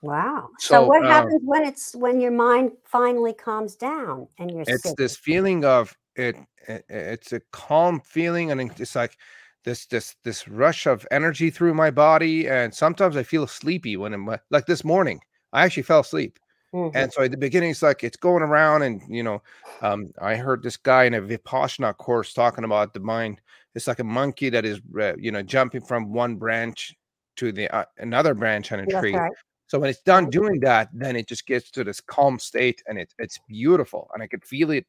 Wow. 0.00 0.48
So, 0.58 0.74
So, 0.74 0.86
what 0.88 1.04
uh, 1.04 1.08
happens 1.08 1.42
when 1.44 1.64
it's 1.64 1.94
when 1.94 2.20
your 2.20 2.32
mind 2.32 2.72
finally 2.84 3.32
calms 3.32 3.76
down 3.76 4.28
and 4.38 4.50
you're 4.50 4.64
It's 4.64 4.82
sick? 4.82 4.96
this 4.96 5.16
feeling 5.16 5.64
of 5.64 5.94
it, 6.16 6.36
it 6.68 6.84
it's 6.88 7.32
a 7.32 7.40
calm 7.52 8.00
feeling 8.00 8.50
and 8.50 8.60
it's 8.80 8.94
like 8.96 9.16
this 9.64 9.86
this 9.86 10.16
this 10.24 10.48
rush 10.48 10.86
of 10.86 11.06
energy 11.10 11.50
through 11.50 11.74
my 11.74 11.90
body 11.90 12.48
and 12.48 12.74
sometimes 12.74 13.16
I 13.16 13.22
feel 13.22 13.46
sleepy 13.46 13.96
when 13.96 14.12
I'm 14.14 14.26
like 14.50 14.66
this 14.66 14.84
morning. 14.84 15.20
I 15.52 15.64
actually 15.64 15.84
fell 15.84 16.00
asleep. 16.00 16.38
Mhm. 16.72 16.92
And 16.94 17.12
so 17.12 17.22
at 17.22 17.30
the 17.30 17.36
beginning, 17.38 17.70
it's 17.70 17.82
like 17.82 18.04
it's 18.04 18.16
going 18.16 18.42
around, 18.42 18.82
and 18.82 19.00
you 19.08 19.22
know, 19.22 19.42
um, 19.80 20.12
I 20.20 20.36
heard 20.36 20.62
this 20.62 20.76
guy 20.76 21.04
in 21.04 21.14
a 21.14 21.22
Vipassana 21.22 21.96
course 21.96 22.34
talking 22.34 22.64
about 22.64 22.92
the 22.94 23.00
mind. 23.00 23.40
It's 23.74 23.86
like 23.86 23.98
a 24.00 24.04
monkey 24.04 24.50
that 24.50 24.64
is, 24.66 24.80
uh, 25.00 25.14
you 25.16 25.32
know, 25.32 25.42
jumping 25.42 25.80
from 25.82 26.12
one 26.12 26.36
branch 26.36 26.94
to 27.36 27.52
the 27.52 27.68
uh, 27.74 27.84
another 27.98 28.34
branch 28.34 28.72
on 28.72 28.80
a 28.80 28.86
That's 28.86 28.94
tree. 29.00 29.12
right. 29.12 29.32
So 29.68 29.78
when 29.78 29.88
it's 29.90 30.02
done 30.02 30.28
doing 30.28 30.60
that, 30.60 30.90
then 30.92 31.16
it 31.16 31.26
just 31.28 31.46
gets 31.46 31.70
to 31.72 31.84
this 31.84 32.00
calm 32.00 32.38
state, 32.38 32.82
and 32.86 32.98
it's 32.98 33.14
it's 33.18 33.38
beautiful, 33.48 34.10
and 34.14 34.22
I 34.22 34.26
could 34.26 34.44
feel 34.44 34.70
it 34.70 34.86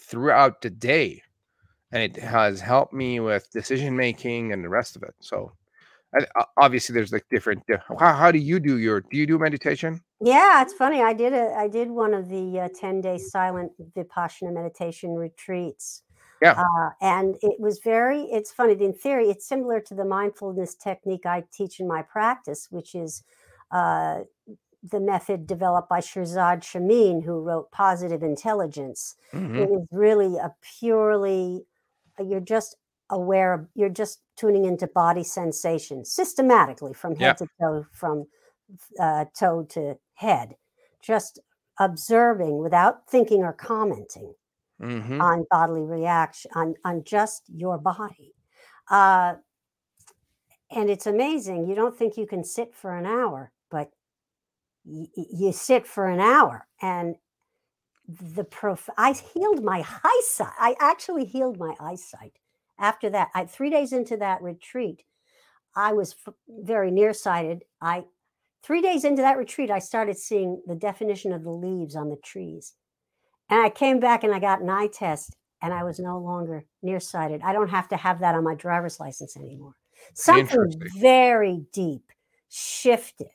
throughout 0.00 0.62
the 0.62 0.70
day, 0.70 1.22
and 1.92 2.02
it 2.02 2.16
has 2.16 2.60
helped 2.60 2.92
me 2.92 3.20
with 3.20 3.50
decision 3.50 3.96
making 3.96 4.52
and 4.52 4.64
the 4.64 4.68
rest 4.68 4.96
of 4.96 5.02
it. 5.02 5.14
So. 5.20 5.52
I, 6.12 6.26
o- 6.40 6.44
obviously, 6.60 6.92
there's 6.92 7.12
like 7.12 7.24
different. 7.30 7.62
How, 8.00 8.12
how 8.12 8.32
do 8.32 8.38
you 8.40 8.58
do 8.58 8.78
your? 8.78 9.02
Do 9.02 9.16
you 9.16 9.28
do 9.28 9.38
meditation? 9.38 10.00
Yeah, 10.20 10.60
it's 10.60 10.72
funny. 10.72 11.00
I 11.00 11.12
did 11.12 11.32
a 11.32 11.54
I 11.56 11.68
did 11.68 11.88
one 11.88 12.14
of 12.14 12.28
the 12.28 12.60
uh, 12.60 12.68
10 12.80 13.00
day 13.00 13.16
silent 13.16 13.70
Vipassana 13.96 14.52
meditation 14.52 15.14
retreats. 15.14 16.02
Yeah. 16.42 16.52
Uh, 16.58 16.90
and 17.00 17.36
it 17.42 17.60
was 17.60 17.80
very, 17.80 18.22
it's 18.22 18.50
funny. 18.50 18.72
In 18.82 18.94
theory, 18.94 19.28
it's 19.28 19.46
similar 19.46 19.80
to 19.80 19.94
the 19.94 20.04
mindfulness 20.04 20.74
technique 20.74 21.26
I 21.26 21.44
teach 21.52 21.80
in 21.80 21.86
my 21.86 22.02
practice, 22.02 22.68
which 22.70 22.94
is 22.94 23.22
uh, 23.70 24.20
the 24.82 25.00
method 25.00 25.46
developed 25.46 25.88
by 25.88 26.00
Shirzad 26.00 26.62
Chamine, 26.62 27.22
who 27.22 27.40
wrote 27.42 27.70
Positive 27.72 28.22
Intelligence. 28.22 29.16
Mhm. 29.32 29.56
It 29.56 29.70
is 29.70 29.86
really 29.92 30.36
a 30.38 30.54
purely, 30.62 31.66
uh, 32.18 32.24
you're 32.24 32.40
just 32.40 32.76
aware 33.10 33.54
of, 33.54 33.68
you're 33.74 33.88
just 33.90 34.22
tuning 34.36 34.64
into 34.64 34.86
body 34.86 35.24
sensations 35.24 36.12
systematically 36.12 36.94
from 36.94 37.16
head 37.16 37.36
Yeah. 37.36 37.38
to 37.38 37.46
toe, 37.60 37.86
from 37.92 38.26
uh, 39.00 39.26
toe 39.38 39.64
to 39.64 39.98
head, 40.14 40.56
just 41.02 41.40
observing 41.78 42.58
without 42.58 43.08
thinking 43.08 43.42
or 43.42 43.52
commenting 43.52 44.34
Mhm. 44.80 45.20
on 45.20 45.46
bodily 45.50 45.82
reaction, 45.84 46.50
on, 46.54 46.74
on 46.84 47.04
just 47.04 47.44
your 47.50 47.78
body. 47.78 48.34
Uh, 48.90 49.36
and 50.70 50.88
it's 50.90 51.06
amazing. 51.06 51.66
You 51.68 51.74
don't 51.74 51.96
think 51.96 52.16
you 52.16 52.26
can 52.26 52.44
sit 52.44 52.74
for 52.74 52.96
an 52.96 53.06
hour, 53.06 53.52
y- 54.84 55.06
you 55.16 55.52
sit 55.52 55.86
for 55.86 56.06
an 56.06 56.20
hour 56.20 56.66
and 56.80 57.16
the 58.36 58.44
prof 58.44 58.88
I 58.96 59.12
healed 59.12 59.62
my 59.62 59.84
eyesight. 60.04 60.52
I 60.58 60.74
actually 60.80 61.24
healed 61.26 61.58
my 61.58 61.74
eyesight 61.80 62.38
after 62.78 63.10
that. 63.10 63.28
I 63.34 63.44
three 63.44 63.70
days 63.70 63.92
into 63.92 64.16
that 64.16 64.42
retreat, 64.42 65.04
I 65.76 65.92
was 65.92 66.14
f- 66.26 66.34
very 66.48 66.90
nearsighted. 66.90 67.64
I 67.80 68.04
three 68.62 68.82
days 68.82 69.04
into 69.04 69.22
that 69.22 69.38
retreat, 69.38 69.70
I 69.70 69.78
started 69.78 70.18
seeing 70.18 70.62
the 70.66 70.74
definition 70.74 71.32
of 71.32 71.44
the 71.44 71.50
leaves 71.50 71.94
on 71.94 72.08
the 72.10 72.16
trees. 72.16 72.74
And 73.48 73.60
I 73.60 73.70
came 73.70 74.00
back 74.00 74.24
and 74.24 74.34
I 74.34 74.38
got 74.38 74.60
an 74.60 74.70
eye 74.70 74.88
test 74.92 75.36
and 75.62 75.72
I 75.72 75.84
was 75.84 75.98
no 75.98 76.18
longer 76.18 76.64
nearsighted. 76.82 77.42
I 77.42 77.52
don't 77.52 77.68
have 77.68 77.88
to 77.88 77.96
have 77.96 78.20
that 78.20 78.34
on 78.34 78.44
my 78.44 78.54
driver's 78.54 78.98
license 79.00 79.36
anymore. 79.36 79.74
Something 80.14 80.72
very 80.98 81.64
deep 81.72 82.10
shifted 82.48 83.28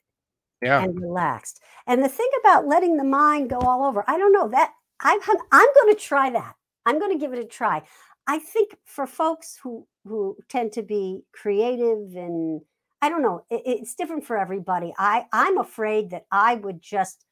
Yeah. 0.65 0.84
and 0.84 0.99
relaxed. 0.99 1.62
And 1.88 2.04
the 2.04 2.10
thing 2.10 2.30
about 2.41 2.67
letting 2.67 2.97
the 2.97 3.04
mind 3.04 3.49
go 3.49 3.60
all 3.60 3.84
over, 3.86 4.04
I 4.08 4.17
don't 4.17 4.34
know 4.34 4.47
that 4.49 4.73
I'm 4.99 5.19
I'm 5.51 5.73
going 5.75 5.93
to 5.95 5.99
try 6.01 6.30
that. 6.32 6.56
I'm 6.86 6.99
going 6.99 7.12
to 7.12 7.19
give 7.19 7.34
it 7.34 7.39
a 7.39 7.45
try. 7.45 7.84
I 8.28 8.39
think 8.39 8.78
for 8.86 9.08
folks 9.08 9.58
who 9.62 9.88
who 10.06 10.38
tend 10.49 10.71
to 10.73 10.84
be 10.84 11.23
creative 11.34 12.15
and 12.15 12.62
I 13.01 13.10
don't 13.10 13.21
know, 13.21 13.45
it, 13.49 13.62
it's 13.65 13.95
different 13.95 14.25
for 14.25 14.38
everybody. 14.38 14.93
I 14.97 15.28
I'm 15.34 15.58
afraid 15.60 16.10
that 16.12 16.25
I 16.32 16.56
would 16.56 16.82
just 16.82 17.25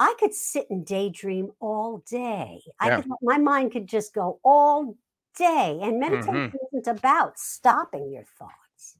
I 0.00 0.14
could 0.20 0.34
sit 0.34 0.68
and 0.70 0.86
daydream 0.86 1.52
all 1.60 2.04
day. 2.10 2.62
I 2.80 2.90
could 2.90 3.06
my 3.22 3.38
mind 3.38 3.72
could 3.72 3.86
just 3.88 4.14
go 4.14 4.40
all 4.44 4.96
day. 5.36 5.80
And 5.82 6.00
meditation 6.00 6.34
Mhm. 6.34 6.58
isn't 6.72 6.88
about 6.98 7.38
stopping 7.38 8.12
your 8.12 8.24
thoughts. 8.24 8.98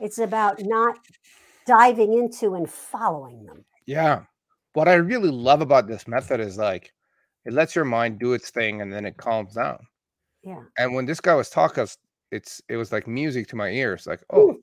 It's 0.00 0.18
about 0.18 0.60
not 0.60 0.98
diving 1.70 2.14
into 2.14 2.54
and 2.56 2.68
following 2.68 3.46
them. 3.46 3.64
Yeah. 3.86 4.22
What 4.72 4.88
I 4.88 4.94
really 4.94 5.30
love 5.30 5.60
about 5.60 5.86
this 5.86 6.08
method 6.08 6.40
is 6.40 6.58
like 6.58 6.92
it 7.44 7.52
lets 7.52 7.76
your 7.76 7.84
mind 7.84 8.18
do 8.18 8.32
its 8.32 8.50
thing 8.50 8.80
and 8.80 8.92
then 8.92 9.06
it 9.06 9.16
calms 9.16 9.54
down. 9.54 9.78
Yeah. 10.42 10.62
And 10.78 10.94
when 10.94 11.06
this 11.06 11.20
guy 11.20 11.34
was 11.34 11.48
talking, 11.48 11.86
it's 12.32 12.60
it 12.68 12.76
was 12.76 12.90
like 12.90 13.06
music 13.06 13.46
to 13.48 13.56
my 13.56 13.68
ears. 13.68 14.06
Like, 14.08 14.20
oh, 14.32 14.56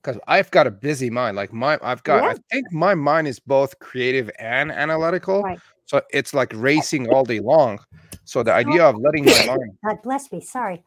because 0.00 0.20
I've 0.28 0.50
got 0.52 0.68
a 0.68 0.70
busy 0.70 1.10
mind. 1.10 1.36
Like 1.36 1.52
my 1.52 1.76
I've 1.82 2.04
got 2.04 2.22
I 2.22 2.36
think 2.52 2.72
my 2.72 2.94
mind 2.94 3.26
is 3.26 3.40
both 3.40 3.76
creative 3.80 4.30
and 4.38 4.70
analytical. 4.70 5.42
Right. 5.42 5.58
So 5.86 6.02
it's 6.10 6.34
like 6.34 6.52
racing 6.54 7.08
all 7.08 7.24
day 7.24 7.40
long. 7.40 7.80
So 8.24 8.44
the 8.44 8.52
idea 8.52 8.84
of 8.84 8.94
letting 8.96 9.24
my 9.24 9.46
mind 9.46 9.72
God 9.84 10.02
bless 10.04 10.30
me. 10.30 10.40
Sorry. 10.40 10.84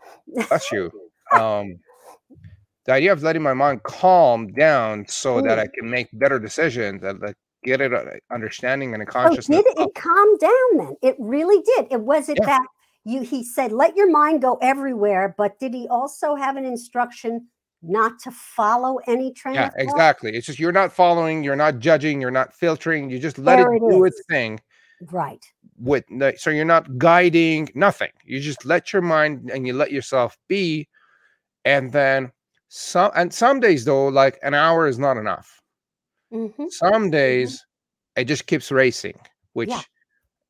bless 0.47 0.71
you. 0.71 0.91
Um 1.33 1.79
the 2.85 2.93
idea 2.93 3.11
of 3.13 3.23
letting 3.23 3.41
my 3.41 3.53
mind 3.53 3.83
calm 3.83 4.47
down 4.53 5.05
so 5.07 5.41
that 5.41 5.57
Mm. 5.57 5.61
I 5.61 5.67
can 5.67 5.89
make 5.89 6.07
better 6.13 6.39
decisions 6.39 7.03
and 7.03 7.19
like 7.19 7.35
get 7.63 7.81
it 7.81 7.93
uh, 7.93 8.05
understanding 8.31 8.93
and 8.93 9.03
a 9.03 9.05
Oh, 9.05 9.11
consciousness 9.11 9.63
did 9.63 9.65
it, 9.79 9.95
calm 9.95 10.37
down 10.37 10.77
then? 10.77 10.95
It 11.01 11.15
really 11.19 11.61
did. 11.61 11.87
It 11.91 12.01
was 12.01 12.29
it 12.29 12.37
Yeah. 12.37 12.45
that 12.47 12.67
you 13.05 13.21
he 13.21 13.43
said 13.43 13.71
let 13.71 13.95
your 13.95 14.09
mind 14.09 14.41
go 14.41 14.57
everywhere, 14.61 15.35
but 15.37 15.59
did 15.59 15.73
he 15.73 15.87
also 15.89 16.35
have 16.35 16.55
an 16.55 16.65
instruction 16.65 17.47
not 17.83 18.19
to 18.19 18.31
follow 18.31 18.97
any 19.07 19.33
train 19.33 19.55
Yeah, 19.55 19.71
exactly. 19.77 20.35
It's 20.35 20.45
just 20.47 20.59
you're 20.59 20.71
not 20.71 20.91
following, 20.93 21.43
you're 21.43 21.55
not 21.55 21.79
judging, 21.79 22.21
you're 22.21 22.31
not 22.31 22.53
filtering. 22.53 23.09
You 23.09 23.19
just 23.19 23.37
let 23.37 23.59
There 23.59 23.73
it 23.73 23.77
it 23.77 23.89
do 23.91 24.05
its 24.05 24.23
thing 24.29 24.59
Right. 25.11 25.43
with 25.79 26.05
so 26.37 26.49
you're 26.51 26.65
not 26.65 26.97
guiding 26.97 27.69
nothing. 27.73 28.11
You 28.23 28.39
just 28.39 28.65
let 28.65 28.93
your 28.93 29.01
mind 29.01 29.49
and 29.51 29.65
you 29.65 29.73
let 29.73 29.91
yourself 29.91 30.37
be. 30.47 30.87
And 31.65 31.91
then 31.91 32.31
some 32.73 33.11
and 33.15 33.33
some 33.33 33.59
days 33.59 33.83
though, 33.83 34.07
like 34.07 34.39
an 34.43 34.53
hour 34.53 34.87
is 34.87 34.97
not 34.97 35.17
enough. 35.17 35.61
hmm 36.31 36.47
Some 36.69 37.11
days 37.11 37.65
it 38.15 38.25
just 38.25 38.47
keeps 38.47 38.71
racing, 38.71 39.19
which 39.53 39.69
Yeah. 39.69 39.81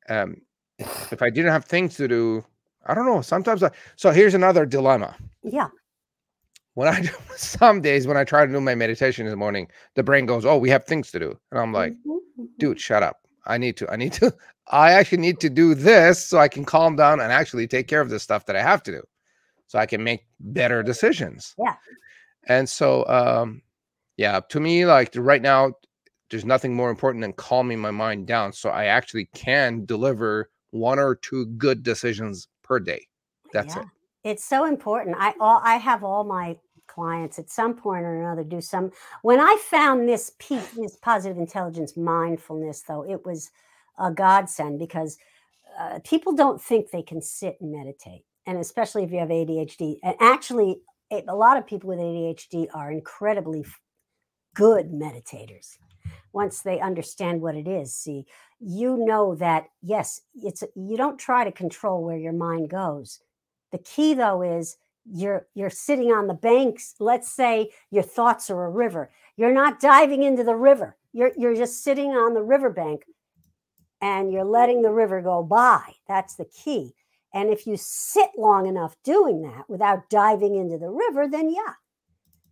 um 0.08 0.36
if 0.78 1.20
I 1.20 1.30
didn't 1.30 1.50
have 1.50 1.64
things 1.64 1.96
to 1.96 2.06
do, 2.06 2.44
I 2.86 2.94
don't 2.94 3.06
know. 3.06 3.22
Sometimes 3.22 3.64
I 3.64 3.70
so 3.96 4.12
here's 4.12 4.34
another 4.34 4.64
dilemma. 4.64 5.16
Yeah. 5.42 5.68
When 6.74 6.86
I 6.86 7.00
do 7.10 7.10
some 7.36 7.80
days 7.80 8.06
when 8.06 8.16
I 8.16 8.22
try 8.22 8.46
to 8.46 8.52
do 8.52 8.60
my 8.60 8.76
meditation 8.76 9.26
in 9.26 9.30
the 9.30 9.36
morning, 9.36 9.66
the 9.96 10.04
brain 10.04 10.24
goes, 10.24 10.46
Oh, 10.46 10.58
we 10.58 10.70
have 10.70 10.84
things 10.84 11.10
to 11.10 11.18
do. 11.18 11.36
And 11.50 11.60
I'm 11.60 11.72
like, 11.72 11.92
Mhm, 11.92 12.18
mhm. 12.38 12.46
dude, 12.58 12.80
shut 12.80 13.02
up. 13.02 13.16
I 13.46 13.58
need 13.58 13.76
to, 13.78 13.90
I 13.90 13.96
need 13.96 14.12
to, 14.14 14.32
I 14.68 14.92
actually 14.92 15.18
need 15.18 15.40
to 15.40 15.50
do 15.50 15.74
this 15.74 16.24
so 16.24 16.38
I 16.38 16.46
can 16.46 16.64
calm 16.64 16.94
down 16.94 17.18
and 17.18 17.32
actually 17.32 17.66
take 17.66 17.88
care 17.88 18.00
of 18.00 18.10
the 18.10 18.20
stuff 18.20 18.46
that 18.46 18.54
I 18.54 18.62
have 18.62 18.84
to 18.84 18.92
do. 18.92 19.02
So 19.66 19.80
I 19.80 19.86
can 19.86 20.04
make 20.04 20.20
better 20.38 20.84
decisions. 20.84 21.54
Yeah. 21.58 21.74
And 22.48 22.68
so 22.68 23.06
um 23.06 23.62
yeah, 24.16 24.40
to 24.50 24.60
me, 24.60 24.84
like 24.86 25.12
right 25.16 25.42
now, 25.42 25.72
there's 26.30 26.44
nothing 26.44 26.74
more 26.74 26.90
important 26.90 27.22
than 27.22 27.32
calming 27.32 27.78
my 27.78 27.90
mind 27.90 28.26
down 28.26 28.52
so 28.52 28.70
I 28.70 28.86
actually 28.86 29.26
can 29.34 29.84
deliver 29.84 30.50
one 30.70 30.98
or 30.98 31.14
two 31.14 31.46
good 31.46 31.82
decisions 31.82 32.48
per 32.62 32.78
day. 32.78 33.06
That's 33.52 33.76
Yeah. 33.76 33.82
it. 33.82 33.86
It's 34.24 34.44
so 34.44 34.64
important. 34.66 35.16
I 35.18 35.34
all 35.40 35.60
I 35.64 35.76
have 35.76 36.04
all 36.04 36.24
my 36.24 36.56
clients 36.86 37.38
at 37.38 37.50
some 37.50 37.74
point 37.74 38.04
or 38.04 38.20
another 38.20 38.44
do 38.44 38.60
some 38.60 38.90
when 39.22 39.40
I 39.40 39.56
found 39.60 40.08
this 40.08 40.32
peak, 40.38 40.60
this 40.76 40.96
positive 40.96 41.38
intelligence 41.38 41.96
mindfulness, 41.96 42.82
though, 42.82 43.04
it 43.04 43.24
was 43.24 43.50
a 43.98 44.10
godsend 44.10 44.78
because 44.78 45.18
uh, 45.78 45.98
people 46.04 46.34
don't 46.34 46.60
think 46.60 46.90
they 46.90 47.02
can 47.02 47.22
sit 47.22 47.56
and 47.60 47.72
meditate. 47.72 48.24
And 48.46 48.58
especially 48.58 49.04
if 49.04 49.10
you 49.12 49.18
have 49.18 49.28
ADHD. 49.28 49.98
And 50.02 50.16
actually, 50.20 50.80
a 51.12 51.34
lot 51.34 51.56
of 51.56 51.66
people 51.66 51.88
with 51.88 51.98
ADHD 51.98 52.68
are 52.74 52.90
incredibly 52.90 53.64
good 54.54 54.92
meditators 54.92 55.76
once 56.32 56.60
they 56.60 56.80
understand 56.80 57.40
what 57.40 57.54
it 57.54 57.68
is. 57.68 57.94
See, 57.94 58.24
you 58.60 58.96
know 58.96 59.34
that 59.36 59.66
yes, 59.82 60.22
it's 60.34 60.62
you 60.74 60.96
don't 60.96 61.18
try 61.18 61.44
to 61.44 61.52
control 61.52 62.02
where 62.02 62.16
your 62.16 62.32
mind 62.32 62.70
goes. 62.70 63.20
The 63.70 63.78
key 63.78 64.14
though 64.14 64.42
is 64.42 64.76
you're 65.10 65.46
you're 65.54 65.70
sitting 65.70 66.12
on 66.12 66.26
the 66.26 66.34
banks. 66.34 66.94
Let's 67.00 67.30
say 67.30 67.70
your 67.90 68.02
thoughts 68.02 68.50
are 68.50 68.64
a 68.64 68.70
river. 68.70 69.10
You're 69.36 69.52
not 69.52 69.80
diving 69.80 70.22
into 70.22 70.44
the 70.44 70.56
river. 70.56 70.96
You're 71.12 71.32
you're 71.36 71.56
just 71.56 71.82
sitting 71.82 72.10
on 72.10 72.34
the 72.34 72.42
riverbank 72.42 73.04
and 74.00 74.32
you're 74.32 74.44
letting 74.44 74.82
the 74.82 74.92
river 74.92 75.20
go 75.20 75.42
by. 75.42 75.94
That's 76.08 76.34
the 76.36 76.46
key. 76.46 76.94
And 77.34 77.50
if 77.50 77.66
you 77.66 77.76
sit 77.76 78.30
long 78.36 78.66
enough 78.66 78.96
doing 79.04 79.42
that 79.42 79.68
without 79.68 80.10
diving 80.10 80.54
into 80.54 80.78
the 80.78 80.90
river, 80.90 81.26
then 81.28 81.50
yeah, 81.50 81.74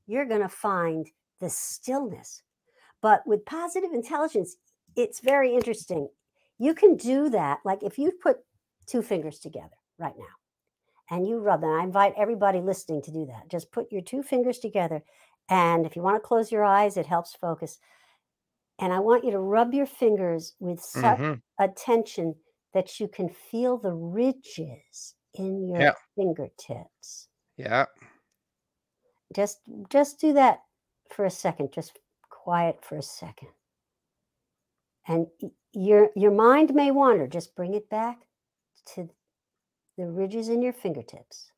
you're 0.07 0.27
going 0.27 0.43
to 0.43 0.49
find 0.49 1.09
the 1.41 1.51
stillness. 1.51 2.43
But 3.03 3.27
with 3.27 3.45
positive 3.45 3.93
intelligence, 3.93 4.57
it's 4.97 5.21
very 5.21 5.55
interesting. 5.55 6.09
You 6.59 6.75
can 6.75 6.97
do 6.97 7.31
that. 7.31 7.61
Like 7.65 7.83
if 7.83 7.99
you 7.99 8.13
put 8.23 8.39
two 8.87 9.03
fingers 9.03 9.39
together 9.39 9.77
right 9.99 10.15
now 10.19 10.47
and 11.17 11.27
you 11.27 11.39
rub 11.39 11.63
them, 11.63 11.71
I 11.71 11.85
invite 11.85 12.15
everybody 12.17 12.61
listening 12.61 13.03
to 13.03 13.13
do 13.13 13.27
that. 13.27 13.51
Just 13.51 13.73
put 13.73 13.93
your 13.93 14.03
two 14.03 14.23
fingers 14.23 14.59
together. 14.59 15.03
And 15.49 15.87
if 15.87 15.97
you 15.97 16.03
want 16.03 16.17
to 16.17 16.27
close 16.27 16.53
your 16.53 16.65
eyes, 16.65 16.97
it 16.97 17.07
helps 17.07 17.35
focus. 17.35 17.79
And 18.79 18.93
I 18.93 19.01
want 19.01 19.25
you 19.25 19.31
to 19.33 19.39
rub 19.39 19.75
your 19.75 19.87
fingers 19.87 20.55
with 20.61 20.81
such 20.81 21.19
hmm 21.19 21.35
attention 21.59 22.37
that 22.75 23.01
you 23.01 23.09
can 23.09 23.29
feel 23.29 23.79
the 23.79 23.93
ridges 23.93 25.15
in 25.35 25.69
your 25.69 25.81
Yeah. 25.81 25.95
fingertips. 26.17 27.29
Yeah. 27.57 27.87
Just 29.35 29.61
just 29.89 30.21
do 30.21 30.33
that 30.35 30.61
for 31.09 31.25
a 31.25 31.31
second. 31.31 31.73
Just 31.73 31.99
quiet 32.29 32.85
for 32.85 32.97
a 32.97 33.03
second. 33.03 33.49
And 35.07 35.27
your 35.73 36.11
your 36.17 36.33
mind 36.33 36.75
may 36.75 36.91
wander. 36.91 37.27
Just 37.27 37.55
bring 37.55 37.75
it 37.75 37.89
back 37.91 38.19
to 38.95 39.09
the 39.97 40.07
ridges 40.07 40.49
in 40.49 40.63
your 40.63 40.73
fingertips. 40.73 41.53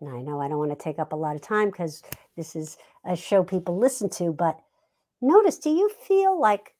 Now, 0.00 0.16
I 0.18 0.22
know 0.22 0.40
I 0.40 0.48
don't 0.48 0.58
want 0.58 0.70
to 0.70 0.76
take 0.82 0.98
up 0.98 1.12
a 1.12 1.16
lot 1.16 1.36
of 1.36 1.42
time 1.42 1.70
because 1.70 2.02
this 2.36 2.54
is 2.54 2.76
a 3.06 3.16
show 3.16 3.42
people 3.42 3.78
listen 3.78 4.10
to, 4.10 4.32
but 4.32 4.60
notice 5.24 5.58
do 5.58 5.70
you 5.70 5.88
feel 5.90 6.38
like 6.40 6.74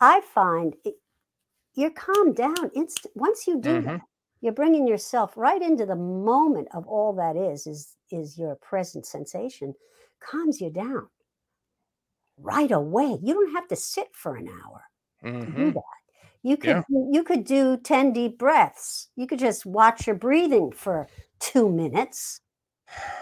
I 0.00 0.20
find 0.20 0.76
it, 0.84 0.94
you're 1.74 1.90
calmed 1.90 2.36
down 2.36 2.70
instant 2.74 3.16
once 3.16 3.46
you 3.46 3.60
do 3.60 3.82
hmm 3.82 3.84
that 3.84 4.02
you're 4.40 4.52
bringing 4.52 4.86
yourself 4.88 5.36
right 5.36 5.62
into 5.62 5.86
the 5.86 5.96
moment 5.96 6.68
of 6.74 6.86
all 6.88 7.12
that 7.14 7.36
is 7.36 7.66
is 7.66 7.96
is 8.10 8.38
your 8.38 8.56
present 8.56 9.06
sensation 9.06 9.74
calms 10.20 10.60
you 10.60 10.70
down. 10.70 11.08
Right 12.38 12.70
away. 12.72 13.18
You 13.22 13.34
don't 13.34 13.54
have 13.54 13.68
to 13.68 13.76
sit 13.76 14.08
for 14.14 14.36
an 14.36 14.48
hour 14.48 14.84
to 15.40 15.50
do 15.52 15.64
hmm 15.64 15.72
that. 15.72 15.82
You 16.42 16.56
could 16.56 16.76
Yeah. 16.76 16.82
you 16.88 17.24
could 17.24 17.44
do 17.44 17.76
10 17.78 18.12
deep 18.12 18.38
breaths. 18.38 19.08
You 19.16 19.26
could 19.26 19.38
just 19.40 19.66
watch 19.66 20.06
your 20.06 20.16
breathing 20.16 20.72
for 20.72 21.08
2 21.40 21.70
minutes. 21.70 22.40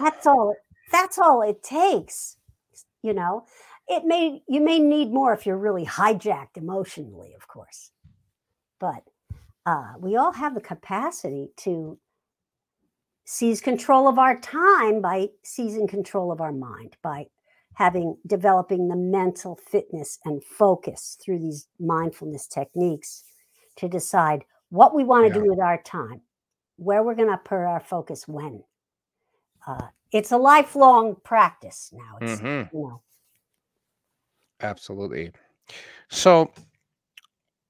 That's 0.00 0.26
all 0.26 0.56
that's 0.92 1.18
all 1.18 1.42
it 1.42 1.62
takes 1.62 2.36
you 3.02 3.14
know 3.14 3.46
it 3.92 4.04
may 4.04 4.42
you 4.48 4.60
may 4.60 4.78
need 4.78 5.12
more 5.12 5.32
if 5.34 5.46
you're 5.46 5.58
really 5.58 5.84
hijacked 5.86 6.56
emotionally 6.56 7.34
of 7.34 7.46
course. 7.48 7.90
But 8.80 9.04
uh, 9.66 9.94
we 10.00 10.16
all 10.16 10.32
have 10.32 10.54
the 10.54 10.60
capacity 10.60 11.50
to 11.58 11.98
seize 13.24 13.60
control 13.60 14.08
of 14.08 14.18
our 14.18 14.38
time 14.40 15.00
by 15.00 15.28
seizing 15.44 15.86
control 15.86 16.32
of 16.32 16.40
our 16.40 16.52
mind 16.52 16.96
by 17.02 17.26
having 17.74 18.16
developing 18.26 18.88
the 18.88 18.96
mental 18.96 19.56
fitness 19.56 20.18
and 20.24 20.42
focus 20.44 21.16
through 21.24 21.38
these 21.38 21.68
mindfulness 21.80 22.46
techniques 22.46 23.24
to 23.76 23.88
decide 23.88 24.44
what 24.70 24.94
we 24.94 25.04
want 25.04 25.24
to 25.32 25.38
Yeah. 25.38 25.44
do 25.44 25.48
with 25.50 25.60
our 25.60 25.80
time 25.82 26.20
where 26.76 27.02
we're 27.02 27.14
going 27.14 27.30
to 27.30 27.38
put 27.38 27.56
our 27.56 27.80
focus 27.80 28.26
when. 28.26 28.64
Uh, 29.66 29.88
it's 30.10 30.32
a 30.32 30.36
lifelong 30.36 31.16
practice 31.24 31.90
now 31.92 32.18
it's 32.20 32.40
hmm 32.40 32.62
you 32.72 32.82
know 32.82 33.02
Absolutely. 34.62 35.32
So 36.10 36.50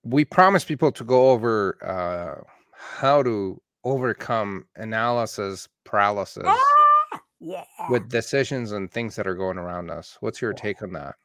we 0.05 0.25
promised 0.25 0.67
people 0.67 0.93
to 0.93 1.05
go 1.05 1.31
over 1.31 1.79
uh, 1.83 2.43
how 2.73 3.23
to 3.23 3.61
overcome 3.85 4.65
analysis 4.77 5.69
paralysis 5.85 6.45
ah, 6.47 7.21
yeah 7.41 7.65
with 7.91 8.09
decisions 8.09 8.71
and 8.71 8.89
things 8.93 9.17
that 9.17 9.27
are 9.27 9.35
going 9.35 9.59
around 9.59 9.91
us. 9.91 10.17
What's 10.21 10.41
your 10.41 10.53
yeah. 10.53 10.63
take 10.63 10.83
on 10.83 10.93
that? 10.93 11.17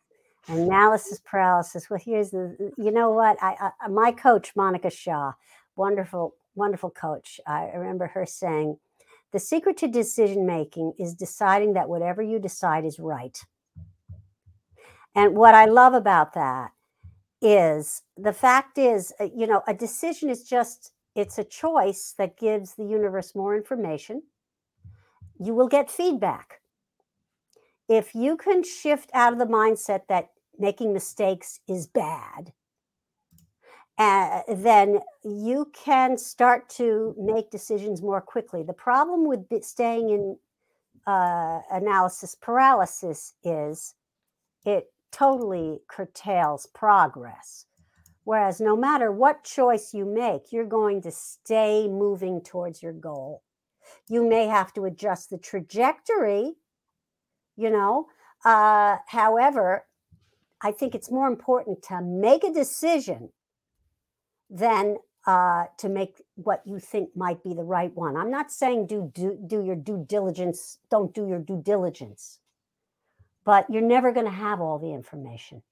analysis 0.48 1.20
paralysis 1.26 1.90
well 1.90 2.00
here's 2.04 2.32
the 2.32 2.72
you 2.78 2.92
know 2.92 3.12
what 3.12 3.38
I, 3.42 3.72
I 3.82 3.88
my 3.90 4.12
coach 4.12 4.56
monica 4.56 4.90
shaw 4.90 5.34
wonderful 5.76 6.36
wonderful 6.56 6.90
coach 6.90 7.40
i 7.46 7.70
remember 7.76 8.08
her 8.08 8.26
saying 8.26 8.78
the 9.34 9.40
secret 9.40 9.78
to 9.78 9.88
decision 9.88 10.46
making 10.46 10.94
is 10.98 11.14
deciding 11.14 11.74
that 11.74 11.90
whatever 11.90 12.22
you 12.22 12.40
decide 12.40 12.86
is 12.86 12.98
right 12.98 13.38
and 15.18 15.36
what 15.36 15.54
i 15.54 15.66
love 15.66 15.94
about 15.94 16.34
that 16.34 16.72
is 17.42 18.04
the 18.16 18.34
fact 18.34 18.78
is 18.78 19.14
uh, 19.20 19.28
you 19.36 19.46
know 19.46 19.62
a 19.68 19.74
decision 19.74 20.30
is 20.30 20.44
just 20.44 20.94
it's 21.16 21.38
a 21.38 21.44
choice 21.44 22.14
that 22.18 22.38
gives 22.38 22.76
the 22.76 22.86
universe 22.86 23.36
more 23.36 23.56
information 23.56 24.24
you 25.40 25.54
will 25.54 25.68
get 25.68 25.92
feedback 25.92 26.62
if 27.90 28.14
you 28.14 28.36
can 28.36 28.64
shift 28.64 29.10
out 29.14 29.34
of 29.34 29.40
the 29.40 29.46
mindset 29.46 30.02
that 30.10 30.30
making 30.60 30.94
mistakes 30.94 31.60
is 31.68 31.88
bad, 31.88 32.52
uh, 33.98 34.42
then 34.50 35.00
you 35.24 35.72
can 35.74 36.18
start 36.18 36.70
to 36.70 37.16
make 37.18 37.50
decisions 37.50 38.02
more 38.02 38.22
quickly. 38.22 38.62
The 38.64 38.74
problem 38.74 39.26
with 39.26 39.46
staying 39.64 40.10
in 40.10 40.38
uh, 41.08 41.62
analysis 41.72 42.36
paralysis 42.36 43.34
is 43.44 43.96
it 44.66 44.92
totally 45.12 45.80
curtails 45.88 46.68
progress. 46.74 47.66
Whereas 48.24 48.60
no 48.60 48.76
matter 48.76 49.12
what 49.12 49.44
choice 49.44 49.94
you 49.94 50.06
make, 50.06 50.52
you're 50.52 50.66
going 50.66 51.02
to 51.04 51.12
stay 51.12 51.88
moving 51.88 52.42
towards 52.42 52.84
your 52.84 52.94
goal. 52.94 53.44
You 54.10 54.28
may 54.28 54.48
have 54.48 54.74
to 54.74 54.84
adjust 54.86 55.30
the 55.30 55.38
trajectory, 55.38 56.56
you 57.56 57.70
know. 57.70 58.08
Uh, 58.44 58.98
however, 59.08 59.86
I 60.62 60.72
think 60.72 60.94
it's 60.94 61.12
more 61.12 61.28
important 61.28 61.84
to 61.84 62.02
make 62.02 62.44
a 62.44 62.54
decision 62.54 63.30
than 64.50 64.98
uh, 65.26 65.66
to 65.78 65.90
make 65.90 66.22
what 66.36 66.62
you 66.66 66.80
think 66.80 67.10
might 67.16 67.44
be 67.44 67.54
the 67.54 67.64
right 67.64 67.94
one. 67.96 68.16
I'm 68.16 68.32
not 68.32 68.52
saying 68.52 68.88
do, 68.88 69.12
do 69.14 69.38
do 69.46 69.64
your 69.64 69.76
due 69.76 70.06
diligence, 70.08 70.80
don't 70.90 71.14
do 71.14 71.28
your 71.28 71.40
due 71.40 71.62
diligence, 71.62 72.40
but 73.48 73.66
you're 73.70 73.82
never 73.82 74.12
going 74.12 74.26
to 74.26 74.32
have 74.32 74.60
all 74.60 74.78
the 74.78 74.92
information. 74.92 75.64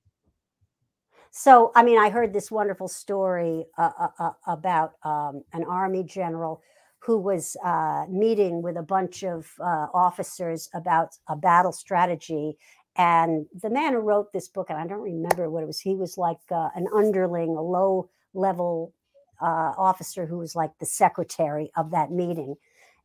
So, 1.32 1.74
I 1.76 1.84
mean, 1.84 2.00
I 2.00 2.10
heard 2.10 2.32
this 2.32 2.50
wonderful 2.50 2.88
story 2.88 3.66
uh, 3.78 3.92
uh, 4.00 4.08
uh, 4.18 4.32
about 4.48 4.94
um, 5.04 5.44
an 5.52 5.66
army 5.66 6.02
general 6.02 6.62
who 7.00 7.18
was 7.18 7.58
uh, 7.66 8.06
meeting 8.10 8.62
with 8.62 8.78
a 8.78 8.82
bunch 8.82 9.26
of 9.26 9.52
uh, 9.60 9.88
officers 9.94 10.70
about 10.74 11.10
a 11.28 11.36
battle 11.36 11.74
strategy. 11.74 12.58
And 12.96 13.46
the 13.62 13.70
man 13.70 13.92
who 13.92 14.00
wrote 14.00 14.32
this 14.32 14.48
book, 14.48 14.70
and 14.70 14.80
I 14.80 14.88
don't 14.88 15.02
remember 15.02 15.50
what 15.50 15.62
it 15.62 15.68
was, 15.68 15.82
he 15.82 15.96
was 15.96 16.18
like 16.18 16.40
uh, 16.50 16.70
an 16.76 16.88
underling, 16.96 17.58
a 17.58 17.62
low 17.62 18.10
level 18.34 18.94
officer 19.42 20.26
who 20.26 20.38
was 20.38 20.56
like 20.56 20.72
the 20.80 20.86
secretary 20.86 21.72
of 21.76 21.92
that 21.92 22.10
meeting. 22.10 22.56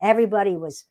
Everybody 0.00 0.56
was 0.56 0.84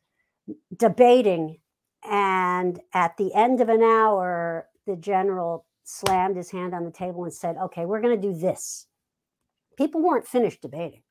debating. 0.76 1.59
And 2.04 2.80
at 2.94 3.16
the 3.16 3.34
end 3.34 3.60
of 3.60 3.68
an 3.68 3.82
hour, 3.82 4.68
the 4.86 4.96
general 4.96 5.66
slammed 5.84 6.36
his 6.36 6.50
hand 6.50 6.74
on 6.74 6.84
the 6.84 6.90
table 6.90 7.24
and 7.24 7.32
said, 7.32 7.56
Okay, 7.56 7.84
we're 7.84 8.00
going 8.00 8.20
to 8.20 8.28
do 8.28 8.38
this. 8.38 8.86
People 9.76 10.02
weren't 10.02 10.26
finished 10.26 10.62
debating. 10.62 11.02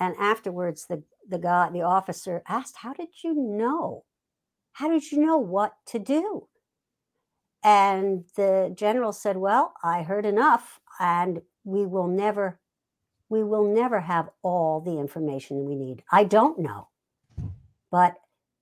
And 0.00 0.14
afterwards, 0.18 0.86
the, 0.86 1.02
the 1.28 1.38
guy, 1.38 1.70
the 1.70 1.82
officer 1.82 2.42
asked, 2.48 2.76
How 2.78 2.92
did 2.92 3.08
you 3.22 3.34
know? 3.34 4.04
How 4.72 4.88
did 4.88 5.10
you 5.10 5.18
know 5.18 5.38
what 5.38 5.74
to 5.86 5.98
do? 5.98 6.48
And 7.64 8.24
the 8.36 8.72
general 8.76 9.12
said, 9.12 9.36
Well, 9.36 9.74
I 9.82 10.02
heard 10.02 10.24
enough, 10.24 10.80
and 11.00 11.42
we 11.64 11.84
will 11.84 12.06
never, 12.06 12.60
we 13.28 13.42
will 13.42 13.64
never 13.64 14.00
have 14.00 14.30
all 14.42 14.80
the 14.80 14.98
information 14.98 15.64
we 15.64 15.74
need. 15.74 16.04
I 16.12 16.24
don't 16.24 16.60
know. 16.60 16.88
But 17.90 18.14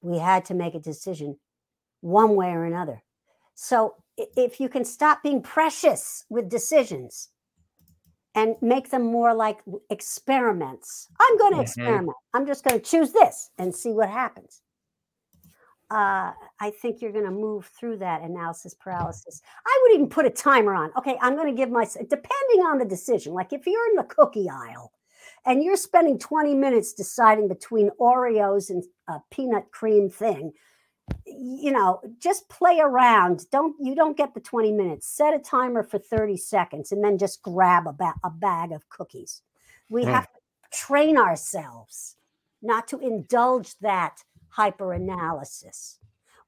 we 0.07 0.19
had 0.19 0.45
to 0.47 0.55
make 0.55 0.75
a 0.75 0.81
decision 0.81 1.39
one 2.01 2.37
way 2.37 2.51
or 2.51 2.65
another. 2.65 3.03
So 3.55 3.97
if 4.17 4.61
you 4.61 4.69
can 4.69 4.85
stop 4.85 5.23
being 5.23 5.43
precious 5.43 6.25
with 6.29 6.49
decisions 6.49 7.31
and 8.35 8.55
make 8.61 8.91
them 8.91 9.03
more 9.03 9.35
like 9.35 9.59
experiments, 9.91 11.09
I'm 11.21 11.39
going 11.39 11.55
to 11.55 11.61
hmm 11.61 11.61
experiment. 11.61 12.17
I'm 12.35 12.47
just 12.47 12.65
going 12.65 12.79
to 12.79 12.85
choose 12.85 13.13
this 13.13 13.51
and 13.59 13.75
see 13.75 13.93
what 13.93 14.11
happens. 14.11 14.63
Uh, 15.91 16.33
I 16.61 16.71
think 16.83 17.01
you're 17.01 17.13
going 17.13 17.25
to 17.25 17.31
move 17.31 17.71
through 17.79 17.99
that 17.99 18.23
analysis 18.23 18.75
paralysis. 18.75 19.41
I 19.65 19.81
would 19.83 19.95
even 19.95 20.09
put 20.09 20.27
a 20.27 20.31
timer 20.31 20.75
on. 20.75 20.91
Okay, 20.99 21.17
I'm 21.21 21.37
going 21.37 21.47
to 21.47 21.57
give 21.57 21.71
myself, 21.71 22.09
depending 22.09 22.67
on 22.67 22.79
the 22.79 22.85
decision. 22.85 23.33
Like 23.35 23.53
if 23.53 23.67
you're 23.67 23.91
in 23.91 23.97
the 23.97 24.05
cookie 24.05 24.49
aisle 24.51 24.93
and 25.47 25.63
you're 25.63 25.77
spending 25.77 26.19
20 26.19 26.55
minutes 26.55 26.93
deciding 26.93 27.49
between 27.49 27.91
Oreos 28.01 28.71
and 28.71 28.85
a 29.09 29.21
peanut 29.31 29.71
cream 29.71 30.11
thing, 30.11 30.53
you 31.27 31.73
know, 31.73 32.01
just 32.19 32.49
play 32.49 32.81
around. 32.81 33.47
Don't 33.53 33.77
you 33.81 33.95
don't 33.95 34.17
get 34.17 34.35
the 34.35 34.41
20 34.41 34.73
minutes. 34.73 35.09
Set 35.09 35.35
a 35.35 35.39
timer 35.39 35.85
for 35.85 35.99
30 35.99 36.37
seconds 36.37 36.93
and 36.93 37.03
then 37.05 37.19
just 37.19 37.43
grab 37.43 37.87
a, 37.87 37.93
ba- 37.93 38.15
a 38.25 38.31
bag 38.31 38.73
of 38.73 38.89
cookies. 38.89 39.43
We 39.89 40.05
Hmm. 40.05 40.11
have 40.11 40.27
to 40.33 40.41
train 40.73 41.17
ourselves 41.17 42.17
not 42.63 42.89
to 42.89 42.99
indulge 42.99 43.79
that 43.81 44.25
hyper 44.49 44.93
analysis, 44.93 45.99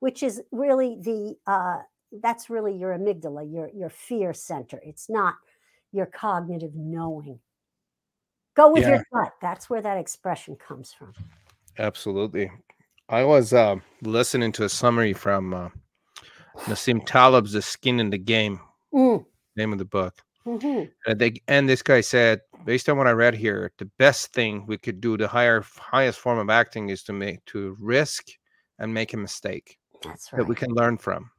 which 0.00 0.22
is 0.24 0.42
really 0.50 0.98
the 1.00 1.36
uh, 1.46 1.82
that's 2.22 2.50
really 2.50 2.74
your 2.76 2.96
amygdala, 2.98 3.52
your 3.52 3.70
your 3.74 3.90
fear 3.90 4.32
center. 4.32 4.80
It's 4.84 5.08
not 5.08 5.36
your 5.92 6.06
cognitive 6.06 6.74
knowing. 6.74 7.40
Go 8.58 8.72
with 8.72 8.82
Yeah. 8.82 8.88
your 8.96 9.06
gut. 9.14 9.34
That's 9.40 9.70
where 9.70 9.80
that 9.80 9.98
expression 9.98 10.56
comes 10.56 10.92
from. 10.92 11.14
Absolutely. 11.78 12.50
I 13.08 13.22
was 13.22 13.52
uh, 13.52 13.76
listening 14.02 14.50
to 14.52 14.64
a 14.64 14.68
summary 14.68 15.12
from 15.12 15.54
uh, 15.54 15.68
Nassim 16.66 17.06
Taleb's 17.06 17.52
"The 17.52 17.62
Skin 17.62 18.00
in 18.00 18.10
the 18.10 18.18
Game," 18.18 18.60
Mm, 18.92 19.24
name 19.56 19.72
of 19.72 19.78
the 19.78 19.84
book. 19.84 20.14
mhm. 20.44 20.90
And 21.06 21.18
they 21.20 21.34
and 21.46 21.68
this 21.68 21.82
guy 21.82 22.00
said, 22.00 22.40
based 22.64 22.88
on 22.88 22.98
what 22.98 23.06
I 23.06 23.12
read 23.12 23.34
here, 23.34 23.70
the 23.78 23.88
best 23.96 24.32
thing 24.32 24.66
we 24.66 24.76
could 24.76 25.00
do, 25.00 25.16
the 25.16 25.28
higher 25.28 25.62
highest 25.76 26.18
form 26.18 26.38
of 26.40 26.50
acting, 26.50 26.88
is 26.88 27.04
to 27.04 27.12
make 27.12 27.44
to 27.46 27.76
risk 27.78 28.26
and 28.80 28.92
make 28.92 29.14
a 29.14 29.16
mistake 29.16 29.78
That's 30.02 30.30
that 30.30 30.48
we 30.48 30.56
can 30.56 30.70
learn 30.70 30.98
from. 30.98 31.30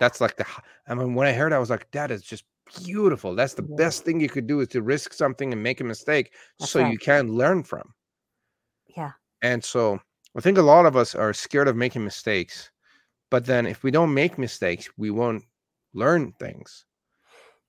That's 0.00 0.20
like 0.20 0.36
the. 0.36 0.46
I 0.88 0.94
mean, 0.94 1.14
when 1.14 1.28
I 1.28 1.32
heard, 1.32 1.52
it, 1.52 1.56
I 1.56 1.60
was 1.60 1.70
like, 1.70 1.88
that 1.92 2.10
is 2.10 2.22
just 2.22 2.44
beautiful. 2.84 3.34
That's 3.34 3.54
the 3.54 3.62
Yeah. 3.68 3.76
best 3.76 4.04
thing 4.04 4.20
you 4.20 4.28
could 4.28 4.46
do 4.46 4.60
is 4.60 4.68
to 4.68 4.82
risk 4.82 5.12
something 5.12 5.52
and 5.52 5.62
make 5.62 5.80
a 5.80 5.84
mistake, 5.84 6.34
That's 6.58 6.70
so 6.70 6.78
right. 6.78 6.92
you 6.92 6.98
can 6.98 7.28
learn 7.32 7.62
from. 7.62 7.94
Yeah. 8.96 9.12
And 9.40 9.64
so 9.64 9.98
I 10.36 10.40
think 10.42 10.58
a 10.58 10.62
lot 10.62 10.84
of 10.86 10.94
us 10.96 11.14
are 11.14 11.32
scared 11.32 11.68
of 11.68 11.76
making 11.76 12.04
mistakes. 12.04 12.70
But 13.30 13.46
then 13.46 13.66
if 13.66 13.82
we 13.82 13.90
don't 13.90 14.14
make 14.14 14.38
mistakes, 14.38 14.90
we 14.98 15.10
won't 15.10 15.44
learn 15.94 16.32
things. 16.34 16.86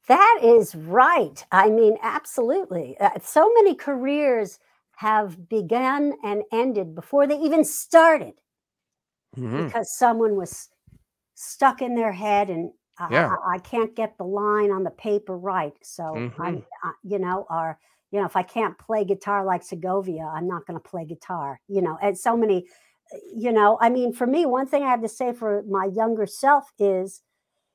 That 0.07 0.39
is 0.41 0.73
right. 0.73 1.45
I 1.51 1.69
mean, 1.69 1.97
absolutely. 2.01 2.97
Uh, 2.99 3.19
so 3.21 3.51
many 3.55 3.75
careers 3.75 4.59
have 4.95 5.49
begun 5.49 6.13
and 6.23 6.43
ended 6.51 6.95
before 6.95 7.27
they 7.27 7.37
even 7.37 7.63
started 7.65 8.33
Mhm. 9.37 9.71
because 9.71 9.95
someone 9.97 10.35
was 10.35 10.69
stuck 11.35 11.81
in 11.81 11.95
their 11.95 12.13
head 12.13 12.49
and 12.49 12.71
Yeah. 13.09 13.37
I, 13.45 13.55
I 13.55 13.59
can't 13.59 13.95
get 13.95 14.17
the 14.17 14.23
line 14.25 14.71
on 14.71 14.83
the 14.83 14.91
paper 14.91 15.37
right. 15.37 15.73
So 15.83 16.27
I'm, 16.39 16.57
Mhm. 16.57 16.65
uh, 16.83 16.91
you 17.03 17.19
know, 17.19 17.45
or 17.49 17.79
you 18.11 18.19
know, 18.19 18.25
if 18.25 18.35
I 18.37 18.43
can't 18.43 18.77
play 18.77 19.03
guitar 19.03 19.43
like 19.45 19.63
Segovia, 19.63 20.23
I'm 20.23 20.47
not 20.47 20.65
going 20.65 20.79
to 20.79 20.89
play 20.89 21.05
guitar. 21.05 21.59
You 21.67 21.81
know, 21.81 21.97
and 22.01 22.17
so 22.17 22.37
many, 22.37 22.67
uh, 23.13 23.17
you 23.35 23.51
know, 23.51 23.77
I 23.81 23.89
mean, 23.89 24.13
for 24.13 24.25
me, 24.27 24.45
one 24.45 24.67
thing 24.67 24.83
I 24.83 24.89
have 24.89 25.01
to 25.01 25.09
say 25.09 25.33
for 25.33 25.63
my 25.63 25.85
younger 25.85 26.25
self 26.25 26.71
is 26.79 27.21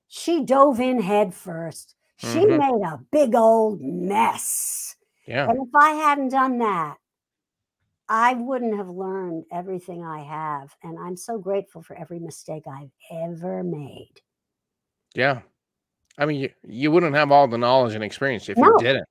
she 0.08 0.44
dove 0.44 0.80
in 0.80 1.00
head 1.02 1.34
first. 1.34 1.96
She 2.16 2.46
Mhm. 2.46 2.48
made 2.48 2.82
a 2.84 2.98
big 3.12 3.34
old 3.34 3.80
mess. 3.82 4.96
Yeah. 5.26 5.46
And 5.46 5.58
if 5.68 5.74
I 5.74 5.90
hadn't 5.92 6.28
done 6.30 6.58
that, 6.58 6.98
I 8.08 8.34
wouldn't 8.34 8.76
have 8.76 8.88
learned 8.88 9.46
everything 9.50 10.04
I 10.04 10.20
have. 10.20 10.76
And 10.84 10.98
I'm 11.00 11.16
so 11.16 11.38
grateful 11.38 11.82
for 11.82 11.96
every 11.96 12.20
mistake 12.20 12.66
I've 12.68 12.92
ever 13.10 13.64
made. 13.64 14.20
Yeah. 15.14 15.40
I 16.18 16.26
mean, 16.26 16.40
you, 16.40 16.50
you 16.66 16.90
wouldn't 16.90 17.14
have 17.14 17.32
all 17.32 17.48
the 17.48 17.58
knowledge 17.58 17.94
and 17.94 18.04
experience 18.04 18.48
if 18.48 18.56
No. 18.58 18.66
you 18.66 18.78
didn't, 18.78 19.06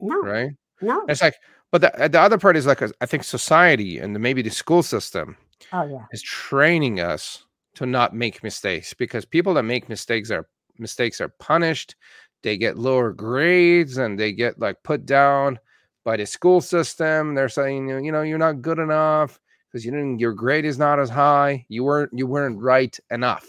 No, 0.00 0.20
right? 0.22 0.50
no. 0.82 1.04
It's 1.08 1.22
like, 1.22 1.34
but 1.70 1.80
the, 1.80 2.08
the 2.08 2.20
other 2.20 2.38
part 2.38 2.56
is 2.56 2.66
like, 2.66 2.82
uh, 2.82 2.88
I 3.00 3.06
think 3.06 3.24
society 3.24 3.98
and 3.98 4.18
maybe 4.18 4.42
the 4.42 4.50
school 4.50 4.82
system 4.82 5.36
Oh, 5.72 5.84
yeah. 5.84 6.04
is 6.12 6.22
training 6.22 7.00
us 7.00 7.44
to 7.74 7.86
not 7.86 8.14
make 8.14 8.42
mistakes 8.42 8.92
because 8.94 9.24
people 9.24 9.54
that 9.54 9.62
make 9.62 9.88
mistakes 9.88 10.30
are 10.30 10.48
mistakes 10.78 11.20
are 11.20 11.28
punished. 11.28 11.94
They 12.42 12.56
get 12.56 12.78
lower 12.78 13.12
grades 13.12 13.98
and 13.98 14.18
they 14.18 14.32
get 14.32 14.58
like 14.58 14.82
put 14.82 15.06
down 15.06 15.58
by 16.04 16.16
the 16.16 16.26
school 16.26 16.60
system. 16.60 17.34
They're 17.34 17.48
saying, 17.48 17.88
you 17.88 18.12
know, 18.12 18.22
you're 18.22 18.38
not 18.38 18.62
good 18.62 18.78
enough 18.78 19.38
because 19.70 19.84
you 19.84 19.90
didn't, 19.90 20.18
your 20.18 20.32
grade 20.32 20.64
is 20.64 20.78
not 20.78 20.98
as 21.00 21.10
high. 21.10 21.64
You 21.68 21.84
weren't, 21.84 22.10
you 22.12 22.26
weren't 22.26 22.60
right 22.60 22.96
enough. 23.10 23.46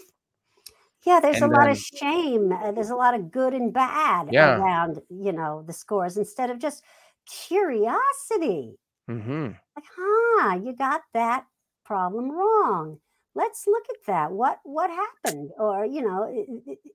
Yeah, 1.08 1.20
there's 1.20 1.36
And 1.40 1.50
a 1.50 1.56
lot 1.56 1.64
then- 1.64 1.70
of 1.70 1.78
shame. 1.78 2.52
uh, 2.52 2.70
There's 2.72 2.90
a 2.90 2.94
lot 2.96 3.14
of 3.14 3.30
good 3.30 3.54
and 3.54 3.72
bad 3.72 4.28
Yeah. 4.30 4.58
around, 4.58 5.00
you 5.08 5.32
know, 5.32 5.62
the 5.66 5.72
scores 5.72 6.18
instead 6.18 6.50
of 6.50 6.58
just 6.58 6.84
curiosity. 7.26 8.78
hmm 9.06 9.46
Like, 9.74 9.86
huh, 9.96 10.56
you 10.62 10.74
got 10.74 11.02
that 11.14 11.46
problem 11.84 12.30
wrong. 12.30 13.00
Let's 13.34 13.66
look 13.66 13.84
at 13.88 14.04
that. 14.06 14.32
What 14.32 14.58
what 14.64 14.90
happened? 14.90 15.52
Or, 15.58 15.86
you 15.86 16.02
know, 16.02 16.24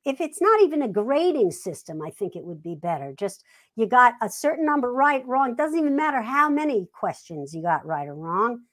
if 0.06 0.22
it's 0.22 0.42
not 0.42 0.62
even 0.62 0.84
a 0.84 0.88
grading 0.88 1.52
system, 1.52 2.02
I 2.04 2.12
think 2.12 2.36
it 2.36 2.44
would 2.44 2.62
be 2.62 2.76
better. 2.76 3.14
Just 3.18 3.44
you 3.76 3.88
got 3.88 4.14
a 4.22 4.30
certain 4.30 4.66
number 4.66 4.94
right, 4.94 5.26
wrong. 5.26 5.56
Doesn't 5.56 5.80
even 5.80 5.96
matter 5.96 6.22
how 6.22 6.50
many 6.50 6.88
questions 6.94 7.54
you 7.56 7.64
got 7.64 7.84
right 7.86 8.08
or 8.08 8.16
wrong. 8.16 8.66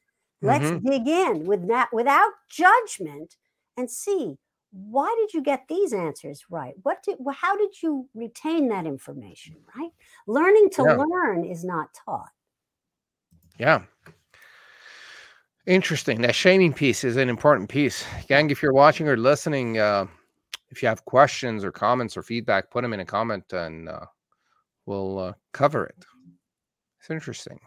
Let's 0.42 0.70
Mhm. 0.70 0.82
dig 0.84 1.08
in 1.08 1.46
with 1.46 1.66
that 1.68 1.88
without 1.92 2.32
judgment 2.50 3.36
and 3.78 3.90
see 3.90 4.38
why 4.72 5.14
did 5.18 5.34
you 5.34 5.42
get 5.42 5.66
these 5.68 5.92
answers 5.92 6.44
right? 6.48 6.74
What 6.82 7.02
did 7.02 7.18
how 7.34 7.56
did 7.56 7.82
you 7.82 8.08
retain 8.14 8.68
that 8.68 8.86
information, 8.86 9.56
right? 9.76 9.90
Learning 10.26 10.70
to 10.70 10.82
Yeah. 10.82 10.96
learn 10.96 11.44
is 11.44 11.64
not 11.64 11.92
taught. 11.94 12.30
Yeah. 13.58 13.82
Interesting. 15.66 16.22
That 16.22 16.34
shaming 16.34 16.72
piece 16.72 17.04
is 17.04 17.16
an 17.16 17.28
important 17.28 17.68
piece. 17.68 18.04
Gang, 18.28 18.50
if 18.50 18.62
you're 18.62 18.72
watching 18.72 19.08
or 19.08 19.16
listening, 19.16 19.78
uh, 19.78 20.06
if 20.70 20.82
you 20.82 20.88
have 20.88 21.04
questions 21.04 21.64
or 21.64 21.72
comments 21.72 22.16
or 22.16 22.22
feedback, 22.22 22.70
put 22.70 22.82
them 22.82 22.92
in 22.92 23.00
a 23.00 23.04
comment 23.04 23.52
and 23.52 23.88
uh, 23.88 24.06
we'll 24.86 25.18
uh, 25.18 25.32
cover 25.52 25.84
it. 25.86 26.04
It's 27.00 27.10
interesting. 27.10 27.60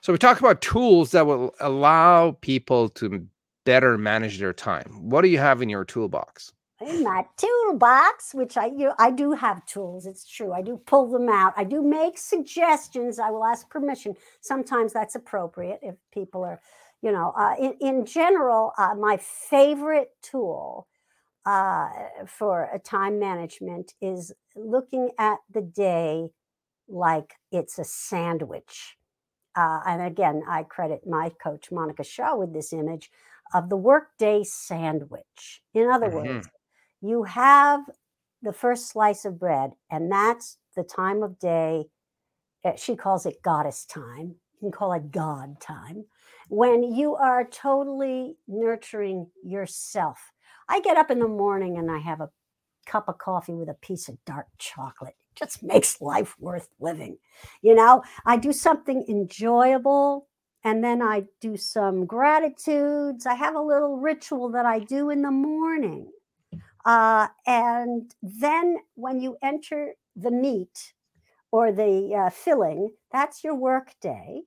So 0.00 0.12
we 0.12 0.18
talk 0.18 0.40
about 0.40 0.62
tools 0.62 1.10
that 1.10 1.26
will 1.26 1.54
allow 1.60 2.32
people 2.40 2.88
to 2.90 3.26
better 3.70 3.96
manage 3.96 4.38
their 4.38 4.52
time. 4.52 5.08
What 5.10 5.22
do 5.22 5.28
you 5.28 5.38
have 5.38 5.62
in 5.62 5.68
your 5.68 5.84
toolbox? 5.84 6.52
in 6.80 7.04
my 7.04 7.26
toolbox, 7.36 8.34
which 8.34 8.56
I 8.56 8.66
you 8.66 8.92
I 8.98 9.10
do 9.10 9.32
have 9.32 9.64
tools. 9.66 10.06
It's 10.06 10.26
true. 10.26 10.52
I 10.52 10.62
do 10.62 10.80
pull 10.92 11.06
them 11.10 11.28
out. 11.28 11.52
I 11.56 11.64
do 11.64 11.82
make 11.82 12.16
suggestions. 12.16 13.18
I 13.18 13.30
will 13.30 13.44
ask 13.44 13.68
permission. 13.68 14.14
Sometimes 14.40 14.92
that's 14.92 15.14
appropriate 15.14 15.80
if 15.82 15.96
people 16.10 16.42
are, 16.42 16.58
you 17.02 17.12
know, 17.12 17.32
uh, 17.36 17.54
in 17.60 17.74
in 17.80 18.06
general. 18.06 18.72
Uh, 18.78 18.94
my 18.94 19.18
favorite 19.18 20.10
tool 20.22 20.88
uh, 21.44 21.88
for 22.26 22.70
a 22.74 22.78
time 22.78 23.18
management 23.18 23.92
is 24.00 24.32
looking 24.56 25.10
at 25.18 25.38
the 25.52 25.62
day 25.62 26.30
like 26.88 27.34
it's 27.52 27.78
a 27.78 27.84
sandwich. 27.84 28.96
Uh, 29.54 29.80
and 29.86 30.00
again, 30.02 30.42
I 30.48 30.62
credit 30.62 31.00
my 31.06 31.30
coach 31.42 31.70
Monica 31.70 32.04
Shah 32.04 32.36
with 32.36 32.54
this 32.54 32.72
image 32.72 33.10
of 33.54 33.68
the 33.68 33.76
workday 33.76 34.44
sandwich. 34.44 35.62
In 35.74 35.90
other 35.90 36.08
Mhm. 36.08 36.14
words, 36.14 36.48
you 37.00 37.24
have 37.24 37.82
the 38.42 38.52
first 38.52 38.88
slice 38.88 39.24
of 39.24 39.38
bread, 39.38 39.72
and 39.90 40.10
that's 40.12 40.58
the 40.76 40.84
time 40.84 41.22
of 41.22 41.38
day. 41.38 41.86
uh, 42.64 42.76
She 42.76 42.96
calls 42.96 43.26
it 43.26 43.42
goddess 43.42 43.84
time. 43.86 44.36
You 44.54 44.60
can 44.60 44.72
call 44.72 44.92
it 44.92 45.10
God 45.10 45.60
time. 45.60 46.06
When 46.48 46.82
you 46.82 47.16
are 47.16 47.44
totally 47.44 48.36
nurturing 48.48 49.30
yourself. 49.44 50.32
I 50.68 50.80
get 50.80 50.96
up 50.96 51.10
in 51.10 51.18
the 51.20 51.28
morning 51.28 51.78
and 51.78 51.90
I 51.90 51.98
have 51.98 52.20
a 52.20 52.30
cup 52.86 53.08
of 53.08 53.18
coffee 53.18 53.54
with 53.54 53.68
a 53.68 53.74
piece 53.74 54.08
of 54.08 54.24
dark 54.26 54.48
chocolate. 54.58 55.16
It 55.30 55.36
just 55.36 55.62
makes 55.64 56.00
life 56.00 56.36
worth 56.40 56.68
living. 56.80 57.18
You 57.62 57.74
know, 57.76 58.02
I 58.26 58.38
do 58.38 58.52
something 58.52 59.04
enjoyable 59.08 60.28
and 60.64 60.84
then 60.84 61.00
I 61.02 61.24
do 61.40 61.56
some 61.56 62.04
gratitudes. 62.04 63.26
I 63.26 63.34
have 63.34 63.54
a 63.54 63.60
little 63.62 63.96
ritual 63.96 64.50
that 64.50 64.66
I 64.66 64.80
do 64.80 65.10
in 65.10 65.22
the 65.22 65.30
morning. 65.30 66.10
Uh, 66.84 67.28
and 67.46 68.14
then 68.22 68.76
when 68.94 69.20
you 69.20 69.36
enter 69.42 69.94
the 70.16 70.30
meat 70.30 70.94
or 71.52 71.72
the 71.72 72.14
uh, 72.14 72.30
filling, 72.30 72.90
that's 73.12 73.44
your 73.44 73.54
work 73.54 73.92
day, 74.00 74.42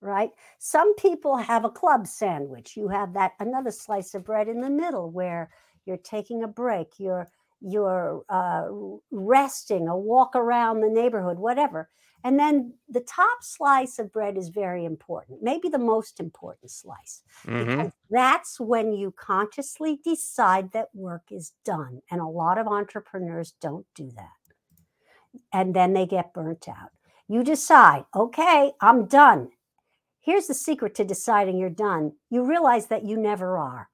right? 0.00 0.30
Some 0.58 0.94
people 0.96 1.36
have 1.36 1.64
a 1.64 1.70
club 1.70 2.06
sandwich. 2.06 2.76
You 2.76 2.88
have 2.88 3.12
that 3.14 3.32
another 3.40 3.70
slice 3.70 4.14
of 4.14 4.24
bread 4.24 4.48
in 4.48 4.60
the 4.60 4.70
middle 4.70 5.10
where 5.10 5.50
you're 5.84 5.96
taking 5.98 6.42
a 6.42 6.48
break, 6.48 6.94
you're 6.98 7.28
you're 7.62 8.24
uh, 8.30 8.68
resting, 9.10 9.86
a 9.86 9.96
walk 9.96 10.34
around 10.34 10.80
the 10.80 10.88
neighborhood, 10.88 11.38
whatever. 11.38 11.90
And 12.22 12.38
then 12.38 12.74
the 12.88 13.00
top 13.00 13.42
slice 13.42 13.98
of 13.98 14.12
bread 14.12 14.36
is 14.36 14.48
very 14.50 14.84
important, 14.84 15.42
maybe 15.42 15.68
the 15.68 15.78
most 15.78 16.20
important 16.20 16.70
slice 16.70 17.22
Mhm. 17.44 17.66
because 17.66 17.92
that's 18.10 18.60
when 18.60 18.92
you 18.92 19.12
consciously 19.12 20.00
decide 20.04 20.72
that 20.72 20.94
work 20.94 21.32
is 21.32 21.52
done. 21.64 22.02
And 22.10 22.20
a 22.20 22.26
lot 22.26 22.58
of 22.58 22.66
entrepreneurs 22.66 23.52
don't 23.52 23.86
do 23.94 24.10
that. 24.12 25.40
And 25.52 25.74
then 25.74 25.92
they 25.92 26.06
get 26.06 26.34
burnt 26.34 26.68
out. 26.68 26.90
You 27.28 27.42
decide, 27.44 28.04
okay, 28.14 28.72
I'm 28.80 29.06
done. 29.06 29.52
Here's 30.20 30.46
the 30.48 30.54
secret 30.54 30.94
to 30.96 31.04
deciding 31.04 31.56
you're 31.56 31.70
done 31.70 32.12
you 32.28 32.44
realize 32.44 32.88
that 32.88 33.04
you 33.04 33.16
never 33.16 33.56
are. 33.56 33.88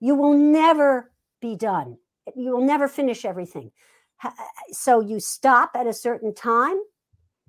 You 0.00 0.14
will 0.14 0.34
never 0.34 1.12
be 1.40 1.56
done, 1.56 1.98
you 2.34 2.50
will 2.50 2.64
never 2.64 2.88
finish 2.88 3.24
everything. 3.24 3.72
So 4.70 5.00
you 5.00 5.20
stop 5.20 5.72
at 5.74 5.86
a 5.86 5.92
certain 5.92 6.34
time, 6.34 6.80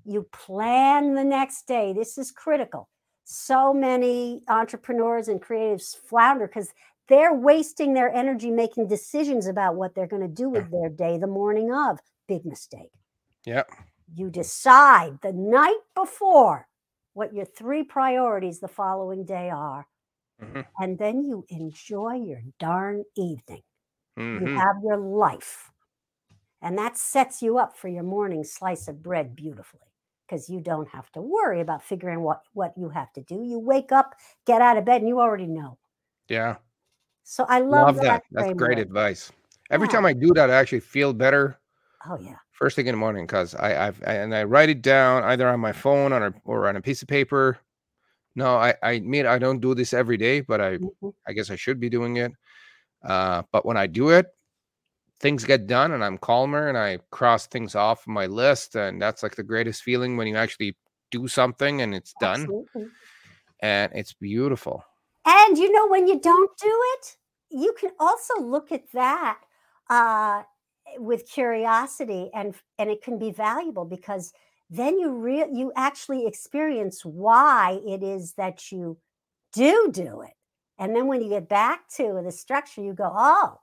you 0.06 0.28
plan 0.32 1.16
the 1.16 1.24
next 1.24 1.68
day. 1.68 1.94
This 1.94 2.18
is 2.18 2.32
critical. 2.32 2.90
So 3.24 3.74
many 3.74 4.42
entrepreneurs 4.48 5.28
and 5.28 5.42
creatives 5.42 5.96
flounder 5.96 6.48
because 6.48 6.74
they're 7.08 7.34
wasting 7.34 7.94
their 7.94 8.14
energy 8.14 8.52
making 8.52 8.88
decisions 8.88 9.48
about 9.48 9.76
what 9.76 9.96
they're 9.96 10.08
going 10.08 10.22
to 10.22 10.28
do 10.28 10.50
with 10.50 10.72
their 10.72 10.90
day 10.90 11.18
the 11.18 11.28
morning 11.28 11.74
of. 11.74 12.00
Big 12.28 12.46
mistake. 12.46 12.92
Yeah. 13.46 13.64
You 14.14 14.30
decide 14.30 15.20
the 15.22 15.34
night 15.34 15.80
before 15.96 16.68
what 17.14 17.34
your 17.34 17.46
three 17.46 17.84
priorities 17.84 18.60
the 18.60 18.68
following 18.68 19.26
day 19.26 19.50
are. 19.50 19.88
Mm-hmm. 20.42 20.62
And 20.80 20.98
then 20.98 21.24
you 21.24 21.46
enjoy 21.50 22.16
your 22.16 22.42
darn 22.60 23.04
evening. 23.16 23.62
Mm-hmm. 24.18 24.48
You 24.48 24.56
have 24.56 24.76
your 24.84 24.98
life. 24.98 25.72
And 26.62 26.78
that 26.78 26.98
sets 26.98 27.42
you 27.42 27.58
up 27.58 27.78
for 27.78 27.90
your 27.90 28.04
morning 28.04 28.44
slice 28.44 28.88
of 28.88 29.04
bread 29.04 29.36
beautifully 29.36 29.93
because 30.28 30.50
you 30.50 30.62
don't 30.62 30.88
have 30.90 31.12
to 31.12 31.22
worry 31.22 31.62
about 31.62 31.84
figuring 31.84 32.22
what, 32.22 32.42
what 32.54 32.74
you 32.78 32.90
have 32.90 33.12
to 33.14 33.22
do. 33.22 33.44
You 33.44 33.60
wake 33.60 33.92
up, 33.92 34.16
get 34.46 34.62
out 34.62 34.78
of 34.78 34.86
bed, 34.86 35.02
and 35.02 35.08
you 35.08 35.20
already 35.20 35.48
know. 35.48 35.78
Yeah. 36.28 36.56
So 37.24 37.46
I 37.48 37.60
love, 37.60 37.96
love 37.96 37.96
that. 37.98 38.24
that. 38.32 38.48
That's 38.48 38.54
great 38.54 38.80
advice. 38.80 39.32
Every 39.70 39.88
yeah. 39.88 39.94
time 39.94 40.06
I 40.06 40.14
do 40.14 40.34
that, 40.36 40.50
I 40.50 40.56
actually 40.56 40.82
feel 40.82 41.14
better. 41.14 41.58
Oh 42.08 42.18
yeah. 42.20 42.36
First 42.52 42.76
thing 42.76 42.88
in 42.88 42.94
the 42.94 42.98
morning, 42.98 43.26
because 43.26 43.56
I, 43.56 43.88
I've 43.88 44.02
I, 44.06 44.14
and 44.14 44.36
I 44.36 44.44
write 44.44 44.70
it 44.70 44.82
down 44.82 45.24
either 45.24 45.48
on 45.48 45.60
my 45.60 45.72
phone 45.72 46.14
or 46.14 46.34
or 46.46 46.68
on 46.68 46.76
a 46.76 46.82
piece 46.82 47.02
of 47.02 47.08
paper. 47.08 47.58
No, 48.36 48.56
I 48.56 48.76
I 48.84 49.00
mean 49.00 49.26
I 49.26 49.40
don't 49.40 49.60
do 49.60 49.74
this 49.74 49.94
every 49.94 50.18
day, 50.18 50.42
but 50.42 50.60
I 50.60 50.78
mm-hmm. 50.78 51.10
I 51.28 51.34
guess 51.34 51.50
I 51.50 51.56
should 51.56 51.80
be 51.80 51.90
doing 51.90 52.18
it. 52.18 52.32
Uh, 53.04 53.44
but 53.52 53.66
when 53.66 53.78
I 53.78 53.88
do 53.88 54.10
it, 54.10 54.28
things 55.24 55.46
get 55.46 55.68
done 55.68 55.94
and 55.94 56.04
I'm 56.04 56.18
calmer 56.18 56.68
and 56.68 56.78
I 56.78 57.00
cross 57.10 57.48
things 57.48 57.76
off 57.76 58.06
my 58.06 58.26
list, 58.28 58.76
and 58.76 59.02
that's 59.02 59.24
like 59.24 59.36
the 59.36 59.44
greatest 59.44 59.82
feeling 59.82 60.18
when 60.18 60.28
you 60.28 60.36
actually 60.36 60.76
do 61.12 61.30
something 61.30 61.82
and 61.82 61.96
it's 61.96 62.14
done, 62.20 62.42
Absolutely. 62.42 62.88
and 63.62 63.92
it's 63.96 64.14
beautiful. 64.14 64.84
And 65.26 65.58
you 65.58 65.72
know, 65.72 65.88
when 65.88 66.08
you 66.08 66.20
don't 66.20 66.52
do 66.58 66.78
it, 66.96 67.18
you 67.50 67.74
can 67.80 67.92
also 68.00 68.42
look 68.42 68.74
at 68.74 68.92
that 68.92 69.40
uh, 69.90 70.44
with 70.98 71.32
curiosity, 71.32 72.30
and 72.34 72.54
and 72.78 72.90
it 72.90 73.02
can 73.02 73.18
be 73.18 73.32
valuable 73.32 73.86
because 73.86 74.34
then 74.70 75.00
you 75.00 75.10
real 75.14 75.48
you 75.50 75.72
actually 75.78 76.28
experience 76.28 77.06
why 77.06 77.80
it 77.88 78.04
is 78.04 78.34
that 78.34 78.72
you 78.74 78.98
do 79.54 79.90
do 79.94 80.22
it, 80.22 80.36
and 80.78 80.94
then 80.94 81.08
when 81.08 81.22
you 81.22 81.30
get 81.30 81.48
back 81.48 81.88
to 81.96 82.22
the 82.22 82.32
structure, 82.32 82.84
you 82.84 82.94
go, 82.94 83.10
oh. 83.16 83.60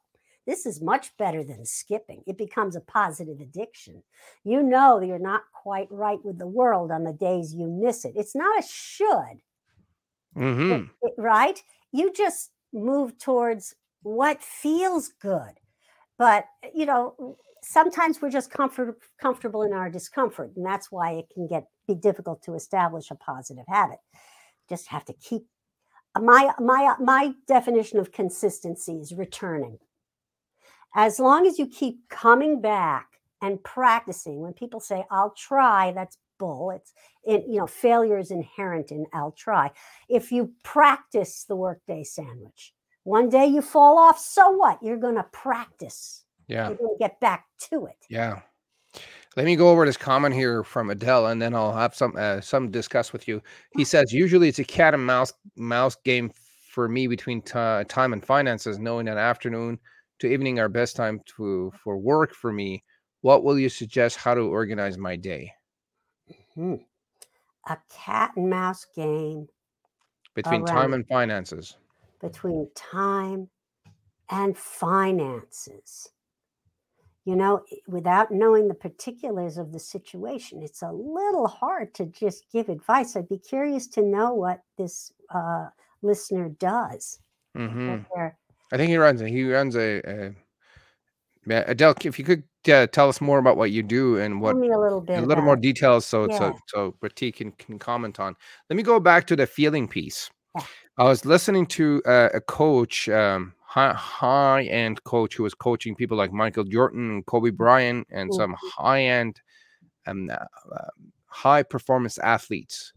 This 0.47 0.67
is 0.67 0.81
much 0.81 1.17
better 1.17 1.45
than 1.45 1.65
skipping. 1.65 2.23
It 2.27 2.39
becomes 2.39 2.75
a 2.75 2.81
positive 2.81 3.41
addiction. 3.41 4.03
You 4.45 4.63
know 4.63 5.01
you're 5.01 5.19
not 5.19 5.43
quite 5.53 5.89
right 5.91 6.19
with 6.25 6.39
the 6.39 6.47
world 6.47 6.91
on 6.91 7.05
the 7.05 7.13
days 7.13 7.55
you 7.55 7.69
miss 7.69 8.05
it. 8.05 8.15
It's 8.17 8.35
not 8.35 8.59
a 8.59 8.67
should, 8.67 9.43
Mm-hmm. 10.37 10.87
It, 11.03 11.13
right? 11.19 11.61
You 11.93 12.13
just 12.13 12.51
move 12.73 13.19
towards 13.19 13.75
what 14.03 14.43
feels 14.43 15.09
good. 15.21 15.59
But, 16.19 16.45
you 16.75 16.87
know, 16.87 17.37
sometimes 17.63 18.21
we're 18.21 18.31
just 18.31 18.51
comfort, 18.51 18.99
comfortable 19.21 19.63
in 19.63 19.73
our 19.73 19.91
discomfort. 19.91 20.53
And 20.57 20.65
that's 20.65 20.93
why 20.93 21.13
it 21.13 21.27
can 21.33 21.47
get 21.47 21.67
be 21.89 21.95
difficult 21.95 22.43
to 22.43 22.55
establish 22.55 23.11
a 23.11 23.17
positive 23.17 23.65
habit. 23.69 23.99
Just 24.69 24.89
have 24.89 25.05
to 25.07 25.15
keep 25.15 25.43
my 26.21 26.53
my 26.59 26.95
my 27.01 27.33
definition 27.47 27.99
of 27.99 28.13
consistency 28.13 28.95
is 28.95 29.13
returning. 29.13 29.79
As 30.95 31.21
long 31.21 31.47
as 31.47 31.59
you 31.59 31.67
keep 31.67 32.09
coming 32.09 32.61
back 32.61 33.07
and 33.43 33.63
practicing, 33.63 34.41
when 34.41 34.53
people 34.53 34.81
say, 34.81 35.05
I'll 35.11 35.35
try, 35.37 35.93
that's 35.93 36.19
bull. 36.39 36.71
It's 36.71 36.93
it, 37.25 37.45
you 37.47 37.59
know, 37.59 37.67
failure 37.67 38.19
is 38.19 38.31
inherent 38.31 38.91
in 38.91 39.07
I'll 39.13 39.33
try. 39.33 39.71
If 40.09 40.33
you 40.33 40.53
practice 40.65 41.45
the 41.45 41.55
workday 41.55 42.03
sandwich, 42.03 42.73
one 43.05 43.29
day 43.29 43.47
you 43.47 43.63
fall 43.63 43.99
off, 43.99 44.19
so 44.19 44.51
what? 44.51 44.83
You're 44.83 44.97
going 44.97 45.15
to 45.15 45.27
practice. 45.33 46.25
Yeah. 46.49 46.69
You're 46.69 46.79
going 46.79 46.97
to 46.97 46.99
get 46.99 47.21
back 47.21 47.45
to 47.71 47.87
it. 47.87 47.97
Yeah. 48.09 48.41
Let 49.37 49.47
me 49.47 49.55
go 49.55 49.71
over 49.71 49.87
this 49.87 49.97
comment 49.97 50.35
here 50.35 50.65
from 50.65 50.91
Adele, 50.91 51.27
and 51.27 51.41
then 51.41 51.55
I'll 51.55 51.73
have 51.73 51.95
some 51.95 52.15
uh, 52.19 52.41
some 52.41 52.69
discuss 52.69 53.13
with 53.13 53.29
you. 53.29 53.41
He 53.77 53.85
says 53.85 54.13
usually 54.13 54.49
it's 54.49 54.59
a 54.59 54.65
cat 54.65 54.93
and 54.93 55.07
mouse 55.07 55.33
mouse 55.57 55.97
game 56.05 56.33
for 56.73 56.89
me 56.89 57.07
between 57.07 57.41
t- 57.41 57.53
time 57.53 58.13
and 58.13 58.25
finances. 58.25 58.81
Knowing 58.81 59.07
that 59.07 59.19
afternoon 59.19 59.79
to 60.21 60.33
evening 60.33 60.59
are 60.59 60.69
best 60.69 60.97
time 60.97 61.21
to 61.37 61.73
for 61.83 61.99
work 61.99 62.35
for 62.35 62.53
me. 62.53 62.85
What 63.23 63.45
will 63.45 63.59
you 63.59 63.69
suggest? 63.69 64.17
How 64.17 64.35
to 64.35 64.43
organize 64.43 64.97
my 64.97 65.17
day? 65.17 65.53
Hmm. 66.55 66.77
A 67.69 67.77
cat 67.91 68.33
and 68.37 68.49
mouse 68.49 68.87
game 68.95 69.49
between 70.35 70.65
time 70.65 70.95
and 70.95 71.07
finances. 71.07 71.77
Between 72.21 72.69
time 72.75 73.49
and 74.31 74.57
finances. 74.57 76.09
You 77.27 77.37
know, 77.37 77.63
without 77.87 78.31
knowing 78.31 78.67
the 78.67 78.75
particulars 78.75 79.59
of 79.59 79.73
the 79.73 79.79
situation, 79.79 80.63
it's 80.63 80.83
a 80.83 80.91
little 80.91 81.47
hard 81.47 81.95
to 81.95 82.07
just 82.07 82.51
give 82.51 82.69
advice. 82.69 83.15
I'd 83.15 83.29
be 83.29 83.39
curious 83.39 83.87
to 83.89 84.03
know 84.03 84.35
what 84.35 84.63
this 84.79 85.13
uh, 85.33 85.67
listener 86.03 86.49
does. 86.49 87.21
Mm-hmm. 87.57 88.29
I 88.73 88.77
think 88.77 88.91
he 88.91 88.97
runs. 88.97 89.21
A, 89.21 89.29
he 89.29 89.51
runs 89.51 89.77
a, 89.77 90.01
a 90.09 90.35
Adele. 91.49 91.95
If 92.05 92.19
you 92.19 92.25
could 92.25 92.45
uh, 92.69 92.87
tell 92.87 93.09
us 93.09 93.21
more 93.21 93.39
about 93.39 93.57
what 93.57 93.71
you 93.71 93.83
do 93.83 94.19
and 94.19 94.41
what 94.41 94.57
a 94.57 94.59
little 94.59 95.01
bit. 95.01 95.19
a 95.19 95.27
little 95.27 95.45
more 95.45 95.57
details 95.57 96.05
so 96.05 96.29
yeah. 96.29 96.39
so 96.39 96.59
so 96.67 96.95
Rati 97.01 97.33
can 97.33 97.53
can 97.53 97.79
comment 97.79 98.21
on. 98.21 98.37
Let 98.69 98.77
me 98.77 98.83
go 98.83 99.01
back 99.01 99.27
to 99.29 99.37
the 99.37 99.47
feeling 99.47 99.89
piece. 99.89 100.31
Yeah. 100.57 100.65
I 100.99 101.05
was 101.05 101.25
listening 101.25 101.67
to 101.67 102.03
uh, 102.05 102.29
a 102.35 102.41
coach, 102.41 103.09
um, 103.09 103.55
high, 103.61 103.95
high 103.95 104.65
end 104.65 105.03
coach 105.05 105.37
who 105.37 105.45
was 105.45 105.55
coaching 105.55 105.95
people 105.95 106.17
like 106.17 106.33
Michael 106.33 106.65
Jordan 106.65 107.11
and 107.11 107.27
Kobe 107.27 107.51
Bryant 107.51 108.07
and 108.11 108.31
mm-hmm. 108.31 108.37
some 108.37 108.57
high 108.77 109.05
end 109.05 109.41
um, 110.07 110.31
uh, 110.31 110.89
high 111.27 111.63
performance 111.63 112.19
athletes. 112.19 112.93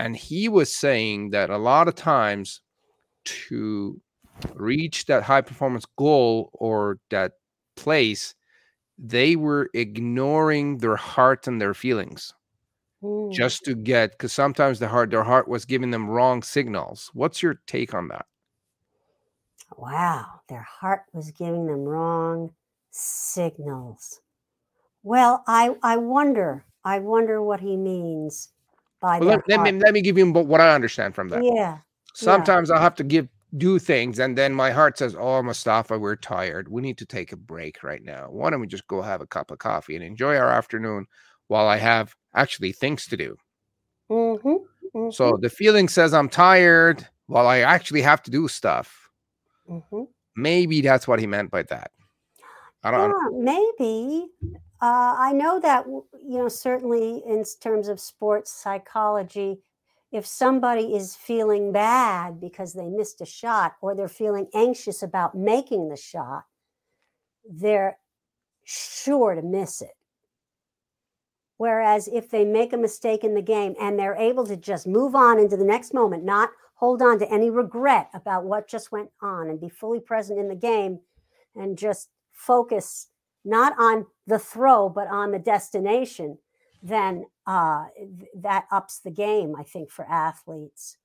And 0.00 0.16
he 0.16 0.48
was 0.48 0.74
saying 0.74 1.30
that 1.30 1.50
a 1.50 1.58
lot 1.58 1.88
of 1.88 1.94
times 1.94 2.60
to 3.24 4.00
reach 4.54 5.06
that 5.06 5.22
high 5.22 5.40
performance 5.40 5.84
goal 5.96 6.50
or 6.52 6.98
that 7.10 7.32
place, 7.76 8.34
they 8.98 9.36
were 9.36 9.70
ignoring 9.74 10.78
their 10.78 10.96
heart 10.96 11.46
and 11.46 11.60
their 11.60 11.74
feelings 11.74 12.34
Ooh. 13.04 13.30
just 13.32 13.64
to 13.64 13.74
get 13.74 14.12
because 14.12 14.32
sometimes 14.32 14.78
the 14.78 14.88
heart 14.88 15.10
their 15.10 15.22
heart 15.22 15.48
was 15.48 15.64
giving 15.64 15.90
them 15.90 16.08
wrong 16.08 16.42
signals. 16.42 17.10
What's 17.14 17.42
your 17.42 17.60
take 17.66 17.94
on 17.94 18.08
that? 18.08 18.26
Wow 19.76 20.40
their 20.48 20.66
heart 20.68 21.02
was 21.12 21.30
giving 21.30 21.66
them 21.66 21.84
wrong 21.84 22.52
signals. 22.90 24.20
Well 25.04 25.44
i 25.46 25.76
i 25.82 25.96
wonder 25.96 26.64
i 26.84 26.98
wonder 26.98 27.40
what 27.42 27.60
he 27.60 27.76
means 27.76 28.48
by 29.00 29.20
well, 29.20 29.28
let, 29.28 29.48
let, 29.48 29.60
me 29.60 29.78
let 29.78 29.94
me 29.94 30.02
give 30.02 30.18
you 30.18 30.28
what 30.32 30.60
i 30.60 30.74
understand 30.74 31.14
from 31.14 31.28
that. 31.28 31.44
Yeah 31.44 31.78
sometimes 32.14 32.68
yeah. 32.68 32.74
i'll 32.74 32.82
have 32.82 32.96
to 32.96 33.04
give 33.04 33.28
do 33.56 33.78
things 33.78 34.18
and 34.18 34.36
then 34.36 34.52
my 34.52 34.70
heart 34.70 34.98
says 34.98 35.16
oh 35.18 35.42
mustafa 35.42 35.98
we're 35.98 36.16
tired. 36.16 36.68
We 36.68 36.82
need 36.82 36.98
to 36.98 37.06
take 37.06 37.32
a 37.32 37.36
break 37.36 37.82
right 37.82 38.02
now. 38.02 38.28
Why 38.30 38.50
don't 38.50 38.60
we 38.60 38.66
just 38.66 38.86
go 38.86 39.00
have 39.00 39.22
a 39.22 39.26
cup 39.26 39.50
of 39.50 39.58
coffee 39.58 39.96
and 39.96 40.04
enjoy 40.04 40.36
our 40.36 40.50
afternoon 40.50 41.06
while 41.46 41.66
i 41.66 41.76
have 41.76 42.14
actually 42.34 42.72
things 42.72 43.06
to 43.06 43.16
do? 43.16 43.36
Mm-hmm, 44.10 44.48
mm-hmm. 44.48 45.10
so 45.10 45.38
the 45.40 45.48
feeling 45.48 45.88
says 45.88 46.12
i'm 46.12 46.28
tired 46.28 47.06
while 47.26 47.46
i 47.46 47.60
actually 47.60 48.02
have 48.02 48.22
to 48.24 48.30
do 48.30 48.48
stuff. 48.48 49.08
Mm-hmm. 49.68 50.04
maybe 50.36 50.80
that's 50.80 51.06
what 51.06 51.20
he 51.20 51.26
meant 51.26 51.50
by 51.50 51.62
that. 51.64 51.90
I 52.82 52.90
don't 52.90 53.10
yeah, 53.10 53.38
maybe. 53.78 54.28
Uh, 54.80 55.14
i 55.18 55.32
know 55.32 55.58
that 55.58 55.86
you 55.86 56.38
know 56.38 56.48
certainly 56.48 57.22
in 57.26 57.44
terms 57.60 57.88
of 57.88 57.98
sports 57.98 58.52
psychology 58.52 59.58
if 60.10 60.26
somebody 60.26 60.94
is 60.94 61.14
feeling 61.14 61.72
bad 61.72 62.40
because 62.40 62.72
they 62.72 62.88
missed 62.88 63.20
a 63.20 63.26
shot 63.26 63.74
or 63.82 63.94
they're 63.94 64.08
feeling 64.08 64.48
anxious 64.54 65.02
about 65.02 65.34
making 65.36 65.88
the 65.88 65.96
shot, 65.96 66.44
they're 67.48 67.98
sure 68.64 69.34
to 69.34 69.42
miss 69.42 69.82
it. 69.82 69.90
Whereas 71.58 72.08
if 72.08 72.30
they 72.30 72.44
make 72.44 72.72
a 72.72 72.78
mistake 72.78 73.24
in 73.24 73.34
the 73.34 73.42
game 73.42 73.74
and 73.80 73.98
they're 73.98 74.14
able 74.14 74.46
to 74.46 74.56
just 74.56 74.86
move 74.86 75.14
on 75.14 75.38
into 75.38 75.56
the 75.56 75.64
next 75.64 75.92
moment, 75.92 76.24
not 76.24 76.50
hold 76.74 77.02
on 77.02 77.18
to 77.18 77.30
any 77.30 77.50
regret 77.50 78.08
about 78.14 78.44
what 78.44 78.68
just 78.68 78.92
went 78.92 79.10
on 79.20 79.50
and 79.50 79.60
be 79.60 79.68
fully 79.68 80.00
present 80.00 80.38
in 80.38 80.48
the 80.48 80.54
game 80.54 81.00
and 81.56 81.76
just 81.76 82.08
focus 82.32 83.08
not 83.44 83.74
on 83.78 84.06
the 84.26 84.38
throw, 84.38 84.88
but 84.88 85.08
on 85.08 85.32
the 85.32 85.38
destination, 85.38 86.38
then 86.82 87.26
uh, 87.48 87.86
th- 87.96 88.30
that 88.36 88.66
ups 88.70 89.00
the 89.00 89.10
game, 89.10 89.56
I 89.58 89.62
think, 89.62 89.90
for 89.90 90.04
athletes. 90.04 90.98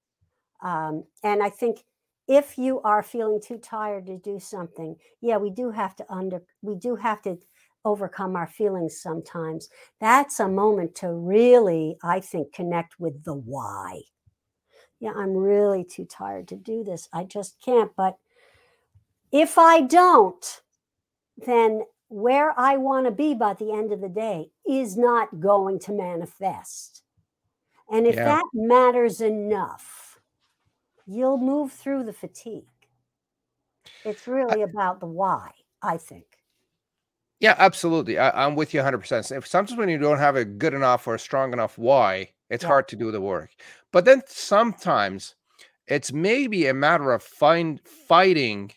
Um, 0.62 1.06
and 1.24 1.42
I 1.42 1.50
think 1.50 1.80
if 2.28 2.58
you 2.58 2.82
are 2.82 3.02
feeling 3.02 3.40
too 3.42 3.58
tired 3.58 4.06
to 4.08 4.18
do 4.18 4.40
something, 4.40 4.98
yeah, 5.22 5.38
we 5.38 5.50
do 5.50 5.72
have 5.72 5.96
to 5.96 6.06
under 6.12 6.44
we 6.62 6.76
do 6.76 6.98
have 6.98 7.22
to 7.24 7.38
overcome 7.86 8.36
our 8.36 8.48
feelings 8.48 9.02
sometimes. 9.02 9.70
That's 10.02 10.42
a 10.42 10.48
moment 10.50 10.96
to 10.96 11.14
really, 11.14 11.98
I 12.04 12.20
think, 12.20 12.54
connect 12.54 13.00
with 13.00 13.24
the 13.24 13.34
why. 13.34 14.02
Yeah, 15.00 15.12
I'm 15.16 15.36
really 15.36 15.86
too 15.86 16.06
tired 16.06 16.50
to 16.50 16.58
do 16.58 16.84
this. 16.84 17.08
I 17.14 17.24
just 17.24 17.56
can't. 17.64 17.92
But 17.96 18.18
if 19.32 19.58
I 19.58 19.82
don't, 19.82 20.62
then 21.38 21.84
where 22.14 22.54
I 22.60 22.78
want 22.78 23.08
to 23.08 23.12
be 23.12 23.34
by 23.34 23.56
the 23.56 23.72
end 23.74 23.92
of 23.92 24.00
the 24.00 24.08
day 24.10 24.52
is 24.68 24.96
not 24.96 25.40
going 25.40 25.80
to 25.80 25.92
manifest. 25.92 27.02
And 27.92 28.08
if 28.08 28.16
Yeah. 28.16 28.24
that 28.24 28.46
matters 28.54 29.22
enough, 29.22 30.20
you'll 31.08 31.38
move 31.40 31.72
through 31.74 32.04
the 32.06 32.14
fatigue. 32.14 32.70
It's 34.06 34.28
really 34.28 34.62
about 34.62 35.00
the 35.02 35.08
why, 35.08 35.52
I 35.82 35.98
think. 35.98 36.44
Yeah, 37.40 37.56
absolutely. 37.58 38.18
I, 38.18 38.46
I'm 38.46 38.56
with 38.56 38.74
you 38.74 38.80
100%. 38.80 39.32
If 39.32 39.46
sometimes 39.48 39.78
when 39.78 39.90
you 39.90 39.98
don't 39.98 40.20
have 40.20 40.36
a 40.36 40.46
good 40.46 40.74
enough 40.74 41.08
or 41.08 41.18
strong 41.18 41.52
enough 41.54 41.78
why, 41.78 42.32
it's 42.50 42.64
Yeah. 42.64 42.70
hard 42.70 42.88
to 42.90 42.96
do 42.96 43.12
the 43.12 43.22
work. 43.22 43.52
But 43.92 44.06
then 44.06 44.22
sometimes 44.28 45.36
it's 45.88 46.14
maybe 46.14 46.68
a 46.68 46.76
matter 46.76 47.14
of 47.14 47.24
find 47.24 47.82
fighting 47.88 48.74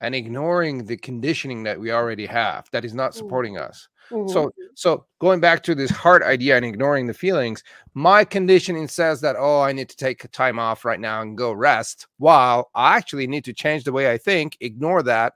and 0.00 0.14
ignoring 0.14 0.84
the 0.84 0.96
conditioning 0.96 1.62
that 1.64 1.80
we 1.80 1.90
already 1.92 2.26
have 2.26 2.68
that 2.72 2.84
is 2.84 2.94
not 2.94 3.12
Mm. 3.12 3.14
supporting 3.14 3.58
us. 3.58 3.88
Mhm. 4.10 4.30
So 4.30 4.52
so 4.74 5.06
going 5.18 5.40
back 5.40 5.62
to 5.64 5.74
this 5.74 5.90
heart 5.90 6.22
idea 6.22 6.56
and 6.56 6.64
ignoring 6.64 7.06
the 7.06 7.14
feelings, 7.14 7.64
my 7.94 8.24
conditioning 8.24 8.88
says 8.88 9.20
that 9.22 9.36
oh, 9.36 9.62
I 9.62 9.72
need 9.72 9.88
to 9.88 9.96
take 9.96 10.30
time 10.32 10.58
off 10.58 10.84
right 10.84 11.00
now 11.00 11.22
and 11.22 11.36
go 11.36 11.52
rest, 11.52 12.06
while 12.18 12.70
I 12.74 12.96
actually 12.96 13.26
need 13.26 13.44
to 13.46 13.52
change 13.52 13.84
the 13.84 13.92
way 13.92 14.10
I 14.12 14.18
think, 14.18 14.56
ignore 14.60 15.02
that 15.04 15.34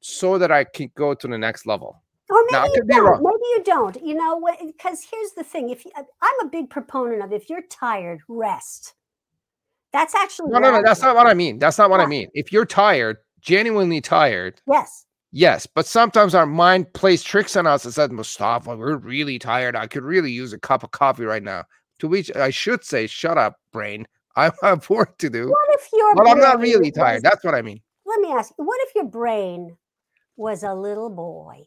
so 0.00 0.38
that 0.38 0.50
I 0.50 0.64
can 0.64 0.90
go 0.94 1.14
to 1.14 1.28
the 1.28 1.38
next 1.38 1.66
level. 1.66 2.02
Or 2.30 2.42
maybe 2.50 2.52
Now, 2.52 2.64
you 2.66 2.82
don't. 2.84 3.22
Maybe 3.22 3.46
you 3.56 3.62
don't. 3.64 4.02
You 4.04 4.14
know, 4.14 4.48
because 4.66 5.06
here's 5.10 5.32
the 5.32 5.44
thing: 5.44 5.70
if 5.70 5.84
you, 5.84 5.92
I'm 5.96 6.46
a 6.46 6.48
big 6.48 6.70
proponent 6.70 7.22
of, 7.22 7.32
if 7.32 7.48
you're 7.48 7.62
tired, 7.70 8.20
rest. 8.28 8.94
That's 9.92 10.14
actually 10.14 10.50
No, 10.50 10.58
no, 10.58 10.70
no, 10.72 10.82
that's 10.82 11.00
not 11.00 11.16
what 11.16 11.26
I 11.26 11.34
mean. 11.34 11.58
That's 11.58 11.78
not 11.78 11.88
what 11.88 12.00
I 12.00 12.06
mean. 12.06 12.28
If 12.34 12.52
you're 12.52 12.66
tired, 12.66 13.18
genuinely 13.48 14.00
tired, 14.00 14.60
Yes. 14.66 15.06
yes, 15.32 15.66
but 15.66 15.86
sometimes 15.86 16.34
our 16.34 16.46
mind 16.46 16.92
plays 16.92 17.22
tricks 17.22 17.56
on 17.56 17.66
us 17.66 17.84
and 17.84 17.94
says, 17.94 18.10
Mustafa, 18.10 18.76
we're 18.76 18.96
really 18.96 19.38
tired. 19.38 19.74
I 19.74 19.86
could 19.86 20.04
really 20.04 20.30
use 20.30 20.52
a 20.52 20.58
cup 20.58 20.82
of 20.84 20.90
coffee 20.90 21.24
right 21.24 21.42
now. 21.42 21.64
To 22.00 22.08
which 22.08 22.30
I 22.36 22.50
should 22.50 22.84
say, 22.84 23.06
shut 23.08 23.38
up, 23.38 23.56
brain. 23.72 24.06
I 24.36 24.52
have 24.62 24.88
work 24.88 25.18
to 25.18 25.28
do. 25.30 25.48
What 25.48 25.68
if 25.70 25.88
your 25.92 26.14
But 26.14 26.28
I'm 26.28 26.38
not 26.38 26.60
really 26.60 26.92
tired. 26.92 27.22
That's 27.22 27.42
what 27.42 27.54
I 27.54 27.62
mean. 27.62 27.80
let 28.06 28.20
me 28.20 28.30
ask 28.30 28.52
you: 28.56 28.64
What 28.64 28.78
if 28.86 28.94
your 28.94 29.06
brain 29.06 29.76
was 30.36 30.62
a 30.62 30.74
little 30.74 31.10
boy? 31.10 31.64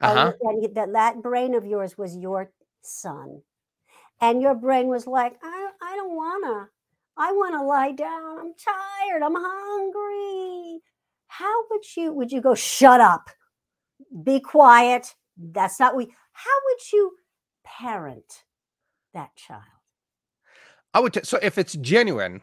Uh 0.00 0.06
and 0.06 0.18
huh. 0.18 0.32
and 0.40 0.74
that 0.76 0.92
that 0.94 1.22
brain 1.22 1.54
of 1.54 1.66
yours 1.66 1.98
was 1.98 2.16
your 2.16 2.50
son, 2.82 3.42
and 4.22 4.40
your 4.40 4.54
brain 4.54 4.88
was 4.88 5.06
like, 5.06 5.34
I, 5.42 5.70
I 5.82 5.96
don't 5.96 6.16
wanna. 6.16 6.68
I 7.16 7.32
want 7.32 7.54
to 7.54 7.62
lie 7.62 7.92
down. 7.92 8.38
I'm 8.38 8.52
tired. 8.58 9.22
I'm 9.22 9.34
hungry. 9.36 10.80
How 11.28 11.64
would 11.70 11.82
you? 11.96 12.12
Would 12.12 12.32
you 12.32 12.40
go? 12.40 12.54
Shut 12.54 13.00
up. 13.00 13.30
Be 14.24 14.40
quiet. 14.40 15.14
That's 15.36 15.78
not 15.80 15.96
we. 15.96 16.04
How 16.32 16.50
would 16.64 16.92
you 16.92 17.12
parent 17.64 18.44
that 19.14 19.34
child? 19.36 19.62
I 20.92 21.00
would. 21.00 21.12
T- 21.12 21.20
so 21.24 21.38
if 21.42 21.58
it's 21.58 21.74
genuine, 21.74 22.40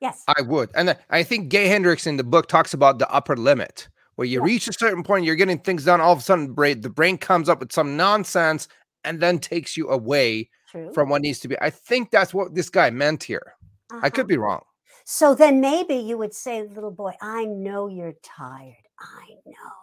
Yes. 0.00 0.22
I 0.28 0.42
would. 0.42 0.70
And 0.76 0.96
I 1.10 1.22
think 1.24 1.48
Gay 1.48 1.66
Hendricks 1.66 2.06
in 2.06 2.16
the 2.18 2.24
book 2.24 2.46
talks 2.46 2.72
about 2.72 3.00
the 3.00 3.10
upper 3.10 3.36
limit, 3.36 3.88
where 4.14 4.26
you 4.26 4.38
Yeah. 4.38 4.44
reach 4.44 4.68
a 4.68 4.72
certain 4.72 5.02
point, 5.02 5.24
you're 5.24 5.34
getting 5.34 5.58
things 5.58 5.84
done. 5.84 6.00
All 6.00 6.12
of 6.12 6.20
a 6.20 6.22
sudden, 6.22 6.52
brain, 6.52 6.82
the 6.82 6.88
brain 6.90 7.18
comes 7.18 7.48
up 7.48 7.58
with 7.58 7.72
some 7.72 7.96
nonsense 7.96 8.68
and 9.02 9.20
then 9.20 9.40
takes 9.40 9.76
you 9.76 9.88
away 9.88 10.50
True. 10.70 10.92
from 10.92 11.08
what 11.08 11.22
needs 11.22 11.40
to 11.40 11.48
be. 11.48 11.56
I 11.60 11.70
think 11.70 12.12
that's 12.12 12.32
what 12.32 12.54
this 12.54 12.70
guy 12.70 12.90
meant 12.90 13.24
here. 13.24 13.54
I 13.90 14.08
Uh-huh. 14.08 14.10
could 14.10 14.26
be 14.26 14.36
wrong. 14.36 14.62
So 15.04 15.34
then 15.34 15.60
maybe 15.60 15.94
you 15.96 16.18
would 16.18 16.34
say, 16.34 16.62
little 16.66 16.90
boy, 16.90 17.14
I 17.20 17.44
know 17.46 17.88
you're 17.88 18.14
tired. 18.22 18.76
I 18.98 19.36
know. 19.46 19.74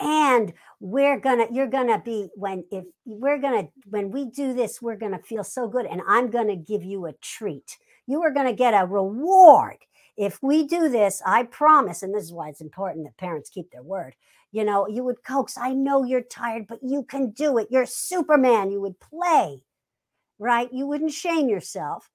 And 0.00 0.52
we're 0.80 1.18
gonna, 1.18 1.46
you're 1.50 1.66
gonna 1.66 1.98
be 2.04 2.28
when 2.34 2.64
if 2.70 2.84
we're 3.04 3.38
gonna 3.38 3.68
when 3.90 4.10
we 4.12 4.26
do 4.26 4.54
this, 4.54 4.80
we're 4.80 4.96
gonna 4.96 5.18
feel 5.18 5.42
so 5.42 5.66
good, 5.68 5.86
and 5.86 6.00
I'm 6.06 6.30
gonna 6.30 6.54
give 6.56 6.84
you 6.84 7.06
a 7.06 7.12
treat. 7.14 7.76
You 8.06 8.22
are 8.22 8.30
gonna 8.30 8.52
get 8.52 8.74
a 8.74 8.86
reward. 8.86 9.78
If 10.16 10.40
we 10.42 10.66
do 10.68 10.88
this, 10.88 11.20
I 11.26 11.44
promise, 11.44 12.02
and 12.02 12.14
this 12.14 12.22
is 12.24 12.32
why 12.32 12.48
it's 12.48 12.60
important 12.60 13.06
that 13.06 13.16
parents 13.16 13.50
keep 13.50 13.70
their 13.72 13.82
word. 13.82 14.14
You 14.52 14.64
know, 14.64 14.86
you 14.88 15.02
would 15.04 15.24
coax, 15.24 15.56
I 15.58 15.72
know 15.74 16.04
you're 16.04 16.22
tired, 16.22 16.66
but 16.68 16.78
you 16.82 17.02
can 17.02 17.30
do 17.32 17.58
it. 17.58 17.68
You're 17.70 17.86
Superman. 17.86 18.70
You 18.70 18.80
would 18.80 18.98
play, 19.00 19.60
right? 20.38 20.72
You 20.72 20.86
wouldn't 20.86 21.12
shame 21.12 21.48
yourself, 21.48 22.08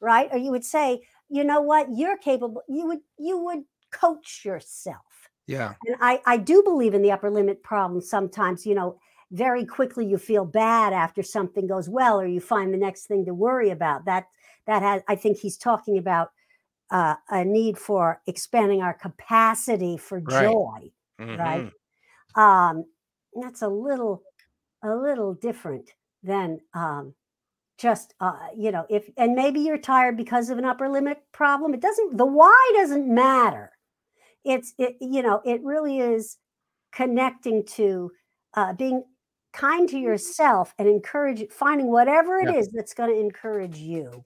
right? 0.00 0.28
Or 0.32 0.38
you 0.38 0.50
would 0.50 0.64
say, 0.64 1.02
you 1.28 1.44
know 1.44 1.60
what 1.60 1.88
you're 1.94 2.16
capable 2.16 2.62
you 2.68 2.86
would 2.86 3.00
you 3.18 3.36
would 3.38 3.64
coach 3.90 4.44
yourself 4.46 5.28
Yeah. 5.46 5.76
and 5.86 5.96
i 6.00 6.20
i 6.26 6.36
do 6.36 6.62
believe 6.62 6.94
in 6.94 7.02
the 7.02 7.12
upper 7.12 7.30
limit 7.30 7.62
problem 7.62 8.00
sometimes 8.00 8.66
you 8.66 8.74
know 8.74 8.98
very 9.30 9.64
quickly 9.66 10.06
you 10.06 10.16
feel 10.18 10.44
bad 10.44 10.92
after 10.92 11.22
something 11.22 11.66
goes 11.66 11.88
well 11.88 12.20
or 12.20 12.26
you 12.26 12.40
find 12.40 12.72
the 12.72 12.78
next 12.78 13.06
thing 13.06 13.24
to 13.26 13.34
worry 13.34 13.70
about 13.70 14.04
that 14.06 14.26
that 14.66 14.82
has 14.82 15.02
i 15.08 15.14
think 15.14 15.38
he's 15.38 15.58
talking 15.58 15.98
about 15.98 16.30
uh, 16.90 17.16
a 17.30 17.44
need 17.44 17.78
for 17.78 18.22
expanding 18.26 18.82
our 18.82 18.94
capacity 18.94 19.96
for 19.96 20.20
Right. 20.24 20.58
joy 20.58 20.90
right 21.34 21.64
Mhm. 21.64 21.72
um 22.36 22.84
that's 23.42 23.62
a 23.62 23.68
little 23.68 24.22
a 24.84 24.94
little 24.94 25.34
different 25.34 25.94
than 26.22 26.60
um 26.74 27.14
just 27.78 28.14
uh 28.20 28.48
you 28.56 28.70
know 28.70 28.84
if 28.90 29.08
and 29.16 29.34
maybe 29.34 29.60
you're 29.60 29.78
tired 29.78 30.16
because 30.16 30.50
of 30.50 30.58
an 30.58 30.64
upper 30.64 30.88
limit 30.88 31.18
problem 31.32 31.72
it 31.72 31.80
doesn't 31.80 32.16
the 32.16 32.26
why 32.26 32.72
doesn't 32.76 33.12
matter 33.12 33.70
it's 34.44 34.74
it 34.78 34.96
you 35.00 35.22
know 35.22 35.40
it 35.44 35.62
really 35.62 35.98
is 36.00 36.36
connecting 36.92 37.64
to 37.64 38.10
uh 38.54 38.72
being 38.72 39.02
kind 39.52 39.88
to 39.88 39.98
yourself 39.98 40.74
and 40.78 40.88
encourage 40.88 41.44
finding 41.50 41.86
whatever 41.90 42.38
it 42.38 42.48
Yeah. 42.48 42.56
is 42.56 42.68
that's 42.68 42.94
going 42.94 43.10
to 43.10 43.18
encourage 43.18 43.76
you 43.76 44.24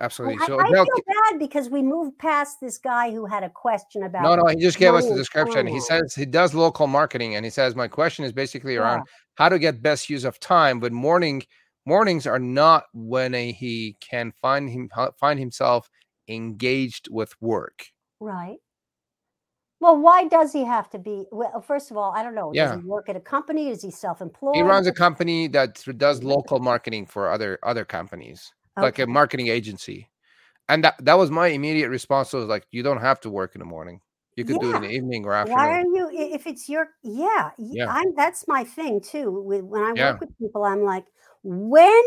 Absolutely. 0.00 0.38
I, 0.40 0.46
So 0.46 0.58
I 0.58 0.70
now, 0.70 0.84
feel 0.84 1.02
bad 1.30 1.38
because 1.38 1.70
we 1.70 1.80
moved 1.80 2.18
past 2.18 2.60
this 2.60 2.78
guy 2.78 3.12
who 3.12 3.26
had 3.26 3.44
a 3.44 3.50
question 3.50 4.02
about 4.02 4.24
no, 4.24 4.34
no, 4.34 4.48
he 4.48 4.56
just 4.56 4.78
gave 4.78 4.92
us 4.92 5.08
the 5.08 5.14
description. 5.14 5.66
He 5.68 5.78
says 5.80 6.14
he 6.14 6.26
does 6.26 6.52
local 6.52 6.88
marketing, 6.88 7.36
and 7.36 7.44
he 7.44 7.50
says 7.50 7.76
my 7.76 7.86
question 7.86 8.24
is 8.24 8.32
basically 8.32 8.74
Yeah. 8.74 8.80
around 8.80 9.02
how 9.36 9.48
to 9.48 9.58
get 9.58 9.82
best 9.82 10.10
use 10.10 10.24
of 10.24 10.40
time. 10.40 10.80
But 10.80 10.90
morning 10.92 11.44
mornings 11.86 12.26
are 12.26 12.38
not 12.38 12.84
when 12.92 13.34
a, 13.34 13.52
he 13.52 13.96
can 14.00 14.32
find 14.40 14.70
him 14.70 14.88
uh, 14.96 15.10
find 15.18 15.38
himself 15.38 15.90
engaged 16.28 17.08
with 17.10 17.34
work. 17.40 17.86
Right. 18.20 18.58
Well, 19.80 19.98
why 19.98 20.28
does 20.28 20.52
he 20.52 20.64
have 20.64 20.88
to 20.90 20.98
be? 20.98 21.26
Well, 21.30 21.60
first 21.60 21.90
of 21.90 21.96
all, 21.98 22.12
I 22.16 22.22
don't 22.22 22.34
know. 22.34 22.52
Yeah. 22.54 22.72
Does 22.72 22.80
he 22.80 22.88
work 22.88 23.08
at 23.08 23.16
a 23.16 23.20
company? 23.20 23.68
Is 23.68 23.82
he 23.82 23.90
self-employed? 23.90 24.56
He 24.56 24.62
runs 24.62 24.86
a 24.86 24.92
company 24.92 25.46
that 25.48 25.84
does 25.98 26.22
local 26.22 26.58
marketing 26.58 27.06
for 27.06 27.30
other 27.30 27.58
other 27.62 27.84
companies, 27.84 28.52
like 28.80 28.98
a 28.98 29.06
marketing 29.06 29.48
agency. 29.48 30.08
And 30.70 30.82
that 30.84 30.94
that 31.04 31.18
was 31.18 31.30
my 31.30 31.48
immediate 31.48 31.90
response 31.90 32.32
was 32.32 32.46
like, 32.46 32.66
you 32.70 32.82
don't 32.82 33.00
have 33.00 33.20
to 33.20 33.30
work 33.30 33.54
in 33.54 33.58
the 33.58 33.66
morning. 33.66 34.00
You 34.36 34.44
could 34.44 34.58
do 34.58 34.70
it 34.70 34.76
in 34.76 34.82
the 34.82 34.90
evening 34.90 35.26
or 35.26 35.34
after. 35.34 35.52
Why 35.52 35.68
are 35.68 35.80
you? 35.80 36.10
If 36.12 36.46
it's 36.46 36.68
your, 36.68 36.88
yeah, 37.02 37.50
Yeah. 37.58 37.86
I'm. 37.88 38.14
That's 38.16 38.48
my 38.48 38.64
thing 38.64 39.00
too. 39.00 39.30
With 39.30 39.62
when 39.64 39.82
I 39.82 39.92
Yeah. 39.92 40.12
work 40.12 40.20
with 40.20 40.38
people, 40.38 40.64
I'm 40.64 40.82
like, 40.82 41.04
when 41.44 42.02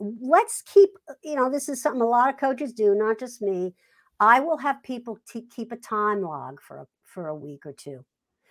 let's 0.00 0.62
keep. 0.62 0.90
uh, 1.10 1.14
You 1.22 1.36
know, 1.36 1.50
this 1.50 1.68
is 1.68 1.82
something 1.82 2.02
a 2.02 2.06
lot 2.06 2.32
of 2.32 2.40
coaches 2.40 2.72
do, 2.72 2.94
not 2.94 3.18
just 3.18 3.42
me. 3.42 3.74
I 4.20 4.40
will 4.40 4.58
have 4.58 4.82
people 4.82 5.18
t- 5.30 5.46
keep 5.54 5.72
a 5.72 5.76
time 5.76 6.22
log 6.22 6.60
for 6.62 6.78
a, 6.78 6.86
for 7.04 7.28
a 7.28 7.34
week 7.36 7.66
or 7.66 7.72
2 7.72 8.04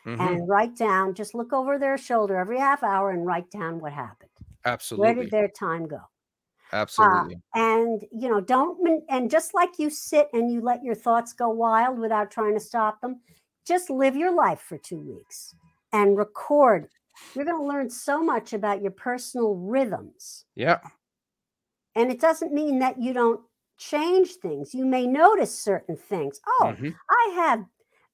Mhm. 0.06 0.20
and 0.20 0.48
write 0.50 0.76
down. 0.78 1.14
Just 1.16 1.36
look 1.36 1.54
over 1.54 1.78
their 1.80 1.98
shoulder 1.98 2.38
every 2.38 2.60
half 2.60 2.84
hour 2.84 3.12
and 3.12 3.26
write 3.26 3.52
down 3.52 3.80
what 3.80 3.94
happened. 3.94 4.32
Absolutely. 4.66 5.16
Where 5.16 5.24
did 5.24 5.32
their 5.32 5.48
time 5.50 5.88
go? 5.88 6.02
Absolutely. 6.74 7.42
and 7.56 8.04
you 8.12 8.30
know 8.30 8.42
don't 8.42 9.04
and 9.10 9.32
just 9.32 9.54
like 9.54 9.80
you 9.80 9.90
sit 9.90 10.28
and 10.34 10.52
you 10.52 10.62
let 10.62 10.84
your 10.84 10.96
thoughts 10.96 11.34
go 11.34 11.50
wild 11.50 11.98
without 11.98 12.30
trying 12.32 12.54
to 12.54 12.60
stop 12.60 13.00
them 13.02 13.22
just 13.66 13.90
live 13.90 14.16
your 14.16 14.34
life 14.34 14.60
for 14.62 14.78
two 14.78 15.00
weeks 15.00 15.56
and 15.94 16.18
record 16.18 16.90
you're 17.36 17.46
going 17.46 17.58
to 17.60 17.66
learn 17.66 17.90
so 17.90 18.24
much 18.24 18.54
about 18.54 18.82
your 18.82 18.92
personal 18.92 19.56
rhythms 19.56 20.46
yeah. 20.56 20.80
and 21.96 22.12
it 22.12 22.20
doesn't 22.20 22.54
mean 22.54 22.80
that 22.80 23.00
you 23.02 23.14
don't 23.14 23.42
change 23.78 24.36
things 24.42 24.74
you 24.74 24.86
may 24.86 25.06
notice 25.06 25.58
certain 25.58 25.96
things 25.96 26.40
oh 26.48 26.76
Mhm. 26.78 26.96
i 27.10 27.32
have 27.36 27.66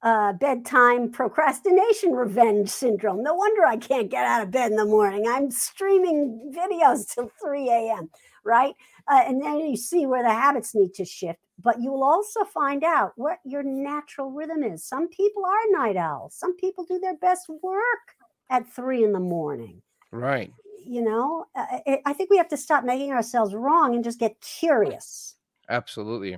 uh, 0.04 0.34
bedtime 0.34 1.10
procrastination 1.10 2.12
revenge 2.12 2.68
syndrome. 2.70 3.24
No 3.24 3.34
wonder 3.36 3.66
I 3.66 3.78
can't 3.78 4.12
get 4.12 4.26
out 4.26 4.44
of 4.44 4.52
bed 4.52 4.72
in 4.72 4.76
the 4.76 4.86
morning. 4.86 5.26
I'm 5.30 5.50
streaming 5.50 6.52
videos 6.54 7.08
till 7.10 7.32
3 7.42 7.70
a.m., 7.70 8.10
right? 8.44 8.74
Uh, 9.10 9.22
and 9.26 9.42
then 9.42 9.60
you 9.60 9.78
see 9.78 10.06
where 10.06 10.22
the 10.22 10.30
habits 10.30 10.76
need 10.76 10.94
to 10.96 11.06
shift. 11.06 11.40
But 11.58 11.80
you 11.82 11.90
will 11.90 12.04
also 12.04 12.44
find 12.44 12.84
out 12.84 13.14
what 13.16 13.40
your 13.46 13.64
natural 13.64 14.30
rhythm 14.30 14.62
is. 14.62 14.84
Some 14.84 15.08
people 15.08 15.46
are 15.46 15.72
night 15.72 15.96
owls, 15.96 16.36
some 16.36 16.58
people 16.58 16.84
do 16.84 17.00
their 17.00 17.16
best 17.16 17.48
work 17.62 18.18
at 18.54 18.72
three 18.72 19.04
in 19.04 19.12
the 19.12 19.20
morning. 19.20 19.82
Right. 20.12 20.54
You 20.86 21.02
know, 21.02 21.46
uh, 21.56 21.66
I 22.06 22.14
think 22.14 22.30
we 22.30 22.38
have 22.38 22.50
to 22.50 22.58
stop 22.58 22.84
making 22.84 23.12
ourselves 23.12 23.56
wrong 23.56 23.96
and 23.96 24.04
just 24.04 24.20
get 24.20 24.40
curious. 24.40 25.36
Absolutely. 25.70 26.38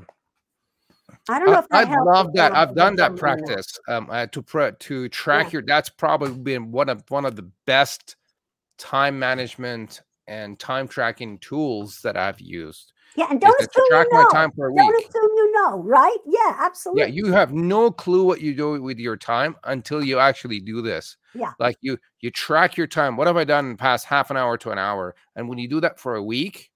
I 1.29 1.39
don't 1.39 1.51
know 1.51 1.59
if 1.59 1.65
I, 1.71 1.83
that 1.85 1.97
I 1.97 2.01
love 2.01 2.33
that. 2.33 2.55
I've 2.55 2.75
done 2.75 2.95
that 2.95 3.11
that. 3.11 3.19
practice. 3.19 3.77
Um, 3.87 4.07
uh, 4.09 4.27
to 4.27 4.41
pre- 4.41 4.71
to 4.79 5.09
track 5.09 5.47
Yeah. 5.47 5.51
your. 5.53 5.61
That's 5.63 5.89
probably 5.89 6.31
been 6.33 6.71
one 6.71 6.89
of 6.89 7.03
one 7.09 7.25
of 7.25 7.35
the 7.35 7.49
best 7.65 8.15
time 8.77 9.19
management 9.19 10.01
and 10.27 10.57
time 10.59 10.87
tracking 10.87 11.39
tools 11.39 11.99
that 12.03 12.15
I've 12.15 12.39
used. 12.39 12.93
Yeah, 13.15 13.27
and 13.29 13.39
don't 13.39 13.59
assume 13.59 13.85
track 13.89 14.07
you 14.11 14.17
my 14.17 14.23
know. 14.23 14.29
time 14.29 14.51
for 14.51 14.67
a 14.67 14.75
Don't 14.75 14.93
week. 14.95 15.07
assume 15.07 15.29
you 15.35 15.51
know, 15.53 15.77
right? 15.77 16.17
Yeah, 16.25 16.57
absolutely. 16.59 17.03
Yeah, 17.03 17.07
you 17.07 17.31
have 17.31 17.53
no 17.53 17.89
clue 17.89 18.25
what 18.25 18.41
you 18.41 18.53
do 18.53 18.81
with 18.81 18.99
your 18.99 19.15
time 19.15 19.55
until 19.63 20.03
you 20.03 20.19
actually 20.19 20.59
do 20.59 20.81
this. 20.81 21.15
Yeah. 21.33 21.53
Like 21.59 21.77
you 21.81 21.97
you 22.19 22.29
track 22.31 22.75
your 22.75 22.87
time. 22.87 23.15
What 23.15 23.27
have 23.27 23.37
I 23.37 23.45
done 23.45 23.65
in 23.65 23.71
the 23.71 23.77
past 23.77 24.05
half 24.05 24.31
an 24.31 24.37
hour 24.37 24.57
to 24.57 24.71
an 24.71 24.79
hour? 24.79 25.15
And 25.35 25.47
when 25.47 25.57
you 25.57 25.69
do 25.69 25.79
that 25.81 25.99
for 25.99 26.15
a 26.15 26.23
week, 26.23 26.71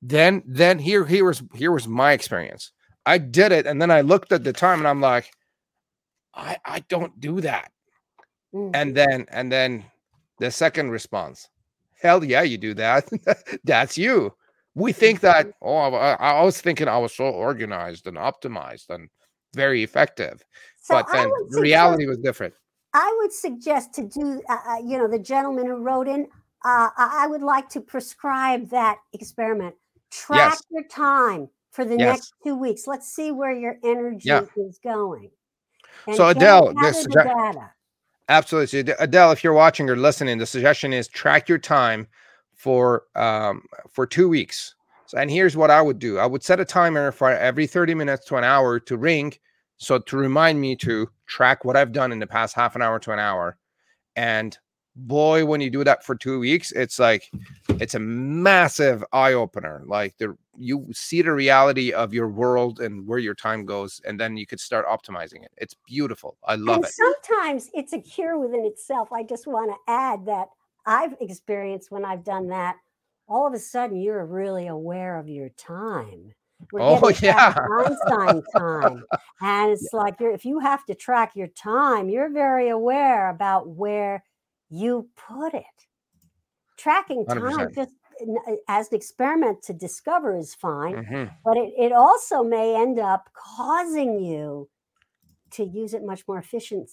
then 0.00 0.42
then 0.46 0.78
here 0.78 1.04
here 1.04 1.24
was 1.26 1.42
here 1.54 1.72
was 1.72 1.86
my 1.86 2.12
experience. 2.12 2.72
I 3.04 3.18
did 3.18 3.52
it 3.52 3.66
and 3.66 3.80
then 3.80 3.90
I 3.90 4.00
looked 4.00 4.32
at 4.32 4.44
the 4.44 4.52
time 4.52 4.78
and 4.78 4.88
I'm 4.88 5.00
like, 5.00 5.30
I 6.34 6.56
I 6.64 6.80
don't 6.88 7.20
do 7.20 7.40
that. 7.42 7.70
Mm. 8.54 8.70
And 8.74 8.96
then 8.96 9.26
and 9.30 9.52
then 9.52 9.84
the 10.38 10.50
second 10.50 10.90
response, 10.90 11.48
hell 12.00 12.24
yeah, 12.24 12.42
you 12.42 12.56
do 12.56 12.72
that. 12.74 13.08
That's 13.64 13.98
you. 13.98 14.34
We 14.74 14.92
think 14.92 15.20
that, 15.20 15.52
oh, 15.62 15.76
I, 15.76 16.12
I 16.14 16.42
was 16.42 16.60
thinking 16.60 16.88
I 16.88 16.98
was 16.98 17.14
so 17.14 17.24
organized 17.24 18.06
and 18.06 18.16
optimized 18.16 18.88
and 18.90 19.08
very 19.54 19.82
effective 19.82 20.44
So 20.80 20.94
but 20.94 21.06
then 21.12 21.28
suggest- 21.50 21.60
reality 21.60 22.06
was 22.06 22.18
different. 22.18 22.54
I 22.92 23.16
would 23.20 23.32
suggest 23.32 23.94
to 23.94 24.02
do, 24.02 24.42
uh, 24.48 24.56
uh, 24.68 24.76
you 24.84 24.98
know, 24.98 25.06
the 25.08 25.18
gentleman 25.18 25.66
who 25.66 25.76
wrote 25.76 26.08
in, 26.08 26.26
uh, 26.64 26.88
I 26.96 27.26
would 27.28 27.42
like 27.42 27.68
to 27.70 27.80
prescribe 27.80 28.68
that 28.70 28.98
experiment. 29.12 29.74
Track 30.10 30.54
Yes. 30.54 30.62
your 30.70 30.84
time 30.84 31.48
for 31.70 31.84
the 31.84 31.96
Yes. 31.96 32.16
next 32.16 32.34
two 32.44 32.56
weeks. 32.56 32.86
Let's 32.88 33.08
see 33.08 33.30
where 33.30 33.52
your 33.52 33.78
energy 33.84 34.28
Yeah. 34.28 34.44
is 34.56 34.78
going. 34.82 35.30
And 36.08 36.16
So, 36.16 36.28
Adele, 36.28 36.74
this 36.74 37.06
data. 37.06 37.72
Absolutely. 38.28 38.92
Adele, 38.98 39.32
if 39.32 39.42
you're 39.44 39.52
watching 39.52 39.88
or 39.90 39.96
listening, 39.96 40.38
the 40.38 40.46
suggestion 40.46 40.92
is 40.92 41.08
track 41.08 41.48
your 41.48 41.58
time 41.58 42.06
for 42.60 43.04
um 43.14 43.62
for 43.90 44.06
two 44.06 44.28
weeks. 44.28 44.74
So, 45.06 45.18
and 45.18 45.30
here's 45.30 45.56
what 45.56 45.70
I 45.70 45.80
would 45.80 45.98
do. 45.98 46.18
I 46.18 46.26
would 46.26 46.42
set 46.42 46.60
a 46.60 46.64
timer 46.64 47.10
for 47.10 47.30
every 47.30 47.66
30 47.66 47.94
minutes 47.94 48.26
to 48.26 48.36
an 48.36 48.44
hour 48.44 48.78
to 48.80 48.96
ring. 48.96 49.32
So 49.78 49.98
to 49.98 50.16
remind 50.16 50.60
me 50.60 50.76
to 50.76 51.08
track 51.26 51.64
what 51.64 51.76
I've 51.76 51.92
done 51.92 52.12
in 52.12 52.18
the 52.18 52.26
past 52.26 52.54
half 52.54 52.76
an 52.76 52.82
hour 52.82 52.98
to 53.00 53.12
an 53.12 53.18
hour. 53.18 53.56
And 54.14 54.56
boy, 54.94 55.46
when 55.46 55.60
you 55.62 55.70
do 55.70 55.82
that 55.84 56.04
for 56.04 56.14
two 56.14 56.38
weeks, 56.38 56.70
it's 56.72 56.98
like 56.98 57.30
it's 57.80 57.94
a 57.94 57.98
massive 57.98 59.02
eye 59.12 59.32
opener. 59.32 59.82
Like 59.86 60.16
the 60.18 60.36
you 60.58 60.86
see 60.92 61.22
the 61.22 61.32
reality 61.32 61.92
of 61.92 62.12
your 62.12 62.28
world 62.28 62.80
and 62.80 63.06
where 63.06 63.18
your 63.18 63.34
time 63.34 63.64
goes, 63.64 64.02
and 64.04 64.20
then 64.20 64.36
you 64.36 64.46
could 64.46 64.60
start 64.60 64.86
optimizing 64.86 65.42
it. 65.42 65.50
It's 65.56 65.74
beautiful. 65.86 66.36
I 66.44 66.56
love 66.56 66.76
and 66.76 66.84
it. 66.84 66.90
sometimes 66.90 67.70
it's 67.72 67.94
a 67.94 68.00
cure 68.00 68.38
within 68.38 68.66
itself. 68.66 69.10
I 69.12 69.22
just 69.22 69.46
want 69.46 69.72
to 69.72 69.92
add 69.92 70.26
that 70.26 70.48
I've 70.90 71.14
experienced 71.20 71.90
when 71.92 72.04
I've 72.04 72.24
done 72.24 72.48
that, 72.48 72.76
all 73.28 73.46
of 73.46 73.54
a 73.54 73.60
sudden 73.60 73.96
you're 73.98 74.26
really 74.26 74.66
aware 74.68 75.18
of 75.18 75.28
your 75.28 75.50
time. 75.50 76.34
We're 76.72 76.82
Oh, 76.82 77.08
getting 77.08 77.14
back 77.26 77.46
to 77.54 77.60
yeah. 77.60 77.68
Einstein 77.80 78.42
time. 78.56 79.06
And 79.40 79.72
it's 79.72 79.92
like 79.92 80.20
you're, 80.20 80.32
if 80.32 80.44
you 80.44 80.60
have 80.60 80.84
to 80.86 80.94
track 80.96 81.36
your 81.36 81.48
time, 81.48 82.08
you're 82.10 82.30
very 82.30 82.68
aware 82.70 83.30
about 83.30 83.68
where 83.68 84.24
you 84.70 85.10
put 85.16 85.54
it. 85.54 85.64
Tracking 86.76 87.26
time 87.28 87.68
100%. 87.68 87.74
just 87.74 87.94
uh, 88.22 88.56
as 88.68 88.88
an 88.88 88.94
experiment 88.96 89.62
to 89.64 89.72
discover 89.74 90.36
is 90.36 90.54
fine 90.54 90.96
Mhm. 90.96 91.30
but 91.44 91.56
it, 91.56 91.72
it 91.78 91.92
also 91.92 92.42
may 92.42 92.74
end 92.76 92.98
up 92.98 93.30
causing 93.34 94.20
you 94.22 94.68
to 95.52 95.64
use 95.64 95.94
it 95.94 96.04
much 96.04 96.26
more 96.28 96.38
efficiently 96.38 96.86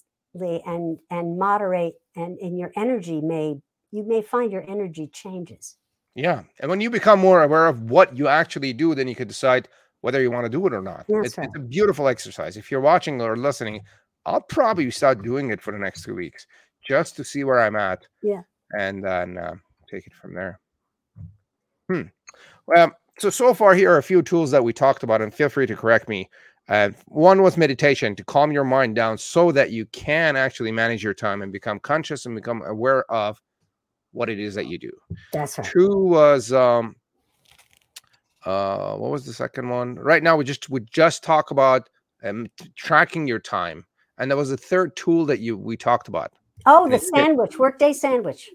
and 0.65 0.99
and 1.11 1.39
moderate 1.39 1.95
and 2.15 2.39
and 2.39 2.57
your 2.59 2.71
energy 2.77 3.21
may 3.21 3.61
you 3.91 4.03
may 4.03 4.21
find 4.21 4.51
your 4.51 4.69
energy 4.69 5.07
changes 5.07 5.77
Yeah. 6.15 6.43
And 6.59 6.69
when 6.69 6.81
you 6.81 6.89
become 6.89 7.19
more 7.19 7.43
aware 7.43 7.67
of 7.67 7.89
what 7.89 8.17
you 8.17 8.27
actually 8.27 8.73
do, 8.73 8.95
then 8.95 9.07
you 9.07 9.15
can 9.15 9.27
decide 9.27 9.69
whether 10.01 10.21
you 10.21 10.31
want 10.31 10.45
to 10.45 10.49
do 10.49 10.65
it 10.67 10.73
or 10.73 10.81
not. 10.81 11.05
It's, 11.07 11.37
right. 11.37 11.47
it's 11.47 11.57
a 11.57 11.59
beautiful 11.59 12.07
exercise. 12.07 12.57
If 12.57 12.71
you're 12.71 12.81
watching 12.81 13.21
or 13.21 13.35
listening, 13.37 13.81
I'll 14.25 14.41
probably 14.41 14.89
start 14.91 15.23
doing 15.23 15.51
it 15.51 15.61
for 15.61 15.71
the 15.71 15.79
next 15.79 16.03
two 16.03 16.15
weeks 16.15 16.45
just 16.87 17.15
to 17.15 17.23
see 17.23 17.43
where 17.43 17.59
I'm 17.59 17.75
at. 17.75 18.07
Yeah. 18.21 18.41
And 18.77 19.03
then 19.03 19.37
uh, 19.37 19.55
take 19.89 20.07
it 20.07 20.13
from 20.13 20.33
there. 20.33 20.59
Hmm. 21.89 22.03
Well, 22.67 22.91
so 23.19 23.29
so 23.29 23.53
far 23.53 23.73
here 23.73 23.91
are 23.91 23.97
a 23.97 24.03
few 24.03 24.21
tools 24.21 24.51
that 24.51 24.63
we 24.63 24.73
talked 24.73 25.03
about, 25.03 25.21
and 25.21 25.33
feel 25.33 25.49
free 25.49 25.65
to 25.67 25.75
correct 25.75 26.09
me. 26.09 26.29
Uh, 26.69 26.89
one 27.07 27.41
was 27.41 27.55
meditation 27.55 28.15
to 28.15 28.23
calm 28.25 28.51
your 28.51 28.65
mind 28.65 28.95
down 28.95 29.17
so 29.17 29.51
that 29.53 29.71
you 29.71 29.85
can 29.87 30.35
actually 30.35 30.71
manage 30.71 31.01
your 31.01 31.13
time 31.13 31.41
and 31.41 31.51
become 31.53 31.79
conscious 31.79 32.25
and 32.25 32.35
become 32.35 32.61
aware 32.63 33.09
of 33.09 33.41
what 34.11 34.29
it 34.29 34.39
is 34.39 34.55
that 34.55 34.67
you 34.67 34.77
do. 34.77 34.91
that's 35.31 35.57
right 35.57 35.67
Two 35.67 35.89
was 35.97 36.51
um 36.53 36.95
uh 38.45 38.95
what 38.95 39.11
was 39.11 39.25
the 39.25 39.33
second 39.33 39.69
one? 39.69 39.95
Right 39.95 40.23
now 40.23 40.37
we 40.37 40.43
just 40.43 40.69
we 40.69 40.79
just 40.81 41.23
talk 41.23 41.51
about 41.51 41.89
um 42.23 42.47
tracking 42.75 43.27
your 43.27 43.39
time. 43.39 43.85
And 44.17 44.31
there 44.31 44.37
was 44.37 44.51
a 44.51 44.57
third 44.57 44.95
tool 44.95 45.25
that 45.25 45.39
you 45.39 45.57
we 45.57 45.77
talked 45.77 46.07
about. 46.07 46.31
oh 46.65 46.85
the 46.85 46.91
That's 46.91 47.07
it. 47.09 47.15
sandwich 47.15 47.59
workday 47.59 47.93
sandwich 47.93 48.49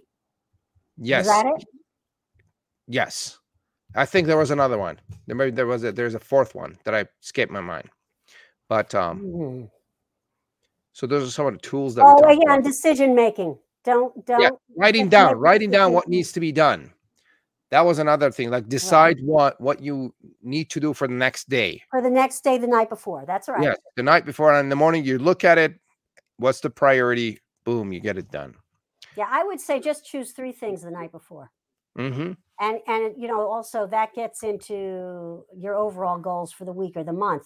Yes. 0.99 1.27
is 1.27 1.31
that 1.33 1.47
it 1.47 1.65
Yes. 2.89 3.39
I 3.95 4.07
think 4.07 4.27
there 4.27 4.37
was 4.39 4.51
another 4.51 4.79
one. 4.79 4.99
There 5.27 5.37
maybe 5.37 5.51
there 5.53 5.67
was 5.67 5.85
a 5.85 5.93
there's 5.93 6.15
a 6.15 6.21
fourth 6.21 6.55
one 6.55 6.79
that 6.85 6.95
I 6.95 7.07
skipped 7.21 7.53
my 7.53 7.61
mind. 7.61 7.89
But 8.69 8.95
um 8.95 9.21
Mhm. 9.21 9.71
so 10.93 11.07
those 11.07 11.27
are 11.29 11.31
some 11.31 11.47
of 11.47 11.53
the 11.55 11.59
tools 11.61 11.95
that 11.97 12.05
oh 12.07 12.17
yeah 12.29 12.33
about. 12.45 12.55
and 12.57 12.65
decision 12.65 13.15
making 13.15 13.59
don't 13.85 14.25
don't 14.27 14.59
writing 14.77 15.09
down 15.09 15.37
writing 15.37 15.71
down 15.71 15.93
what 15.93 16.09
needs 16.09 16.33
to 16.33 16.41
be 16.41 16.53
done. 16.53 16.93
That 17.71 17.87
was 17.87 17.99
another 17.99 18.31
thing 18.31 18.51
like 18.51 18.69
decide 18.69 19.19
what 19.23 19.61
what 19.61 19.81
you 19.81 20.15
need 20.43 20.71
to 20.71 20.81
do 20.81 20.93
for 20.93 21.09
the 21.09 21.15
next 21.15 21.49
day. 21.49 21.83
For 21.91 22.03
the 22.03 22.11
next 22.11 22.45
day 22.45 22.59
the 22.59 22.67
night 22.67 22.89
before 22.89 23.25
that's 23.27 23.49
right. 23.49 23.63
Yes 23.63 23.77
the 23.97 24.03
night 24.03 24.25
before 24.25 24.53
and 24.53 24.61
in 24.61 24.69
the 24.69 24.77
morning 24.77 25.05
you 25.05 25.19
look 25.19 25.45
at 25.45 25.59
it 25.59 25.75
what's 26.37 26.61
the 26.61 26.71
priority 26.71 27.41
boom 27.65 27.93
you 27.93 28.01
get 28.01 28.17
it 28.19 28.31
done. 28.31 28.55
Yeah 29.17 29.27
i 29.29 29.43
would 29.45 29.61
say 29.61 29.81
just 29.81 30.05
choose 30.05 30.33
three 30.33 30.53
things 30.53 30.83
the 30.83 30.91
night 30.91 31.13
before. 31.13 31.51
Mm-hmm. 31.99 32.33
and 32.59 32.79
and 32.87 33.15
you 33.21 33.29
know 33.29 33.47
also 33.51 33.87
that 33.89 34.15
gets 34.15 34.43
into 34.43 35.45
your 35.55 35.75
overall 35.75 36.19
goals 36.19 36.51
for 36.51 36.65
the 36.65 36.73
week 36.73 36.97
or 36.97 37.05
the 37.05 37.13
month 37.13 37.45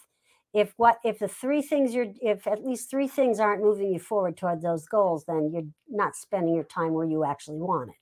if 0.56 0.72
what 0.78 0.98
if 1.04 1.18
the 1.18 1.28
three 1.28 1.60
things 1.60 1.94
you're 1.94 2.12
if 2.22 2.46
at 2.46 2.64
least 2.64 2.90
three 2.90 3.06
things 3.06 3.38
aren't 3.38 3.62
moving 3.62 3.92
you 3.92 3.98
forward 3.98 4.38
toward 4.38 4.62
those 4.62 4.86
goals 4.86 5.24
then 5.26 5.50
you're 5.52 5.68
not 5.90 6.16
spending 6.16 6.54
your 6.54 6.64
time 6.64 6.94
where 6.94 7.06
you 7.06 7.24
actually 7.24 7.58
want 7.58 7.90
it. 7.90 7.96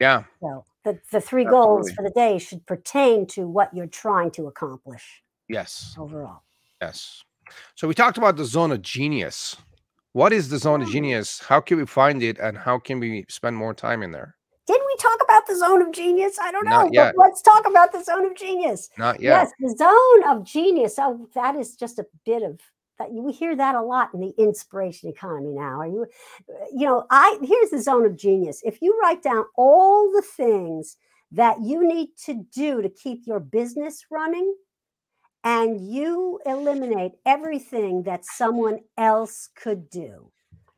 Yeah. 0.00 0.24
So 0.40 0.64
the, 0.84 0.98
the 1.12 1.20
three 1.20 1.44
goals 1.44 1.92
for 1.92 2.02
the 2.02 2.10
day 2.10 2.38
should 2.38 2.66
pertain 2.66 3.26
to 3.28 3.46
what 3.46 3.72
you're 3.72 3.86
trying 3.86 4.32
to 4.32 4.48
accomplish 4.48 5.22
yes. 5.48 5.94
overall. 5.96 6.42
Yes. 6.82 7.22
So 7.76 7.86
we 7.86 7.94
talked 7.94 8.18
about 8.18 8.36
the 8.36 8.44
zone 8.44 8.72
of 8.72 8.82
genius. 8.82 9.56
What 10.12 10.32
is 10.32 10.48
the 10.48 10.58
zone 10.58 10.82
of 10.82 10.88
genius? 10.88 11.38
How 11.38 11.60
can 11.60 11.78
we 11.78 11.86
find 11.86 12.24
it 12.24 12.38
and 12.40 12.58
how 12.58 12.80
can 12.80 12.98
we 12.98 13.24
spend 13.28 13.56
more 13.56 13.72
time 13.72 14.02
in 14.02 14.10
there 14.10 14.34
didn't 14.66 14.86
we 14.86 14.96
talk 14.96 15.18
about 15.22 15.46
the 15.46 15.56
zone 15.56 15.82
of 15.82 15.92
genius 15.92 16.38
i 16.40 16.50
don't 16.50 16.64
know 16.64 16.88
but 16.94 17.14
let's 17.16 17.42
talk 17.42 17.66
about 17.66 17.92
the 17.92 18.02
zone 18.02 18.24
of 18.26 18.34
genius 18.36 18.88
not 18.96 19.20
yet 19.20 19.34
Yes, 19.34 19.52
the 19.58 19.76
zone 19.76 20.36
of 20.36 20.44
genius. 20.44 20.94
Oh, 20.98 21.28
that 21.34 21.56
is 21.56 21.76
just 21.76 21.98
a 21.98 22.06
bit 22.24 22.42
of 22.42 22.60
that. 22.98 23.10
We 23.10 23.32
hear 23.32 23.56
that 23.56 23.74
a 23.74 23.82
lot 23.82 24.14
in 24.14 24.20
the 24.20 24.32
inspiration 24.38 25.10
economy 25.10 25.52
now. 25.52 25.80
Are 25.80 25.86
you, 25.86 26.06
you 26.72 26.86
know, 26.86 27.04
I 27.10 27.38
here's 27.42 27.70
the 27.70 27.82
zone 27.82 28.06
of 28.06 28.16
genius. 28.16 28.62
If 28.64 28.80
you 28.80 28.98
write 29.02 29.22
down 29.22 29.44
all 29.56 30.10
the 30.12 30.22
things 30.22 30.96
that 31.32 31.60
you 31.62 31.86
need 31.86 32.10
to 32.26 32.46
do 32.54 32.80
to 32.80 32.88
keep 32.88 33.26
your 33.26 33.40
business 33.40 34.06
running, 34.10 34.54
and 35.42 35.80
you 35.92 36.40
eliminate 36.46 37.12
everything 37.26 38.04
that 38.04 38.24
someone 38.24 38.78
else 38.96 39.48
could 39.54 39.90
do, 39.90 40.30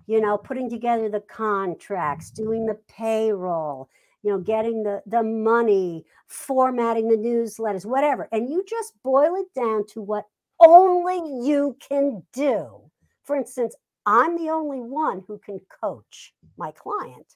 you 0.06 0.20
know, 0.20 0.38
putting 0.38 0.70
together 0.70 1.08
the 1.08 1.20
contracts, 1.20 2.30
doing 2.30 2.66
the 2.66 2.78
payroll, 2.88 3.88
you 4.22 4.30
know, 4.30 4.38
getting 4.38 4.82
the 4.82 5.02
the 5.06 5.22
money, 5.22 6.04
formatting 6.26 7.08
the 7.08 7.16
newsletters, 7.16 7.84
whatever. 7.86 8.28
And 8.32 8.48
you 8.50 8.64
just 8.68 8.94
boil 9.02 9.36
it 9.36 9.52
down 9.54 9.86
to 9.88 10.02
what 10.02 10.24
only 10.60 11.46
you 11.46 11.76
can 11.86 12.22
do 12.32 12.90
For 13.24 13.36
instance, 13.36 13.74
I'm 14.06 14.36
the 14.36 14.50
only 14.50 14.80
one 14.80 15.22
who 15.26 15.38
can 15.38 15.60
coach 15.82 16.32
my 16.56 16.70
client. 16.70 17.34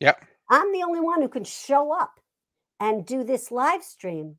Yep. 0.00 0.24
I'm 0.50 0.72
the 0.72 0.82
only 0.82 1.00
one 1.00 1.22
who 1.22 1.28
can 1.28 1.44
show 1.44 1.92
up 1.92 2.20
and 2.80 3.06
do 3.06 3.24
this 3.24 3.50
live 3.50 3.84
stream. 3.84 4.36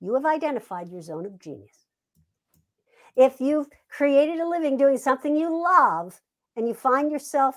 You 0.00 0.14
have 0.14 0.26
identified 0.26 0.88
your 0.88 1.02
zone 1.02 1.26
of 1.26 1.38
genius. 1.38 1.86
If 3.14 3.40
you've 3.40 3.68
created 3.90 4.40
a 4.40 4.48
living 4.48 4.78
doing 4.78 4.96
something 4.96 5.36
you 5.36 5.50
love 5.62 6.18
and 6.56 6.68
you 6.68 6.74
find 6.74 7.10
yourself 7.10 7.56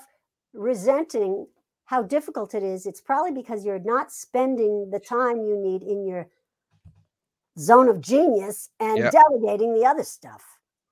resenting 0.52 1.46
how 1.84 2.02
difficult 2.02 2.54
it 2.54 2.62
is, 2.62 2.86
it's 2.86 3.00
probably 3.00 3.32
because 3.32 3.64
you're 3.64 3.78
not 3.78 4.10
spending 4.12 4.90
the 4.90 4.98
time 4.98 5.42
you 5.42 5.56
need 5.56 5.82
in 5.82 6.04
your 6.04 6.28
zone 7.58 7.88
of 7.88 8.00
genius 8.00 8.70
and 8.80 8.98
Yep. 8.98 9.12
delegating 9.12 9.74
the 9.74 9.86
other 9.86 10.02
stuff 10.02 10.44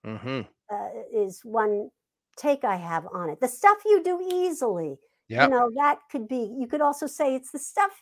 Mm-hmm. 0.05 0.43
uh, 0.71 0.89
is 1.13 1.41
one 1.45 1.91
take 2.37 2.65
I 2.65 2.77
have 2.77 3.07
on 3.13 3.31
it. 3.31 3.41
The 3.41 3.49
stuff 3.49 3.79
you 3.85 4.03
do 4.03 4.21
easily, 4.33 4.99
Yep. 5.29 5.43
you 5.45 5.57
know, 5.57 5.71
that 5.77 6.01
could 6.11 6.29
be. 6.29 6.55
You 6.59 6.67
could 6.67 6.81
also 6.81 7.07
say 7.07 7.35
it's 7.35 7.51
the 7.51 7.59
stuff, 7.59 7.93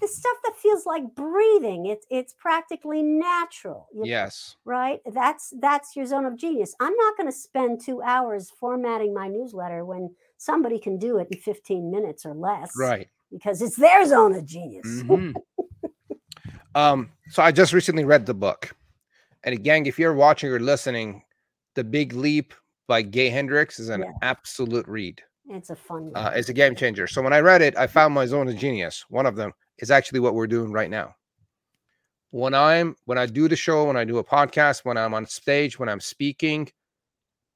the 0.00 0.08
stuff 0.08 0.36
that 0.44 0.56
feels 0.56 0.84
like 0.86 1.14
breathing. 1.14 1.86
It's 1.86 2.06
it's 2.10 2.32
practically 2.34 3.02
natural. 3.02 3.88
yes. 3.94 4.56
right. 4.64 5.00
That's 5.12 5.52
that's 5.60 5.96
your 5.96 6.06
zone 6.06 6.26
of 6.26 6.36
genius. 6.36 6.74
I'm 6.80 6.94
not 6.96 7.16
going 7.16 7.28
to 7.30 7.36
spend 7.36 7.80
two 7.80 8.02
hours 8.02 8.50
formatting 8.60 9.14
my 9.14 9.28
newsletter 9.28 9.84
when 9.84 10.14
somebody 10.38 10.78
can 10.78 10.98
do 10.98 11.18
it 11.18 11.28
in 11.30 11.38
15 11.38 11.90
minutes 11.90 12.26
or 12.26 12.34
less, 12.34 12.72
Right. 12.78 13.08
Because 13.32 13.62
it's 13.62 13.76
their 13.76 14.06
zone 14.06 14.34
of 14.34 14.44
genius. 14.44 14.86
Mhm. 15.02 15.34
um, 16.74 17.10
so 17.30 17.42
I 17.42 17.52
just 17.52 17.72
recently 17.72 18.04
read 18.04 18.26
the 18.26 18.34
book. 18.34 18.70
And 19.44 19.54
again, 19.54 19.86
if 19.86 19.98
you're 19.98 20.14
watching 20.14 20.50
or 20.50 20.60
listening, 20.60 21.22
The 21.74 21.84
Big 21.84 22.12
Leap 22.12 22.52
by 22.86 23.02
Gay 23.02 23.28
Hendricks 23.30 23.78
is 23.78 23.88
an 23.88 24.00
Yeah. 24.02 24.12
absolute 24.22 24.86
read. 24.88 25.22
It's 25.48 25.70
a 25.70 25.76
fun. 25.76 26.12
Uh, 26.14 26.32
it's 26.34 26.48
a 26.48 26.52
game 26.52 26.74
changer. 26.74 27.06
So 27.06 27.22
when 27.22 27.32
I 27.32 27.40
read 27.40 27.62
it, 27.62 27.76
I 27.76 27.86
found 27.86 28.12
my 28.14 28.26
zone 28.26 28.48
of 28.48 28.56
genius. 28.56 29.04
One 29.08 29.26
of 29.26 29.36
them 29.36 29.52
is 29.78 29.90
actually 29.90 30.20
what 30.20 30.34
we're 30.34 30.46
doing 30.46 30.72
right 30.72 30.90
now. 30.90 31.14
When 32.30 32.54
I'm 32.54 32.96
when 33.04 33.18
I 33.18 33.26
do 33.26 33.48
the 33.48 33.56
show, 33.56 33.84
when 33.84 33.96
I 33.96 34.04
do 34.04 34.18
a 34.18 34.24
podcast, 34.24 34.84
when 34.84 34.96
I'm 34.96 35.14
on 35.14 35.26
stage, 35.26 35.78
when 35.78 35.88
I'm 35.88 36.00
speaking, 36.00 36.70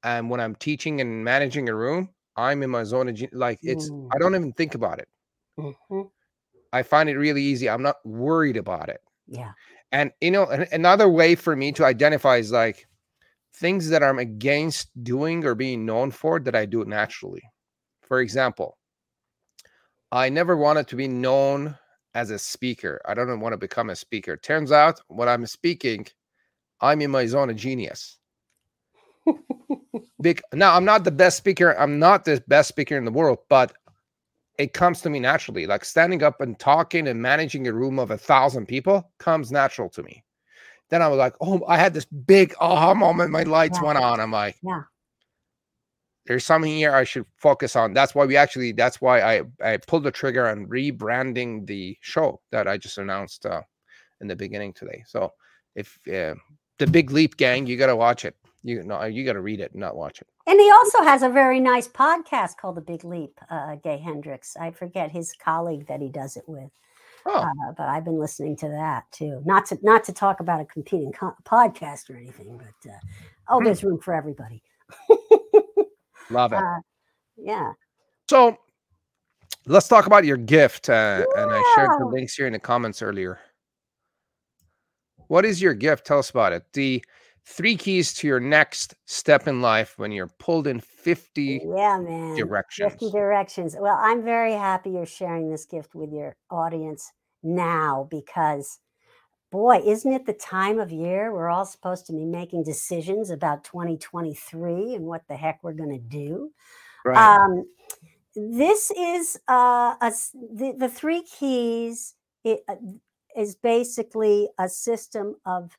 and 0.03 0.29
when 0.29 0.39
I'm 0.39 0.55
teaching 0.55 1.01
and 1.01 1.23
managing 1.23 1.69
a 1.69 1.75
room, 1.75 2.09
I'm 2.35 2.63
in 2.63 2.69
my 2.69 2.83
zone 2.83 3.09
of. 3.09 3.21
Like 3.31 3.59
it's 3.61 3.89
Mm. 3.89 4.09
I 4.13 4.17
don't 4.17 4.35
even 4.35 4.53
think 4.53 4.75
about 4.75 4.99
it. 4.99 5.09
Mhm. 5.59 6.09
I 6.73 6.83
find 6.83 7.09
it 7.09 7.17
really 7.17 7.43
easy. 7.43 7.69
I'm 7.69 7.83
not 7.83 7.97
worried 8.05 8.57
about 8.57 8.89
it. 8.89 9.01
Yeah. 9.27 9.51
And 9.91 10.11
you 10.21 10.31
know, 10.31 10.45
an- 10.47 10.67
another 10.71 11.09
way 11.09 11.35
for 11.35 11.55
me 11.55 11.71
to 11.73 11.85
identify 11.85 12.37
is 12.37 12.51
like 12.51 12.87
things 13.53 13.89
that 13.89 14.01
I'm 14.01 14.17
against 14.19 14.89
doing 15.03 15.43
or 15.45 15.53
being 15.53 15.85
known 15.85 16.11
for 16.11 16.39
that 16.39 16.55
I 16.55 16.65
do 16.65 16.81
it 16.81 16.87
naturally. 16.87 17.43
For 18.01 18.21
example, 18.21 18.77
I 20.11 20.29
never 20.29 20.55
wanted 20.55 20.87
to 20.87 20.95
be 20.95 21.07
known 21.07 21.77
as 22.13 22.29
a 22.29 22.39
speaker. 22.39 23.01
I 23.05 23.13
don't 23.13 23.39
want 23.39 23.53
to 23.53 23.57
become 23.57 23.89
a 23.89 23.95
speaker. 23.95 24.37
Turns 24.37 24.71
out 24.71 24.99
when 25.07 25.29
I'm 25.29 25.45
speaking, 25.45 26.07
I'm 26.81 27.01
in 27.01 27.11
my 27.11 27.25
zone 27.25 27.49
of 27.49 27.55
genius. 27.55 28.17
Big 30.21 30.41
now, 30.53 30.75
I'm 30.75 30.85
not 30.85 31.03
the 31.03 31.11
best 31.11 31.37
speaker. 31.37 31.77
I'm 31.77 31.99
not 31.99 32.25
the 32.25 32.43
best 32.47 32.69
speaker 32.69 32.97
in 32.97 33.05
the 33.05 33.11
world, 33.11 33.39
but 33.49 33.73
it 34.57 34.73
comes 34.73 35.01
to 35.01 35.09
me 35.09 35.19
naturally. 35.19 35.65
Like 35.65 35.85
standing 35.85 36.21
up 36.23 36.41
and 36.41 36.57
talking 36.59 37.07
and 37.07 37.21
managing 37.21 37.67
a 37.67 37.73
room 37.73 37.97
of 37.99 38.11
a 38.11 38.17
thousand 38.17 38.67
people 38.67 39.09
comes 39.17 39.51
natural 39.51 39.89
to 39.89 40.03
me. 40.03 40.23
Then 40.89 41.01
I 41.01 41.07
was 41.07 41.17
like, 41.17 41.35
oh, 41.41 41.63
I 41.67 41.77
had 41.77 41.93
this 41.93 42.05
big 42.05 42.53
aha 42.59 42.93
moment. 42.93 43.31
My 43.31 43.43
lights 43.43 43.79
Yeah. 43.79 43.87
went 43.87 43.97
on. 43.97 44.19
I'm 44.19 44.31
like, 44.31 44.57
Yeah. 44.61 44.81
There's 46.31 46.45
something 46.45 46.71
here 46.71 46.95
I 46.95 47.03
should 47.03 47.25
focus 47.35 47.75
on. 47.75 47.93
That's 47.93 48.15
why 48.15 48.23
we 48.25 48.37
actually, 48.37 48.71
that's 48.71 49.01
why 49.01 49.19
I, 49.19 49.41
I 49.61 49.75
pulled 49.75 50.03
the 50.05 50.11
trigger 50.11 50.47
on 50.47 50.65
rebranding 50.65 51.67
the 51.67 51.97
show 51.99 52.39
that 52.51 52.69
I 52.69 52.77
just 52.77 52.97
announced 52.97 53.45
uh, 53.45 53.63
in 54.21 54.29
the 54.29 54.35
beginning 54.37 54.71
today. 54.71 55.03
So 55.05 55.33
if 55.75 55.99
uh, 56.07 56.35
the 56.79 56.87
big 56.87 57.11
leap 57.11 57.35
gang, 57.35 57.67
you 57.67 57.75
got 57.75 57.87
to 57.87 57.97
watch 57.97 58.23
it. 58.23 58.37
You 58.63 58.81
know, 58.83 59.03
you 59.03 59.25
got 59.25 59.33
to 59.33 59.41
read 59.41 59.59
it, 59.59 59.75
not 59.75 59.97
watch 59.97 60.21
it. 60.21 60.27
And 60.47 60.57
he 60.57 60.71
also 60.71 61.01
has 61.01 61.21
a 61.21 61.27
very 61.27 61.59
nice 61.59 61.89
podcast 61.89 62.55
called 62.55 62.77
The 62.77 62.81
Big 62.81 63.03
Leap, 63.03 63.37
uh, 63.49 63.75
Gay 63.83 63.97
Hendricks. 63.97 64.55
I 64.55 64.71
forget 64.71 65.11
his 65.11 65.33
colleague 65.33 65.87
that 65.87 65.99
he 65.99 66.07
does 66.07 66.37
it 66.37 66.45
with, 66.47 66.71
Oh, 67.25 67.39
uh, 67.39 67.71
but 67.75 67.89
I've 67.89 68.05
been 68.05 68.19
listening 68.21 68.55
to 68.57 68.69
that 68.69 69.03
too. 69.11 69.41
Not 69.43 69.65
to 69.65 69.77
not 69.81 70.05
to 70.05 70.13
talk 70.13 70.39
about 70.39 70.61
a 70.61 70.65
competing 70.65 71.11
co- 71.11 71.35
podcast 71.43 72.09
or 72.09 72.15
anything, 72.15 72.57
but 72.57 72.89
uh, 72.89 72.95
oh, 73.49 73.59
Hmm. 73.59 73.65
there's 73.65 73.83
room 73.83 73.99
for 73.99 74.13
everybody. 74.13 74.63
love 76.31 76.53
it. 76.53 76.57
uh, 76.57 76.79
yeah. 77.37 77.71
So 78.29 78.57
let's 79.65 79.87
talk 79.87 80.05
about 80.07 80.25
your 80.25 80.37
gift. 80.37 80.89
Uh, 80.89 81.25
and 81.37 81.51
I 81.51 81.61
shared 81.75 81.91
the 81.99 82.05
links 82.05 82.35
here 82.35 82.47
in 82.47 82.53
the 82.53 82.59
comments 82.59 83.01
earlier. 83.01 83.39
What 85.27 85.45
is 85.45 85.61
your 85.61 85.73
gift? 85.73 86.05
Tell 86.05 86.19
us 86.19 86.29
about 86.29 86.53
it. 86.53 86.63
The 86.73 87.03
three 87.45 87.75
keys 87.75 88.13
to 88.15 88.27
your 88.27 88.39
next 88.39 88.95
step 89.05 89.47
in 89.47 89.61
life 89.61 89.93
when 89.97 90.11
you're 90.11 90.29
pulled 90.39 90.67
in 90.67 90.79
50 90.79 91.61
Yeah, 91.75 91.99
man. 91.99 92.35
directions. 92.35 92.91
50 92.91 93.11
directions. 93.11 93.75
Well, 93.79 93.97
I'm 93.99 94.23
very 94.23 94.53
happy 94.53 94.91
you're 94.91 95.05
sharing 95.05 95.49
this 95.49 95.65
gift 95.65 95.95
with 95.95 96.11
your 96.11 96.35
audience 96.49 97.11
now 97.43 98.07
because, 98.11 98.79
boy, 99.51 99.81
isn't 99.85 100.11
it 100.11 100.25
the 100.25 100.33
time 100.33 100.79
of 100.79 100.91
year 100.91 101.33
we're 101.33 101.49
all 101.49 101.65
supposed 101.65 102.05
to 102.07 102.13
be 102.13 102.25
making 102.25 102.63
decisions 102.63 103.29
about 103.29 103.63
2023 103.63 104.95
and 104.95 105.05
what 105.05 105.27
the 105.27 105.35
heck 105.35 105.63
we're 105.63 105.73
going 105.73 105.91
to 105.91 105.99
do? 105.99 106.51
Right. 107.05 107.17
Um, 107.17 107.65
this 108.35 108.91
is 108.91 109.39
uh, 109.49 109.95
a 110.01 110.11
the, 110.33 110.75
the 110.77 110.89
three 110.89 111.23
keys 111.23 112.15
it, 112.43 112.63
uh, 112.69 112.75
is 113.35 113.55
basically 113.55 114.49
a 114.57 114.69
system 114.69 115.35
of 115.45 115.77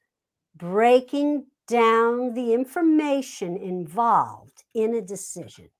breaking 0.56 1.46
down 1.66 2.34
the 2.34 2.52
information 2.54 3.56
involved 3.56 4.64
in 4.74 4.94
a 4.94 5.02
decision 5.02 5.70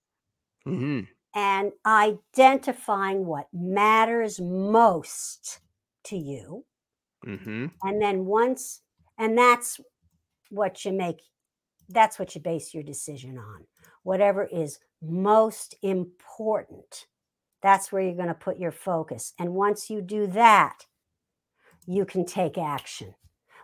Mhm. 0.66 1.06
and 1.34 1.72
identifying 1.86 3.26
what 3.26 3.48
matters 3.52 4.40
most 4.40 5.60
to 6.04 6.16
you. 6.16 6.64
Mhm. 7.24 7.70
And 7.82 8.00
then 8.02 8.26
once, 8.26 8.82
and 9.18 9.36
that's 9.36 9.80
what 10.50 10.84
you 10.84 10.92
make, 10.92 11.22
that's 11.88 12.18
what 12.18 12.34
you 12.34 12.40
base 12.40 12.74
your 12.74 12.82
decision 12.84 13.38
on. 13.38 13.66
Whatever 14.04 14.44
is 14.46 14.80
most 15.02 15.74
important, 15.82 17.06
that's 17.62 17.92
where 17.92 18.02
you're 18.02 18.14
going 18.16 18.28
to 18.28 18.34
put 18.34 18.58
your 18.58 18.72
focus. 18.72 19.34
And 19.38 19.54
once 19.54 19.90
you 19.90 20.02
do 20.02 20.26
that, 20.28 20.86
you 21.86 22.04
can 22.04 22.24
take 22.24 22.58
action. 22.58 23.14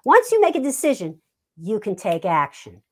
Once 0.04 0.32
you 0.32 0.40
make 0.40 0.56
a 0.56 0.60
decision, 0.60 1.22
you 1.56 1.80
can 1.80 1.96
take 1.96 2.24
action. 2.24 2.82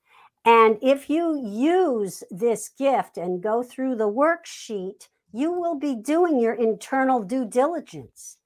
And 0.45 0.79
if 0.83 1.11
you 1.11 1.41
use 1.45 2.25
this 2.31 2.69
gift 2.71 3.19
and 3.19 3.43
go 3.43 3.63
through 3.63 3.97
the 3.97 4.09
worksheet, 4.11 5.09
you 5.33 5.53
will 5.53 5.77
be 5.77 5.97
doing 5.97 6.41
your 6.41 6.55
internal 6.55 7.23
due 7.23 7.47
diligence. 7.47 8.39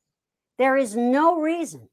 There 0.59 0.77
is 0.77 0.97
no 0.97 1.41
reason, 1.41 1.90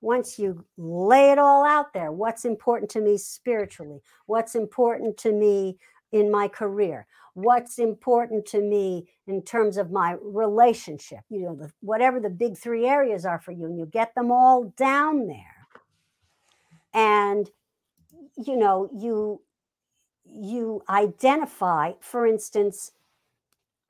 once 0.00 0.38
you 0.38 0.64
lay 0.76 1.30
it 1.30 1.38
all 1.38 1.64
out 1.64 1.92
there, 1.92 2.12
what's 2.12 2.44
important 2.44 2.90
to 2.90 3.00
me 3.00 3.16
spiritually, 3.16 4.00
what's 4.26 4.54
important 4.54 5.16
to 5.18 5.32
me 5.32 5.76
in 6.12 6.30
my 6.30 6.48
career, 6.48 7.06
what's 7.34 7.78
important 7.78 8.46
to 8.46 8.60
me 8.60 9.08
in 9.26 9.42
terms 9.42 9.76
of 9.76 9.90
my 9.90 10.16
relationship, 10.22 11.20
you 11.28 11.42
know, 11.42 11.54
the, 11.54 11.70
whatever 11.80 12.20
the 12.20 12.30
big 12.30 12.56
three 12.56 12.86
areas 12.86 13.26
are 13.26 13.38
for 13.38 13.52
you, 13.52 13.66
and 13.66 13.78
you 13.78 13.86
get 13.86 14.14
them 14.14 14.30
all 14.30 14.72
down 14.76 15.26
there. 15.26 15.66
And 16.94 17.50
you 18.36 18.56
know, 18.56 18.88
you 18.94 19.42
you 20.24 20.82
identify, 20.88 21.92
for 22.00 22.26
instance, 22.26 22.92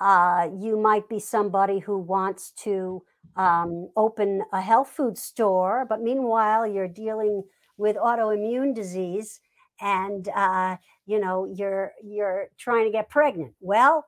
uh, 0.01 0.49
you 0.57 0.79
might 0.79 1.09
be 1.09 1.19
somebody 1.19 1.81
who 1.81 1.99
wants 1.99 2.53
to 2.53 3.03
um, 3.39 3.89
open 3.97 4.43
a 4.53 4.61
health 4.61 4.91
food 4.91 5.17
store, 5.17 5.87
but 5.89 6.03
meanwhile 6.03 6.67
you're 6.67 6.89
dealing 6.89 7.45
with 7.79 7.97
autoimmune 7.97 8.75
disease, 8.75 9.41
and 9.81 10.29
uh, 10.35 10.77
you 11.07 11.21
know 11.21 11.47
you're 11.47 11.93
you're 12.05 12.49
trying 12.59 12.85
to 12.85 12.93
get 12.93 13.09
pregnant. 13.09 13.55
Well, 13.61 14.05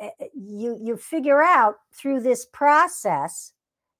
eh, 0.00 0.10
eh, 0.20 0.26
you 0.34 0.78
you 0.80 0.96
figure 0.96 1.42
out 1.42 1.76
through 1.92 2.20
this 2.20 2.46
process 2.46 3.52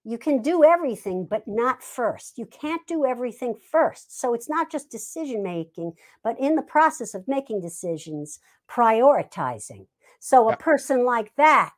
you 0.05 0.19
can 0.19 0.43
do 0.43 0.65
everything 0.65 1.27
but 1.31 1.47
not 1.47 1.83
first. 1.83 2.37
You 2.37 2.47
can't 2.47 2.85
do 2.87 3.07
everything 3.07 3.55
first. 3.71 4.19
So 4.19 4.35
it's 4.35 4.49
not 4.49 4.71
just 4.71 4.91
decision 4.91 5.43
making 5.43 5.93
but 6.25 6.39
in 6.41 6.57
the 6.57 6.63
process 6.63 7.15
of 7.15 7.29
making 7.29 7.61
decisions 7.61 8.41
prioritizing. 8.69 9.87
So 10.19 10.51
a 10.51 10.57
person 10.57 11.05
like 11.05 11.33
that 11.37 11.73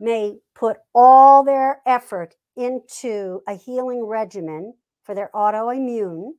may 0.00 0.36
put 0.54 0.78
all 0.94 1.44
their 1.44 1.80
effort 1.86 2.34
into 2.56 3.42
a 3.48 3.54
healing 3.54 4.04
regimen 4.04 4.74
for 5.04 5.14
their 5.14 5.30
autoimmune 5.34 6.32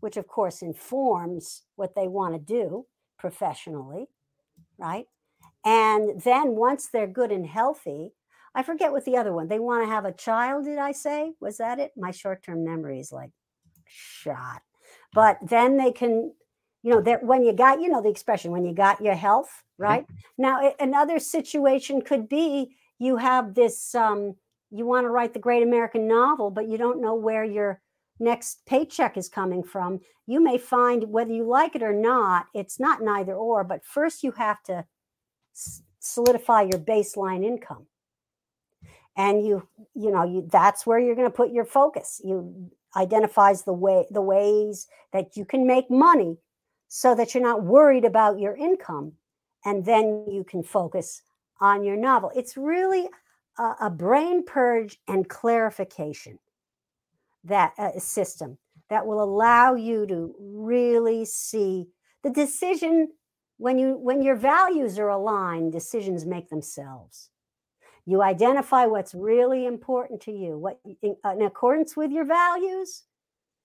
which 0.00 0.16
of 0.16 0.26
course 0.28 0.62
informs 0.62 1.62
what 1.76 1.94
they 1.94 2.08
want 2.08 2.34
to 2.34 2.40
do 2.40 2.86
professionally 3.18 4.06
right? 4.78 5.06
And 5.64 6.20
then 6.22 6.56
once 6.56 6.88
they're 6.92 7.06
good 7.06 7.32
and 7.32 7.46
healthy, 7.46 8.12
I 8.54 8.62
forget 8.62 8.92
what 8.92 9.04
the 9.04 9.16
other 9.16 9.32
one. 9.32 9.48
They 9.48 9.58
want 9.58 9.84
to 9.84 9.90
have 9.90 10.04
a 10.04 10.12
child, 10.12 10.64
did 10.64 10.78
I 10.78 10.92
say? 10.92 11.32
Was 11.40 11.58
that 11.58 11.78
it? 11.78 11.92
My 11.96 12.10
short-term 12.10 12.64
memory 12.64 13.00
is 13.00 13.12
like 13.12 13.30
shot. 13.86 14.62
But 15.14 15.38
then 15.42 15.76
they 15.76 15.92
can, 15.92 16.32
you 16.82 16.92
know, 16.92 17.00
that 17.02 17.24
when 17.24 17.44
you 17.44 17.52
got, 17.52 17.80
you 17.80 17.88
know, 17.88 18.02
the 18.02 18.08
expression 18.10 18.52
when 18.52 18.64
you 18.64 18.74
got 18.74 19.02
your 19.02 19.14
health, 19.14 19.62
Mm-hmm. 19.80 19.92
right? 19.92 20.06
Now 20.38 20.72
another 20.80 21.18
situation 21.18 22.00
could 22.02 22.28
be 22.28 22.76
you 22.98 23.16
have 23.16 23.54
this 23.54 23.94
um 23.94 24.36
you 24.70 24.84
want 24.84 25.04
to 25.04 25.10
write 25.10 25.32
the 25.32 25.38
great 25.38 25.62
American 25.62 26.08
novel, 26.08 26.50
but 26.50 26.68
you 26.68 26.76
don't 26.76 27.00
know 27.00 27.14
where 27.14 27.44
your 27.44 27.80
next 28.18 28.64
paycheck 28.66 29.16
is 29.16 29.28
coming 29.28 29.62
from. 29.62 30.00
You 30.26 30.42
may 30.42 30.58
find 30.58 31.04
whether 31.04 31.32
you 31.32 31.44
like 31.44 31.76
it 31.76 31.82
or 31.82 31.92
not, 31.92 32.46
it's 32.54 32.80
not 32.80 33.00
neither 33.00 33.34
or, 33.34 33.62
but 33.62 33.84
first 33.84 34.24
you 34.24 34.32
have 34.32 34.62
to 34.64 34.84
solidify 36.00 36.62
your 36.62 36.80
baseline 36.80 37.44
income 37.44 37.86
and 39.16 39.44
you 39.44 39.66
you 39.94 40.10
know 40.10 40.22
you 40.22 40.46
that's 40.52 40.86
where 40.86 40.98
you're 40.98 41.14
going 41.14 41.26
to 41.26 41.36
put 41.36 41.50
your 41.50 41.64
focus 41.64 42.20
you 42.22 42.70
identifies 42.96 43.62
the 43.62 43.72
way 43.72 44.06
the 44.10 44.20
ways 44.20 44.86
that 45.12 45.36
you 45.36 45.44
can 45.44 45.66
make 45.66 45.90
money 45.90 46.36
so 46.88 47.14
that 47.14 47.34
you're 47.34 47.42
not 47.42 47.64
worried 47.64 48.04
about 48.04 48.38
your 48.38 48.54
income 48.54 49.12
and 49.64 49.84
then 49.84 50.24
you 50.30 50.44
can 50.44 50.62
focus 50.62 51.22
on 51.60 51.84
your 51.84 51.96
novel. 51.96 52.30
It's 52.34 52.56
really 52.56 53.08
a, 53.58 53.72
a 53.82 53.90
brain 53.90 54.44
purge 54.44 54.98
and 55.08 55.28
clarification 55.28 56.38
that 57.44 57.72
uh, 57.78 57.98
system 57.98 58.58
that 58.90 59.06
will 59.06 59.22
allow 59.22 59.74
you 59.74 60.06
to 60.06 60.34
really 60.38 61.24
see 61.24 61.88
the 62.22 62.30
decision 62.30 63.12
when 63.58 63.78
you 63.78 63.96
when 63.96 64.22
your 64.22 64.36
values 64.36 64.98
are 64.98 65.08
aligned 65.08 65.72
decisions 65.72 66.26
make 66.26 66.48
themselves. 66.48 67.30
You 68.04 68.22
identify 68.22 68.86
what's 68.86 69.14
really 69.14 69.66
important 69.66 70.20
to 70.22 70.32
you 70.32 70.58
what 70.58 70.80
in, 71.02 71.16
in, 71.24 71.42
accordance 71.42 71.96
with 71.96 72.10
your 72.10 72.24
values 72.24 73.04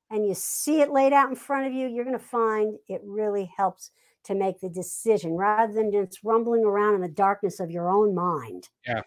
and 0.10 0.28
you 0.28 0.34
see 0.34 0.82
it 0.82 0.92
laid 0.92 1.14
out 1.14 1.30
in 1.30 1.36
front 1.36 1.68
of 1.68 1.74
you 1.74 1.88
you're 1.88 2.06
going 2.06 2.18
to 2.18 2.24
find 2.24 2.78
it 2.88 3.02
really 3.04 3.52
helps 3.56 3.92
to 4.26 4.36
make 4.36 4.60
the 4.60 4.70
decision 4.70 5.34
rather 5.34 5.74
than 5.74 5.92
just 5.92 6.20
rumbling 6.24 6.64
around 6.64 6.96
in 6.96 7.02
the 7.02 7.08
darkness 7.08 7.60
of 7.60 7.72
your 7.72 7.90
own 7.90 8.14
mind. 8.14 8.70
Yeah. 8.88 9.02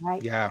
Right? 0.00 0.22
Yeah. 0.22 0.50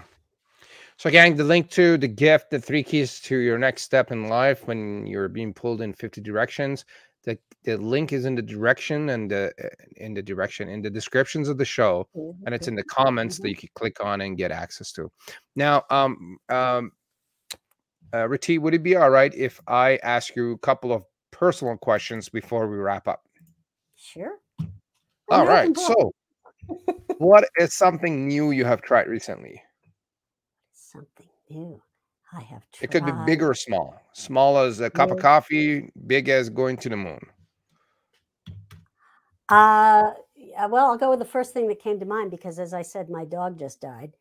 So 0.96 1.10
gang 1.10 1.36
the 1.36 1.44
link 1.44 1.70
to 1.70 1.96
the 1.96 2.08
gift 2.08 2.50
the 2.50 2.60
three 2.60 2.82
keys 2.82 3.20
to 3.22 3.36
your 3.36 3.58
next 3.58 3.82
step 3.82 4.12
in 4.12 4.28
life 4.28 4.66
when 4.66 5.06
you're 5.06 5.28
being 5.28 5.52
pulled 5.52 5.80
in 5.80 5.92
50 5.92 6.20
directions 6.20 6.84
the, 7.24 7.38
the 7.64 7.76
link 7.76 8.12
is 8.12 8.26
in 8.26 8.34
the 8.34 8.42
direction 8.42 9.10
and 9.10 9.30
the 9.30 9.52
in 9.96 10.14
the 10.14 10.22
direction 10.22 10.68
in 10.68 10.82
the 10.82 10.90
descriptions 10.90 11.48
of 11.48 11.58
the 11.58 11.64
show 11.64 12.06
and 12.46 12.54
it's 12.54 12.68
in 12.68 12.74
the 12.74 12.84
comments 12.84 13.38
that 13.38 13.48
you 13.48 13.56
can 13.56 13.68
click 13.74 14.04
on 14.04 14.20
and 14.20 14.36
get 14.36 14.52
access 14.52 14.92
to. 14.92 15.10
Now 15.56 15.82
um 15.90 16.36
um 16.48 16.92
uh, 18.12 18.28
Rati, 18.28 18.58
would 18.58 18.74
it 18.74 18.82
be 18.84 18.94
all 18.94 19.10
right 19.10 19.34
if 19.34 19.60
I 19.66 19.96
ask 20.04 20.36
you 20.36 20.52
a 20.52 20.58
couple 20.58 20.92
of 20.92 21.02
personal 21.32 21.76
questions 21.76 22.28
before 22.28 22.68
we 22.68 22.76
wrap 22.76 23.08
up? 23.08 23.22
Sure. 24.04 24.38
All 25.30 25.46
right. 25.46 25.74
So, 25.76 26.12
what 27.18 27.48
is 27.58 27.74
something 27.74 28.28
new 28.28 28.50
you 28.50 28.66
have 28.66 28.82
tried 28.82 29.08
recently? 29.08 29.62
Something 30.72 31.28
new. 31.48 31.80
I 32.32 32.42
have 32.42 32.62
tried. 32.70 32.84
It 32.84 32.90
could 32.90 33.06
be 33.06 33.12
big 33.24 33.42
or 33.42 33.54
small. 33.54 33.98
Small 34.12 34.58
as 34.58 34.80
a 34.80 34.90
cup 34.90 35.10
of 35.10 35.18
coffee, 35.18 35.90
big 36.06 36.28
as 36.28 36.50
going 36.50 36.76
to 36.78 36.88
the 36.90 36.96
moon. 36.96 37.20
Uh, 39.48 40.10
well, 40.68 40.90
I'll 40.90 40.98
go 40.98 41.10
with 41.10 41.18
the 41.18 41.24
first 41.24 41.54
thing 41.54 41.68
that 41.68 41.80
came 41.80 41.98
to 41.98 42.06
mind 42.06 42.30
because, 42.30 42.58
as 42.58 42.74
I 42.74 42.82
said, 42.82 43.08
my 43.08 43.24
dog 43.24 43.58
just 43.58 43.80
died. 43.80 44.12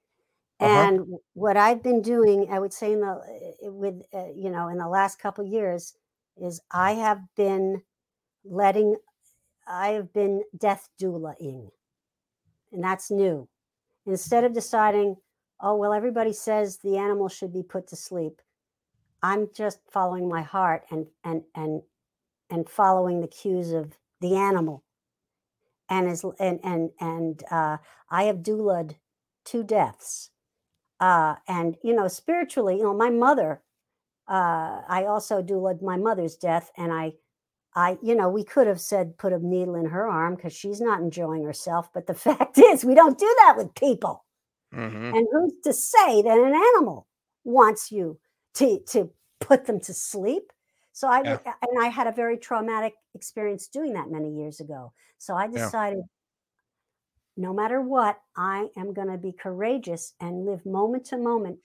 Uh-huh. 0.61 0.79
And 0.79 1.19
what 1.33 1.57
I've 1.57 1.83
been 1.83 2.01
doing, 2.01 2.47
I 2.49 2.59
would 2.59 2.71
say, 2.71 2.93
in 2.93 3.01
the 3.01 3.19
with 3.63 4.01
uh, 4.13 4.27
you 4.33 4.49
know, 4.49 4.69
in 4.69 4.77
the 4.77 4.87
last 4.87 5.19
couple 5.19 5.43
years, 5.43 5.93
is 6.37 6.61
I 6.71 6.93
have 6.93 7.19
been 7.35 7.81
letting, 8.45 8.95
I 9.67 9.89
have 9.89 10.13
been 10.13 10.43
death 10.57 10.89
doulaing, 10.99 11.69
and 12.71 12.83
that's 12.83 13.11
new. 13.11 13.47
Instead 14.05 14.43
of 14.43 14.53
deciding, 14.53 15.15
oh 15.61 15.75
well, 15.75 15.93
everybody 15.93 16.33
says 16.33 16.77
the 16.77 16.97
animal 16.97 17.29
should 17.29 17.53
be 17.53 17.63
put 17.63 17.87
to 17.87 17.95
sleep, 17.95 18.41
I'm 19.21 19.49
just 19.55 19.79
following 19.91 20.27
my 20.27 20.41
heart 20.41 20.83
and 20.91 21.07
and 21.23 21.43
and 21.55 21.81
and 22.49 22.69
following 22.69 23.21
the 23.21 23.27
cues 23.27 23.71
of 23.71 23.93
the 24.21 24.35
animal. 24.35 24.83
And 25.89 26.07
as 26.09 26.23
and 26.39 26.59
and 26.63 26.91
and 26.99 27.43
uh, 27.51 27.77
I 28.09 28.23
have 28.23 28.37
doulaed 28.37 28.95
two 29.45 29.63
deaths 29.63 30.31
uh, 31.03 31.35
and 31.47 31.75
you 31.83 31.93
know 31.93 32.07
spiritually 32.07 32.77
you 32.77 32.83
know 32.83 32.93
my 32.93 33.09
mother 33.09 33.61
uh, 34.29 34.81
i 34.87 35.05
also 35.07 35.41
doulaed 35.41 35.81
my 35.81 35.97
mother's 35.97 36.35
death 36.35 36.71
and 36.77 36.93
i 36.93 37.11
i 37.75 37.97
you 38.01 38.15
know 38.15 38.29
we 38.29 38.43
could 38.43 38.67
have 38.67 38.79
said 38.81 39.17
put 39.17 39.33
a 39.33 39.39
needle 39.39 39.75
in 39.75 39.85
her 39.85 40.07
arm 40.07 40.35
because 40.35 40.53
she's 40.53 40.81
not 40.81 41.01
enjoying 41.01 41.43
herself 41.43 41.89
but 41.93 42.07
the 42.07 42.13
fact 42.27 42.57
is 42.57 42.85
we 42.85 42.95
don't 42.95 43.17
do 43.19 43.35
that 43.39 43.55
with 43.57 43.73
people 43.75 44.23
Mhm. 44.73 45.15
and 45.15 45.27
who's 45.31 45.53
to 45.63 45.73
say 45.73 46.21
that 46.23 46.37
an 46.39 46.53
animal 46.53 47.07
wants 47.43 47.91
you 47.91 48.19
to 48.55 48.79
to 48.87 49.11
put 49.39 49.65
them 49.65 49.79
to 49.81 49.93
sleep 49.93 50.51
so 50.93 51.07
i 51.07 51.21
Yeah. 51.23 51.37
and 51.61 51.79
i 51.83 51.87
had 51.87 52.07
a 52.07 52.11
very 52.11 52.37
traumatic 52.37 52.95
experience 53.13 53.67
doing 53.67 53.93
that 53.93 54.09
many 54.09 54.31
years 54.35 54.59
ago 54.59 54.93
so 55.17 55.35
i 55.35 55.45
Yeah. 55.45 55.51
decided 55.51 56.03
no 57.35 57.53
matter 57.53 57.81
what, 57.81 58.19
I 58.35 58.69
am 58.77 58.93
going 58.93 59.07
to 59.07 59.17
be 59.17 59.31
courageous 59.31 60.13
and 60.19 60.45
live 60.45 60.65
moment 60.65 61.05
to 61.07 61.17
moment. 61.17 61.59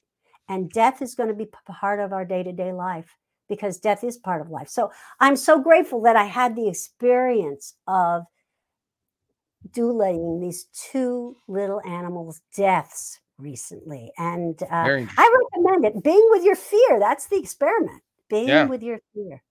And 0.49 0.71
death 0.71 1.03
is 1.03 1.15
going 1.15 1.29
to 1.29 1.35
be 1.35 1.47
part 1.67 2.01
of 2.01 2.13
our 2.13 2.25
day 2.25 2.43
to 2.43 2.53
day 2.53 2.73
life 2.73 3.17
because 3.49 3.79
death 3.79 4.05
is 4.05 4.17
part 4.17 4.41
of 4.41 4.51
life. 4.51 4.69
So 4.69 4.91
I'm 5.21 5.37
so 5.37 5.61
grateful 5.61 6.03
that 6.03 6.17
I 6.17 6.25
had 6.25 6.55
the 6.55 6.69
experience 6.69 7.75
of 7.87 8.25
doulating 9.73 10.41
these 10.41 10.67
two 10.91 11.37
little 11.49 11.81
animals' 11.87 12.41
deaths 12.55 13.21
recently. 13.39 14.13
And 14.19 14.63
uh, 14.63 14.67
I 15.17 15.45
recommend 15.55 15.85
it. 15.85 16.03
Being 16.03 16.27
with 16.31 16.45
your 16.45 16.57
fear, 16.57 16.99
that's 16.99 17.27
the 17.27 17.39
experiment. 17.39 18.03
Being 18.29 18.49
Yeah. 18.49 18.67
with 18.67 18.83
your 18.83 19.01
fear. 19.15 19.43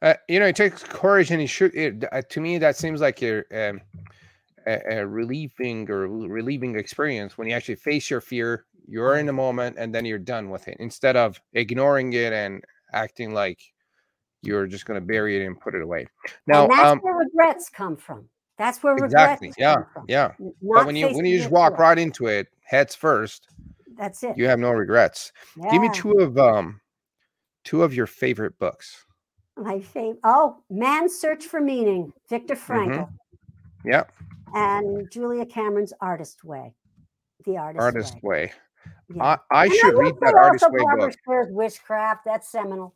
Uh, 0.00 0.14
you 0.28 0.38
know, 0.38 0.46
it 0.46 0.54
takes 0.54 0.84
courage, 0.84 1.32
and 1.32 1.42
it 1.42 1.48
should. 1.48 1.74
It, 1.74 2.04
uh, 2.12 2.22
to 2.30 2.40
me, 2.40 2.58
that 2.58 2.76
seems 2.76 3.00
like 3.00 3.20
a, 3.22 3.38
um, 3.50 3.80
a, 4.64 4.98
a 4.98 5.06
relieving 5.06 5.90
or 5.90 6.06
relieving 6.06 6.78
experience 6.78 7.36
when 7.36 7.48
you 7.48 7.54
actually 7.54 7.74
face 7.76 8.08
your 8.08 8.20
fear. 8.20 8.64
You're 8.88 9.18
in 9.18 9.26
the 9.26 9.32
moment, 9.32 9.76
and 9.78 9.94
then 9.94 10.04
you're 10.04 10.18
done 10.18 10.48
with 10.50 10.66
it, 10.66 10.76
instead 10.80 11.14
of 11.16 11.40
ignoring 11.52 12.14
it 12.14 12.32
and 12.32 12.64
acting 12.92 13.34
like 13.34 13.60
you're 14.42 14.66
just 14.66 14.86
going 14.86 14.98
to 14.98 15.06
bury 15.06 15.36
it 15.42 15.46
and 15.46 15.60
put 15.60 15.74
it 15.74 15.82
away. 15.82 16.06
Now, 16.46 16.62
and 16.62 16.70
that's 16.70 16.84
um, 16.92 16.98
where 17.00 17.16
regrets 17.16 17.68
come 17.68 17.96
from. 17.96 18.28
That's 18.56 18.82
where 18.82 18.96
exactly, 18.96 19.48
regrets 19.48 19.58
yeah, 19.58 19.74
come 19.74 19.86
from. 19.92 20.04
yeah. 20.08 20.30
N- 20.40 20.54
But 20.62 20.86
when 20.86 20.96
you 20.96 21.08
when 21.10 21.26
you 21.26 21.38
just 21.38 21.50
walk 21.50 21.78
right 21.78 21.98
into 21.98 22.26
it, 22.28 22.48
heads 22.64 22.94
first, 22.94 23.48
That's 23.96 24.22
it. 24.22 24.36
you 24.38 24.46
have 24.46 24.58
no 24.58 24.70
regrets. 24.70 25.32
Give 25.70 25.82
me 25.82 25.90
two 25.92 26.12
of 26.12 26.38
um, 26.38 26.80
two 27.64 27.82
of 27.82 27.94
your 27.94 28.06
favorite 28.06 28.58
books. 28.58 29.04
My 29.56 29.80
favorite. 29.80 30.20
Oh, 30.24 30.62
Man's 30.70 31.14
Search 31.14 31.44
for 31.44 31.60
Meaning, 31.60 32.12
Viktor 32.30 32.54
Mm-hmm. 32.54 32.72
Frankl, 32.72 33.10
Yeah, 33.84 34.04
and 34.54 35.10
Julia 35.10 35.44
Cameron's 35.44 35.92
Artist 36.00 36.42
Way. 36.42 36.74
The 37.44 37.58
Artist, 37.58 37.82
Artist 37.82 38.14
Way. 38.14 38.20
Way. 38.22 38.52
Yeah. 39.14 39.22
I, 39.24 39.38
I 39.50 39.64
And 39.64 39.74
should 39.74 39.98
read 39.98 40.14
that 40.20 40.34
Artist 40.34 40.66
Way 40.70 40.80
Barbara 40.82 41.08
book. 41.08 41.16
Sher's 41.26 41.48
Wishcraft. 41.52 42.18
That's 42.26 42.50
seminal. 42.50 42.94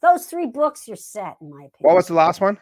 Those 0.00 0.26
three 0.26 0.46
books, 0.46 0.88
you're 0.88 0.96
set, 0.96 1.36
in 1.40 1.50
my 1.50 1.56
opinion. 1.64 1.70
What 1.80 1.96
was 1.96 2.06
the 2.08 2.14
last 2.14 2.40
one? 2.40 2.58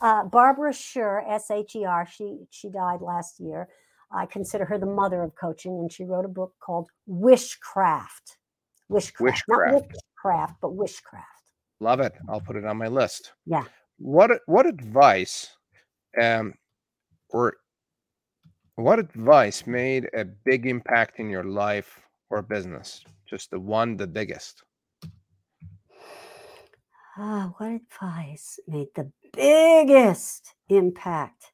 uh, 0.00 0.24
Barbara 0.24 0.72
Sher, 0.72 1.24
S 1.28 1.50
H 1.50 1.74
E 1.74 1.84
R. 1.84 2.06
She 2.06 2.40
she 2.50 2.68
died 2.68 3.00
last 3.00 3.40
year. 3.40 3.68
I 4.12 4.26
consider 4.26 4.64
her 4.66 4.78
the 4.78 4.86
mother 4.86 5.22
of 5.22 5.34
coaching, 5.34 5.72
and 5.80 5.90
she 5.90 6.04
wrote 6.04 6.24
a 6.24 6.28
book 6.28 6.54
called 6.60 6.88
Wishcraft. 7.08 8.36
Wishcraft, 8.90 9.42
not 9.48 9.58
Witchcraft. 9.72 9.86
witchcraft, 9.92 10.54
but 10.60 10.76
wishcraft. 10.76 11.24
Love 11.80 12.00
it. 12.00 12.12
I'll 12.28 12.40
put 12.40 12.56
it 12.56 12.64
on 12.64 12.76
my 12.76 12.86
list. 12.88 13.32
Yeah. 13.46 13.64
What 13.98 14.30
what 14.46 14.66
advice 14.66 15.56
um 16.22 16.54
or 17.30 17.56
what 18.76 18.98
advice 18.98 19.66
made 19.66 20.08
a 20.14 20.24
big 20.24 20.66
impact 20.66 21.18
in 21.18 21.30
your 21.30 21.44
life 21.44 22.00
or 22.30 22.42
business? 22.42 23.04
Just 23.28 23.50
the 23.50 23.58
one, 23.60 23.96
the 23.96 24.06
biggest. 24.06 24.62
Ah, 27.16 27.54
what 27.56 27.70
advice 27.72 28.60
made 28.68 28.88
the 28.94 29.10
biggest 29.32 30.54
impact 30.68 31.52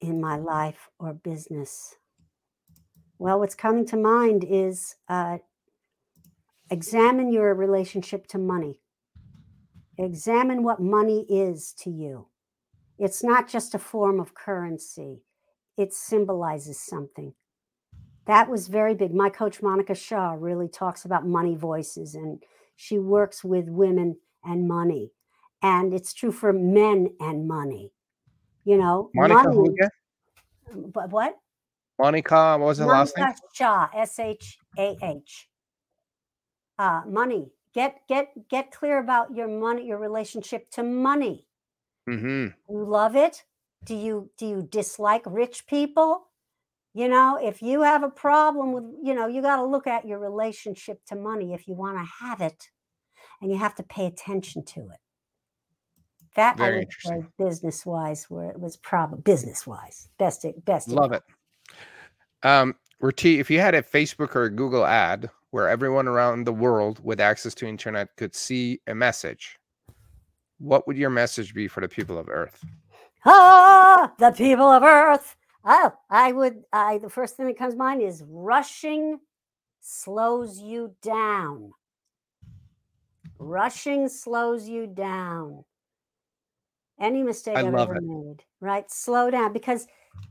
in 0.00 0.20
my 0.20 0.36
life 0.36 0.90
or 0.98 1.14
business? 1.14 1.96
Well, 3.18 3.40
what's 3.40 3.54
coming 3.54 3.86
to 3.86 3.96
mind 3.96 4.44
is 4.44 4.96
uh, 5.08 5.38
examine 6.70 7.32
your 7.32 7.54
relationship 7.54 8.26
to 8.28 8.38
money. 8.38 8.82
Examine 9.96 10.62
what 10.62 10.80
money 10.80 11.24
is 11.30 11.72
to 11.78 11.90
you. 11.90 12.28
It's 12.98 13.22
not 13.22 13.48
just 13.48 13.74
a 13.74 13.78
form 13.78 14.20
of 14.20 14.34
currency, 14.34 15.22
it 15.76 15.92
symbolizes 15.92 16.80
something. 16.80 17.34
That 18.26 18.48
was 18.48 18.66
very 18.68 18.94
big. 18.94 19.14
My 19.14 19.30
coach, 19.30 19.62
Monica 19.62 19.94
Shah, 19.94 20.32
really 20.32 20.68
talks 20.68 21.04
about 21.04 21.26
money 21.26 21.54
voices 21.54 22.14
and 22.14 22.42
she 22.74 22.98
works 22.98 23.44
with 23.44 23.68
women 23.68 24.16
and 24.44 24.66
money. 24.66 25.12
And 25.62 25.94
it's 25.94 26.12
true 26.12 26.32
for 26.32 26.52
men 26.52 27.08
and 27.20 27.46
money. 27.46 27.92
You 28.64 28.78
know, 28.78 29.10
Monica 29.14 29.48
money, 29.48 29.76
but 30.92 31.10
what? 31.10 31.36
Monica, 31.98 32.56
what 32.58 32.66
was 32.66 32.78
the 32.78 32.86
last 32.86 33.16
name? 33.16 33.26
Monica 33.26 33.40
Shah, 33.54 33.88
S 33.94 34.18
H 34.18 34.58
A 34.78 34.96
H. 35.02 35.48
Uh, 36.78 37.02
money. 37.06 37.52
Get 37.72 38.00
get 38.08 38.48
get 38.48 38.70
clear 38.70 38.98
about 38.98 39.34
your 39.34 39.48
money, 39.48 39.86
your 39.86 39.98
relationship 39.98 40.70
to 40.72 40.82
money. 40.82 41.46
Hmm 42.06 42.46
You 42.68 42.84
love 42.84 43.16
it? 43.16 43.44
Do 43.84 43.94
you 43.94 44.30
do 44.38 44.46
you 44.46 44.68
dislike 44.70 45.22
rich 45.26 45.66
people? 45.66 46.28
You 46.94 47.08
know, 47.08 47.38
if 47.40 47.60
you 47.60 47.82
have 47.82 48.02
a 48.02 48.08
problem 48.08 48.72
with, 48.72 48.84
you 49.02 49.14
know, 49.14 49.26
you 49.26 49.42
got 49.42 49.56
to 49.56 49.64
look 49.66 49.86
at 49.86 50.06
your 50.06 50.18
relationship 50.18 51.04
to 51.08 51.14
money 51.14 51.52
if 51.52 51.68
you 51.68 51.74
want 51.74 51.98
to 51.98 52.24
have 52.24 52.40
it, 52.40 52.70
and 53.42 53.50
you 53.50 53.58
have 53.58 53.74
to 53.74 53.82
pay 53.82 54.06
attention 54.06 54.64
to 54.64 54.80
it. 54.80 54.98
That 56.36 56.58
I 56.58 56.70
would 56.70 56.88
say 56.98 57.22
business 57.38 57.84
wise, 57.84 58.24
where 58.30 58.50
it 58.50 58.58
was 58.58 58.76
probably 58.76 59.20
business 59.20 59.66
wise, 59.66 60.08
best 60.18 60.46
best. 60.64 60.88
Love 60.88 61.12
it. 61.12 61.22
Um, 62.42 62.74
Rati, 63.00 63.40
if 63.40 63.50
you 63.50 63.60
had 63.60 63.74
a 63.74 63.82
Facebook 63.82 64.34
or 64.34 64.44
a 64.44 64.50
Google 64.50 64.86
ad 64.86 65.30
where 65.50 65.68
everyone 65.68 66.08
around 66.08 66.44
the 66.44 66.52
world 66.52 67.00
with 67.04 67.20
access 67.20 67.54
to 67.56 67.66
internet 67.66 68.16
could 68.16 68.34
see 68.34 68.80
a 68.86 68.94
message, 68.94 69.55
what 70.58 70.86
would 70.86 70.96
your 70.96 71.10
message 71.10 71.54
be 71.54 71.68
for 71.68 71.80
the 71.80 71.88
people 71.88 72.18
of 72.18 72.28
Earth? 72.28 72.64
Ah, 73.24 74.12
the 74.18 74.30
people 74.30 74.66
of 74.66 74.82
Earth. 74.82 75.36
Oh, 75.64 75.92
I 76.08 76.32
would. 76.32 76.62
I 76.72 76.98
the 76.98 77.10
first 77.10 77.36
thing 77.36 77.46
that 77.46 77.58
comes 77.58 77.74
to 77.74 77.78
mind 77.78 78.02
is 78.02 78.22
rushing 78.26 79.18
slows 79.80 80.60
you 80.60 80.94
down. 81.02 81.72
Rushing 83.38 84.08
slows 84.08 84.68
you 84.68 84.86
down. 84.86 85.64
Any 86.98 87.22
mistake 87.22 87.56
I 87.56 87.60
I've 87.60 87.74
ever 87.74 87.96
it. 87.96 88.02
made, 88.02 88.44
right? 88.60 88.90
Slow 88.90 89.30
down 89.30 89.52
because, 89.52 89.86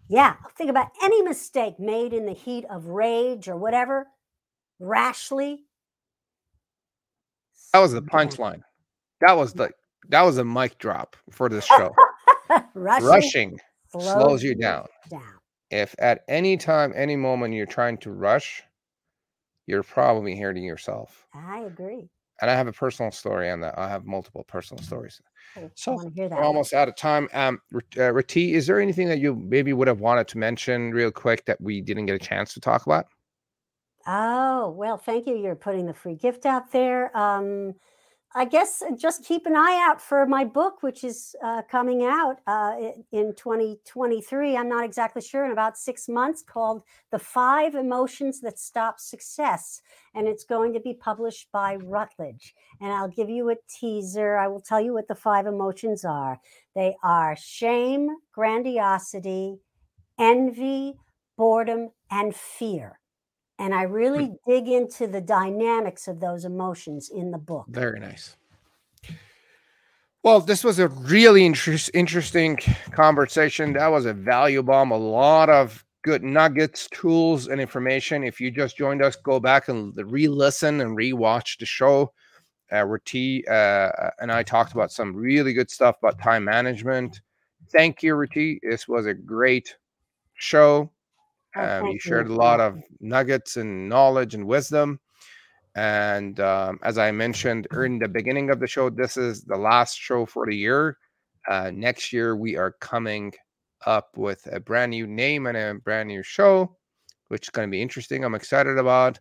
yeah, 0.07 0.35
think 0.57 0.69
about 0.69 0.87
any 1.03 1.21
mistake 1.21 1.79
made 1.79 2.13
in 2.13 2.25
the 2.25 2.33
heat 2.33 2.65
of 2.69 2.87
rage 2.87 3.47
or 3.47 3.55
whatever, 3.55 4.07
rashly. 4.79 5.65
That 7.73 7.79
was 7.79 7.91
the 7.91 8.01
punchline. 8.01 8.63
That 9.21 9.37
was 9.37 9.53
the 9.53 9.71
that 10.09 10.21
was 10.21 10.37
a 10.37 10.45
mic 10.45 10.77
drop 10.77 11.15
for 11.31 11.49
this 11.49 11.65
show. 11.65 11.93
Rushing, 12.73 13.05
Rushing 13.05 13.59
slows 13.89 14.43
you 14.43 14.55
down. 14.55 14.87
down. 15.09 15.39
If 15.71 15.95
at 15.99 16.23
any 16.27 16.57
time, 16.57 16.93
any 16.95 17.15
moment 17.15 17.53
you're 17.53 17.65
trying 17.65 17.97
to 17.99 18.11
rush, 18.11 18.63
you're 19.67 19.83
probably 19.83 20.37
hurting 20.37 20.63
yourself. 20.63 21.25
I 21.33 21.61
agree. 21.61 22.09
And 22.41 22.51
I 22.51 22.55
have 22.55 22.67
a 22.67 22.73
personal 22.73 23.11
story 23.11 23.49
on 23.49 23.61
that. 23.61 23.77
I 23.77 23.87
have 23.89 24.05
multiple 24.05 24.43
personal 24.43 24.83
stories. 24.83 25.21
I 25.55 25.69
So, 25.75 25.93
want 25.93 26.13
to 26.13 26.13
hear 26.13 26.29
that. 26.29 26.37
We're 26.37 26.43
almost 26.43 26.73
out 26.73 26.87
of 26.89 26.95
time. 26.95 27.29
Um, 27.33 27.61
uh, 27.97 28.11
Rati, 28.13 28.53
is 28.53 28.67
there 28.67 28.79
anything 28.79 29.07
that 29.07 29.19
you 29.19 29.35
maybe 29.35 29.71
would 29.73 29.87
have 29.87 30.01
wanted 30.01 30.27
to 30.29 30.37
mention 30.37 30.91
real 30.91 31.11
quick 31.11 31.45
that 31.45 31.59
we 31.61 31.81
didn't 31.81 32.07
get 32.07 32.15
a 32.15 32.19
chance 32.19 32.53
to 32.53 32.59
talk 32.59 32.85
about? 32.85 33.07
Oh, 34.05 34.69
well, 34.77 34.97
thank 34.97 35.27
you. 35.27 35.35
You're 35.35 35.55
putting 35.55 35.85
the 35.85 35.93
free 35.93 36.15
gift 36.15 36.45
out 36.45 36.71
there. 36.71 37.15
Um, 37.17 37.73
I 38.37 38.43
guess 38.43 38.81
uh, 38.81 38.93
just 38.97 39.23
keep 39.23 39.45
an 39.45 39.55
eye 39.55 39.81
out 39.89 40.01
for 40.01 40.25
my 40.25 40.43
book, 40.43 40.83
which 40.83 41.05
is 41.05 41.37
uh, 41.41 41.61
coming 41.71 42.03
out 42.03 42.39
uh, 42.45 42.75
in 43.13 43.33
2023. 43.33 44.57
I'm 44.57 44.67
not 44.67 44.83
exactly 44.83 45.21
sure, 45.21 45.45
in 45.45 45.51
about 45.53 45.77
six 45.77 46.09
months, 46.09 46.43
called 46.43 46.83
The 47.11 47.19
Five 47.19 47.75
Emotions 47.75 48.41
That 48.41 48.59
Stop 48.59 48.99
Success. 48.99 49.81
And 50.13 50.27
it's 50.27 50.43
going 50.43 50.73
to 50.73 50.81
be 50.81 50.93
published 50.93 51.47
by 51.53 51.77
Routledge. 51.77 52.53
And 52.81 52.91
I'll 52.91 53.07
give 53.07 53.29
you 53.29 53.51
a 53.51 53.55
teaser. 53.69 54.35
I 54.35 54.49
will 54.49 54.59
tell 54.59 54.81
you 54.81 54.93
what 54.93 55.07
the 55.07 55.15
five 55.15 55.47
emotions 55.47 56.03
are 56.03 56.37
they 56.75 56.97
are 57.01 57.37
shame, 57.37 58.09
grandiosity, 58.33 59.59
envy, 60.19 60.95
boredom, 61.37 61.91
and 62.11 62.35
fear. 62.35 62.99
And 63.57 63.73
I 63.73 63.83
really 63.83 64.33
dig 64.45 64.67
into 64.67 65.07
the 65.07 65.21
dynamics 65.21 66.07
of 66.07 66.19
those 66.19 66.43
emotions 66.43 67.09
in 67.09 67.31
the 67.31 67.37
book. 67.37 67.65
Very 67.69 67.99
nice. 67.99 68.35
Well, 70.23 70.39
this 70.39 70.63
was 70.63 70.79
a 70.79 70.87
really 70.87 71.45
interest, 71.45 71.91
interesting 71.93 72.57
conversation. 72.91 73.73
That 73.73 73.87
was 73.87 74.07
a 74.07 74.13
value 74.13 74.63
bomb. 74.63 74.91
A 74.91 74.97
lot 74.97 75.49
of 75.49 75.85
good 76.03 76.23
nuggets, 76.23 76.87
tools, 76.91 77.47
and 77.47 77.61
information. 77.61 78.23
If 78.23 78.41
you 78.41 78.51
just 78.51 78.75
joined 78.75 79.03
us, 79.03 79.15
go 79.15 79.39
back 79.39 79.69
and 79.69 79.95
re-listen 79.95 80.81
and 80.81 80.95
re-watch 80.95 81.57
the 81.57 81.65
show. 81.65 82.11
Uh, 82.73 82.83
Rati 82.83 83.47
uh, 83.47 84.09
and 84.19 84.31
I 84.31 84.41
talked 84.41 84.73
about 84.73 84.91
some 84.91 85.15
really 85.15 85.53
good 85.53 85.69
stuff 85.69 85.97
about 85.99 86.19
time 86.19 86.43
management. 86.43 87.21
Thank 87.71 88.01
you, 88.01 88.15
Rati. 88.15 88.59
This 88.63 88.87
was 88.87 89.05
a 89.05 89.13
great 89.13 89.75
show. 90.33 90.91
Um, 91.55 91.87
you 91.87 91.99
shared 91.99 92.27
a 92.27 92.33
lot 92.33 92.59
of 92.59 92.77
nuggets 92.99 93.57
and 93.57 93.87
knowledge 93.87 94.35
and 94.35 94.45
wisdom. 94.45 94.99
And 95.75 96.39
um, 96.39 96.79
as 96.83 96.97
I 96.97 97.11
mentioned 97.11 97.67
in 97.73 97.99
the 97.99 98.07
beginning 98.07 98.49
of 98.49 98.59
the 98.59 98.67
show, 98.67 98.89
this 98.89 99.17
is 99.17 99.43
the 99.43 99.57
last 99.57 99.97
show 99.97 100.25
for 100.25 100.45
the 100.45 100.55
year. 100.55 100.97
Uh, 101.49 101.71
next 101.73 102.13
year, 102.13 102.35
we 102.35 102.55
are 102.55 102.75
coming 102.79 103.33
up 103.85 104.17
with 104.17 104.47
a 104.51 104.59
brand 104.59 104.91
new 104.91 105.05
name 105.05 105.47
and 105.47 105.57
a 105.57 105.75
brand 105.83 106.07
new 106.07 106.23
show, 106.23 106.75
which 107.27 107.47
is 107.47 107.49
going 107.49 107.67
to 107.67 107.71
be 107.71 107.81
interesting. 107.81 108.23
I'm 108.23 108.35
excited 108.35 108.77
about. 108.77 109.19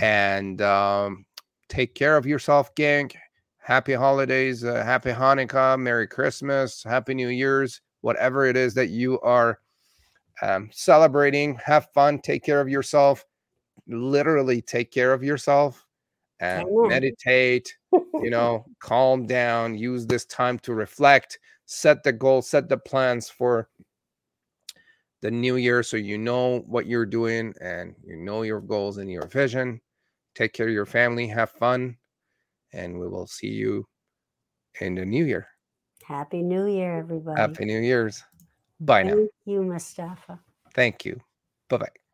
And 0.00 0.62
um, 0.62 1.26
take 1.68 1.94
care 1.94 2.16
of 2.16 2.26
yourself, 2.26 2.74
gang. 2.74 3.10
Happy 3.58 3.94
holidays, 3.94 4.62
uh, 4.62 4.84
happy 4.84 5.10
Hanukkah, 5.10 5.76
Merry 5.76 6.06
Christmas, 6.06 6.84
Happy 6.84 7.14
New 7.14 7.28
Year's, 7.28 7.80
whatever 8.00 8.46
it 8.46 8.56
is 8.56 8.74
that 8.74 8.90
you 8.90 9.18
are 9.22 9.58
um, 10.42 10.68
celebrating. 10.72 11.56
Have 11.64 11.88
fun. 11.92 12.20
Take 12.20 12.44
care 12.44 12.60
of 12.60 12.68
yourself. 12.68 13.24
Literally, 13.86 14.62
take 14.62 14.90
care 14.90 15.12
of 15.12 15.22
yourself 15.22 15.86
and 16.40 16.66
meditate. 16.70 17.74
You 18.22 18.30
know, 18.30 18.64
calm 18.78 19.26
down. 19.26 19.76
Use 19.76 20.06
this 20.06 20.24
time 20.26 20.58
to 20.60 20.74
reflect. 20.74 21.38
Set 21.66 22.02
the 22.02 22.12
goal. 22.12 22.42
Set 22.42 22.68
the 22.68 22.76
plans 22.76 23.28
for 23.28 23.68
the 25.22 25.30
new 25.30 25.56
year, 25.56 25.82
so 25.82 25.96
you 25.96 26.18
know 26.18 26.60
what 26.66 26.86
you're 26.86 27.06
doing 27.06 27.54
and 27.60 27.94
you 28.04 28.16
know 28.16 28.42
your 28.42 28.60
goals 28.60 28.98
and 28.98 29.10
your 29.10 29.26
vision. 29.26 29.80
Take 30.34 30.52
care 30.52 30.66
of 30.66 30.72
your 30.72 30.86
family. 30.86 31.26
Have 31.26 31.50
fun, 31.50 31.96
and 32.72 32.98
we 32.98 33.08
will 33.08 33.26
see 33.26 33.48
you 33.48 33.86
in 34.80 34.94
the 34.94 35.04
new 35.04 35.24
year. 35.24 35.48
Happy 36.06 36.42
New 36.42 36.66
Year, 36.66 36.98
everybody. 36.98 37.40
Happy 37.40 37.64
New 37.64 37.80
Year's. 37.80 38.22
Bye 38.80 39.02
now. 39.04 39.14
Thank 39.14 39.30
you, 39.46 39.62
Mustafa. 39.62 40.40
Thank 40.74 41.04
you. 41.04 41.20
Bye 41.68 41.78
bye. 41.78 42.05